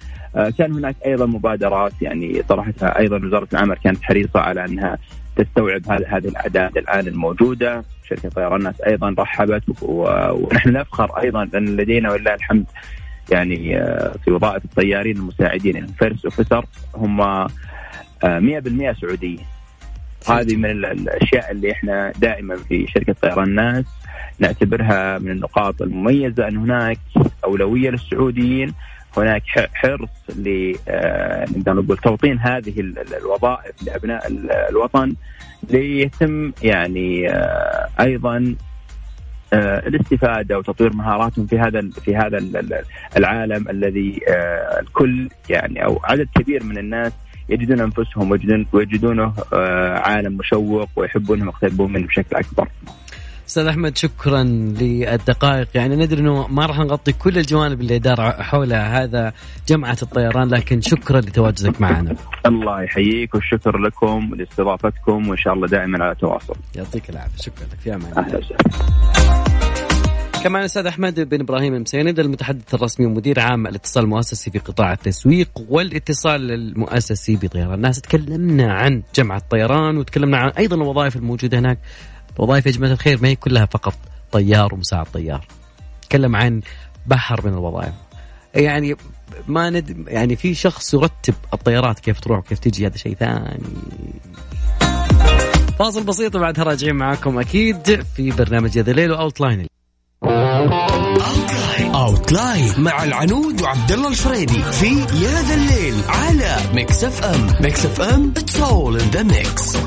كان 0.57 0.73
هناك 0.73 0.95
أيضا 1.05 1.25
مبادرات 1.25 1.91
يعني 2.01 2.41
طرحتها 2.41 2.99
أيضا 2.99 3.25
وزارة 3.25 3.47
العمل 3.53 3.75
كانت 3.75 4.03
حريصة 4.03 4.39
على 4.39 4.65
أنها 4.65 4.97
تستوعب 5.35 5.81
هذه 5.87 6.27
الأعداد 6.27 6.77
الآن 6.77 7.07
الموجودة. 7.07 7.83
شركة 8.09 8.29
طيران 8.29 8.59
ناس 8.59 8.81
أيضا 8.81 9.15
رحبت 9.19 9.63
ونحن 9.81 10.69
نفخر 10.69 11.19
أيضا 11.19 11.49
أن 11.55 11.65
لدينا 11.65 12.11
ولله 12.11 12.33
الحمد 12.33 12.65
يعني 13.31 13.77
آه، 13.77 14.15
في 14.25 14.31
وظائف 14.31 14.65
الطيارين 14.65 15.17
المساعدين. 15.17 15.75
يعني 15.75 15.87
first 15.99 16.25
officer 16.25 16.65
هم 16.95 17.17
100% 17.17 18.89
آه، 18.89 18.93
سعوديين. 19.01 19.39
هذه 20.29 20.55
من 20.55 20.65
الأشياء 20.65 21.51
اللي 21.51 21.71
إحنا 21.71 22.13
دائما 22.19 22.55
في 22.55 22.87
شركة 22.87 23.15
طيران 23.21 23.47
الناس 23.47 23.85
نعتبرها 24.39 25.19
من 25.19 25.31
النقاط 25.31 25.81
المميزة 25.81 26.47
أن 26.47 26.57
هناك 26.57 26.99
أولوية 27.45 27.89
للسعوديين. 27.89 28.73
هناك 29.17 29.43
حرص 29.73 30.09
ل 30.35 30.73
آه، 30.87 31.45
نقدر 31.45 31.73
نقول 31.73 31.97
توطين 31.97 32.39
هذه 32.39 32.73
الوظائف 33.21 33.83
لأبناء 33.83 34.27
الوطن 34.69 35.15
ليتم 35.69 36.51
يعني 36.63 37.31
أيضا 37.99 38.55
الاستفادة 39.53 40.57
وتطوير 40.57 40.93
مهاراتهم 40.93 41.47
في 41.47 41.59
هذا 41.59 41.89
في 42.05 42.15
هذا 42.15 42.37
العالم 43.17 43.69
الذي 43.69 44.19
الكل 44.81 45.29
يعني 45.49 45.85
أو 45.85 45.99
عدد 46.03 46.27
كبير 46.35 46.63
من 46.63 46.77
الناس 46.77 47.11
يجدون 47.49 47.79
أنفسهم 47.79 48.39
ويجدونه 48.73 49.33
عالم 49.97 50.37
مشوق 50.37 50.89
ويحبونه 50.95 51.45
ويقتربون 51.45 51.93
منه 51.93 52.07
بشكل 52.07 52.35
أكبر. 52.35 52.67
أستاذ 53.47 53.67
أحمد 53.67 53.97
شكرا 53.97 54.43
للدقائق. 54.43 55.67
يعني 55.75 55.95
ندري 55.95 56.21
إنه 56.21 56.47
ما 56.47 56.65
راح 56.65 56.79
نغطي 56.79 57.11
كل 57.13 57.37
الجوانب 57.37 57.81
اللي 57.81 57.99
دار 57.99 58.31
حول 58.31 58.73
هذا 58.73 59.33
جمعة 59.67 59.97
الطيران 60.01 60.49
لكن 60.49 60.81
شكرا 60.81 61.19
لتواجدك 61.19 61.81
معنا. 61.81 62.15
الله 62.45 62.83
يحييك 62.83 63.35
والشكر 63.35 63.77
لكم 63.77 64.35
لاستضافتكم 64.35 65.27
وإن 65.27 65.37
شاء 65.37 65.53
الله 65.53 65.67
دائما 65.67 66.03
على 66.03 66.15
تواصل. 66.15 66.55
يعطيك 66.75 67.09
العافية. 67.09 67.37
شكرا 67.43 67.65
لك. 67.65 67.79
في 67.79 67.95
أمان 67.95 68.17
أهلا 68.17 68.37
وسهلا. 68.37 68.57
كمان 70.43 70.61
الاستاذ 70.61 70.85
أحمد 70.85 71.29
بن 71.29 71.41
إبراهيم 71.41 71.73
المسيند 71.73 72.19
المتحدث 72.19 72.73
الرسمي 72.73 73.05
ومدير 73.05 73.39
عام 73.39 73.67
الاتصال 73.67 74.03
المؤسسي 74.03 74.51
في 74.51 74.59
قطاع 74.59 74.93
التسويق 74.93 75.49
والاتصال 75.69 76.51
المؤسسي 76.51 77.35
بطيران. 77.35 77.73
الناس 77.73 78.01
تكلمنا 78.01 78.73
عن 78.73 79.03
جمع 79.15 79.37
الطيران 79.37 79.97
وتكلمنا 79.97 80.37
عن 80.37 80.49
أيضا 80.49 80.75
الوظائف 80.75 81.15
الموجودة 81.15 81.59
هناك. 81.59 81.79
الوظائف 82.39 82.65
يا 82.65 82.71
جماعة 82.71 82.91
الخير 82.91 83.21
ما 83.21 83.27
هي 83.27 83.35
كلها 83.35 83.65
فقط 83.65 83.95
طيار 84.31 84.73
ومساعد 84.73 85.05
طيار. 85.05 85.47
تكلم 86.01 86.35
عن 86.35 86.61
بحر 87.05 87.47
من 87.47 87.53
الوظائف. 87.53 87.93
يعني 88.55 88.95
ما 89.47 89.69
ند 89.69 90.07
يعني 90.07 90.35
في 90.35 90.53
شخص 90.53 90.93
يرتب 90.93 91.33
الطيارات 91.53 91.99
كيف 91.99 92.19
تروح 92.19 92.39
وكيف 92.39 92.59
تجي 92.59 92.87
هذا 92.87 92.97
شيء 92.97 93.15
ثاني. 93.15 93.63
فاصل 95.79 96.03
بسيط 96.03 96.35
وبعدها 96.35 96.63
راجعين 96.63 96.95
معاكم 96.95 97.39
أكيد 97.39 98.03
في 98.15 98.31
برنامج 98.31 98.75
يا 98.75 98.81
الليل 98.81 99.11
و 99.11 99.41
outline 99.41 99.67
outline 101.95 102.73
مع 102.77 103.03
العنود 103.03 103.61
وعبد 103.61 103.91
الله 103.91 104.07
الفريدي 104.07 104.61
في 104.63 104.87
يا 104.99 105.41
ذا 105.41 105.53
الليل 105.53 105.95
على 106.07 106.57
Mix 106.73 107.03
FM 107.03 107.47
Mix 107.61 107.85
FM 107.85 108.33
it's 108.37 108.61
all 108.61 108.99
in 108.99 109.09
the 109.09 109.23
mix 109.23 109.77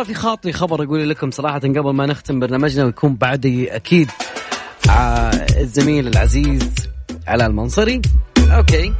والله 0.00 0.14
في 0.14 0.20
خاطري 0.20 0.52
خبر 0.52 0.82
أقول 0.82 1.10
لكم 1.10 1.30
صراحة 1.30 1.58
قبل 1.58 1.90
ما 1.90 2.06
نختم 2.06 2.40
برنامجنا 2.40 2.84
ويكون 2.84 3.14
بعدي 3.14 3.76
أكيد 3.76 4.10
الزميل 5.56 6.08
العزيز 6.08 6.70
علاء 7.26 7.48
المنصري 7.48 8.00
okay. 8.38 8.92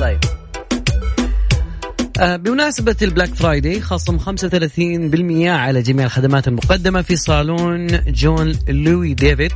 طيب. 0.00 0.18
آه، 2.20 2.36
بمناسبة 2.36 2.96
ال 3.02 3.07
Black 3.07 3.34
Friday 3.34 3.80
خصم 3.80 4.18
35% 4.18 5.50
على 5.50 5.82
جميع 5.82 6.04
الخدمات 6.04 6.48
المقدمة 6.48 7.02
في 7.02 7.16
صالون 7.16 7.86
جون 8.06 8.58
لوي 8.68 9.14
ديفيد. 9.14 9.52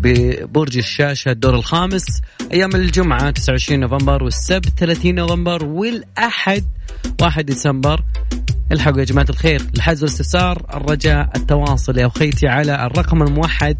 ببرج 0.00 0.76
الشاشة 0.76 1.30
الدور 1.30 1.54
الخامس 1.54 2.04
أيام 2.52 2.70
الجمعة 2.74 3.30
29 3.30 3.80
نوفمبر 3.80 4.22
والسبت 4.24 4.68
30 4.78 5.14
نوفمبر 5.14 5.64
والأحد 5.64 6.64
1 7.20 7.46
ديسمبر. 7.46 8.04
الحقوا 8.72 8.98
يا 8.98 9.04
جماعة 9.04 9.26
الخير 9.30 9.62
الحجز 9.76 10.02
والاستفسار 10.02 10.66
الرجاء 10.74 11.30
التواصل 11.36 11.98
يا 11.98 12.06
أخيتي 12.06 12.48
على 12.48 12.86
الرقم 12.86 13.22
الموحد 13.22 13.76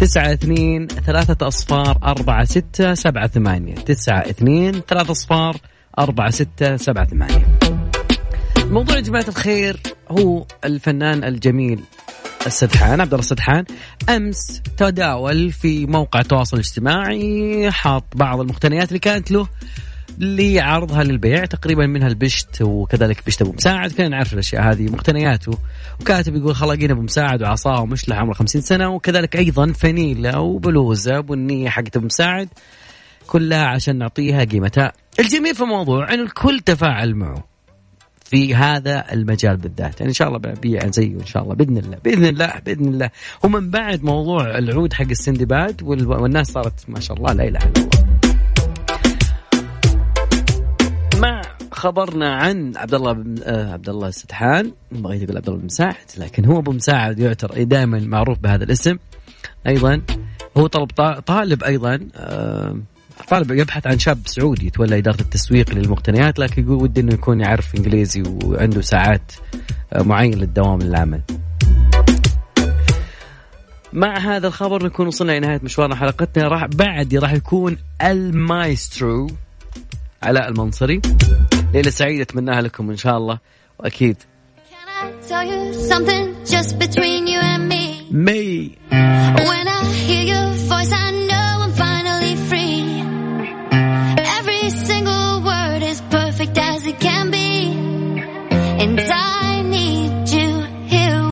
تسعة 0.00 0.32
اثنين 0.32 0.86
ثلاثة 0.86 1.48
أصفار 1.48 1.98
أربعة 2.02 2.44
ستة 2.44 2.94
سبعة 2.94 3.26
ثمانية. 3.26 3.74
تسعة 3.74 4.20
اثنين 4.20 4.72
ثلاثة 4.72 5.10
أصفار 5.10 5.56
أربعة 5.98 6.30
ستة 6.30 6.76
سبعة 6.76 7.06
ثمانية. 7.06 7.58
موضوع 8.70 8.96
يا 8.96 9.00
جماعة 9.00 9.24
الخير 9.28 9.80
هو 10.10 10.46
الفنان 10.64 11.24
الجميل 11.24 11.80
السدحان 12.46 13.00
عبد 13.00 13.12
الله 13.12 13.24
السدحان. 13.24 13.64
أمس 14.08 14.62
تداول 14.76 15.52
في 15.52 15.86
موقع 15.86 16.20
التواصل 16.20 16.56
الاجتماعي 16.56 17.70
حاط 17.70 18.04
بعض 18.14 18.40
المقتنيات 18.40 18.88
اللي 18.88 18.98
كانت 18.98 19.30
له 19.30 19.48
لعرضها 20.18 21.04
للبيع 21.04 21.44
تقريبا 21.44 21.86
منها 21.86 22.08
البشت 22.08 22.62
وكذلك 22.62 23.26
بشت 23.26 23.42
أبو 23.42 23.52
مساعد. 23.52 23.92
كان 23.92 24.10
نعرف 24.10 24.32
الأشياء 24.32 24.62
هذه 24.62 24.90
مقتنياته. 24.90 25.58
وكاتب 26.00 26.36
يقول 26.36 26.54
خلاقين 26.54 26.90
أبو 26.90 27.02
مساعد 27.02 27.42
وعصاه 27.42 27.80
ومشلح 27.80 28.16
عمره 28.18 28.34
50 28.34 28.62
سنة. 28.62 28.88
وكذلك 28.88 29.36
أيضا 29.36 29.72
فنيله 29.72 30.40
وبلوزة 30.40 31.20
بنيه 31.20 31.68
حقت 31.68 31.96
أبو 31.96 32.06
مساعد 32.06 32.48
كلها 33.26 33.66
عشان 33.66 33.98
نعطيها 33.98 34.44
قيمتها. 34.44 34.92
الجميل 35.20 35.54
في 35.54 35.60
الموضوع 35.60 36.14
انه 36.14 36.22
الكل 36.22 36.60
تفاعل 36.60 37.14
معه. 37.14 37.49
في 38.30 38.54
هذا 38.54 39.12
المجال 39.12 39.56
بالذات. 39.56 40.00
يعني 40.00 40.08
إن 40.08 40.14
شاء 40.14 40.28
الله 40.28 40.38
ببيع 40.38 40.86
زيه 40.86 41.14
إن 41.20 41.26
شاء 41.26 41.42
الله 41.42 41.54
بإذن 41.54 41.78
الله 41.78 41.98
بإذن 42.04 42.24
الله 42.24 42.52
بإذن 42.66 42.88
الله. 42.88 43.10
ومن 43.44 43.70
بعد 43.70 44.04
موضوع 44.04 44.58
العود 44.58 44.92
حق 44.92 45.10
السندباد 45.10 45.82
والناس 45.82 46.52
صارت 46.52 46.84
ما 46.88 47.00
شاء 47.00 47.16
الله 47.16 47.32
لا 47.32 47.48
إله 47.48 47.58
إلا 47.58 47.72
الله. 47.76 47.90
مع 51.18 51.42
خبرنا 51.72 52.34
عن 52.34 52.76
عبد 52.76 52.94
الله 52.94 53.12
بن 53.12 53.34
آه 53.42 53.72
عبد 53.72 53.88
الله 53.88 54.08
السدحان 54.08 54.72
بغيت 54.92 55.22
أقول 55.22 55.36
عبد 55.36 55.48
الله 55.48 55.58
بن 55.60 55.64
مساعد 55.64 56.06
لكن 56.18 56.44
هو 56.44 56.58
أبو 56.58 56.72
مساعد 56.72 57.18
يعتبر 57.18 57.62
دائما 57.62 58.00
معروف 58.00 58.38
بهذا 58.38 58.64
الاسم. 58.64 58.96
أيضا 59.66 60.02
هو 60.56 60.66
طلب 60.66 60.90
طالب 61.26 61.64
أيضا 61.64 62.08
آه 62.14 62.76
طالب 63.28 63.50
يبحث 63.50 63.86
عن 63.86 63.98
شاب 63.98 64.18
سعودي 64.26 64.66
يتولى 64.66 64.98
إدارة 64.98 65.20
التسويق 65.20 65.74
للمقتنيات 65.74 66.38
لكن 66.38 66.62
يقول 66.62 66.82
ودي 66.82 67.00
أنه 67.00 67.14
يكون 67.14 67.40
يعرف 67.40 67.74
إنجليزي 67.76 68.22
وعنده 68.44 68.80
ساعات 68.80 69.32
آه، 69.92 70.02
معين 70.02 70.34
للدوام 70.34 70.78
للعمل 70.78 71.22
مع 73.92 74.18
هذا 74.18 74.46
الخبر 74.46 74.84
نكون 74.84 75.06
وصلنا 75.06 75.32
لنهاية 75.38 75.60
مشوارنا 75.62 75.96
حلقتنا. 75.96 76.48
راح 76.48 76.66
بعد 76.66 77.14
راح 77.14 77.32
يكون 77.32 77.76
المايسترو 78.02 79.26
علاء 80.22 80.48
المنصري. 80.48 81.00
ليلة 81.74 81.90
سعيدة 81.90 82.22
أتمناها 82.22 82.60
لكم 82.60 82.90
إن 82.90 82.96
شاء 82.96 83.16
الله. 83.16 83.38
وأكيد. 83.78 84.16
مي 88.10 88.70
When 89.48 89.68
I 89.68 89.84
hear 90.06 90.24
your 90.32 90.46
voice 90.68 90.92
I 90.92 91.29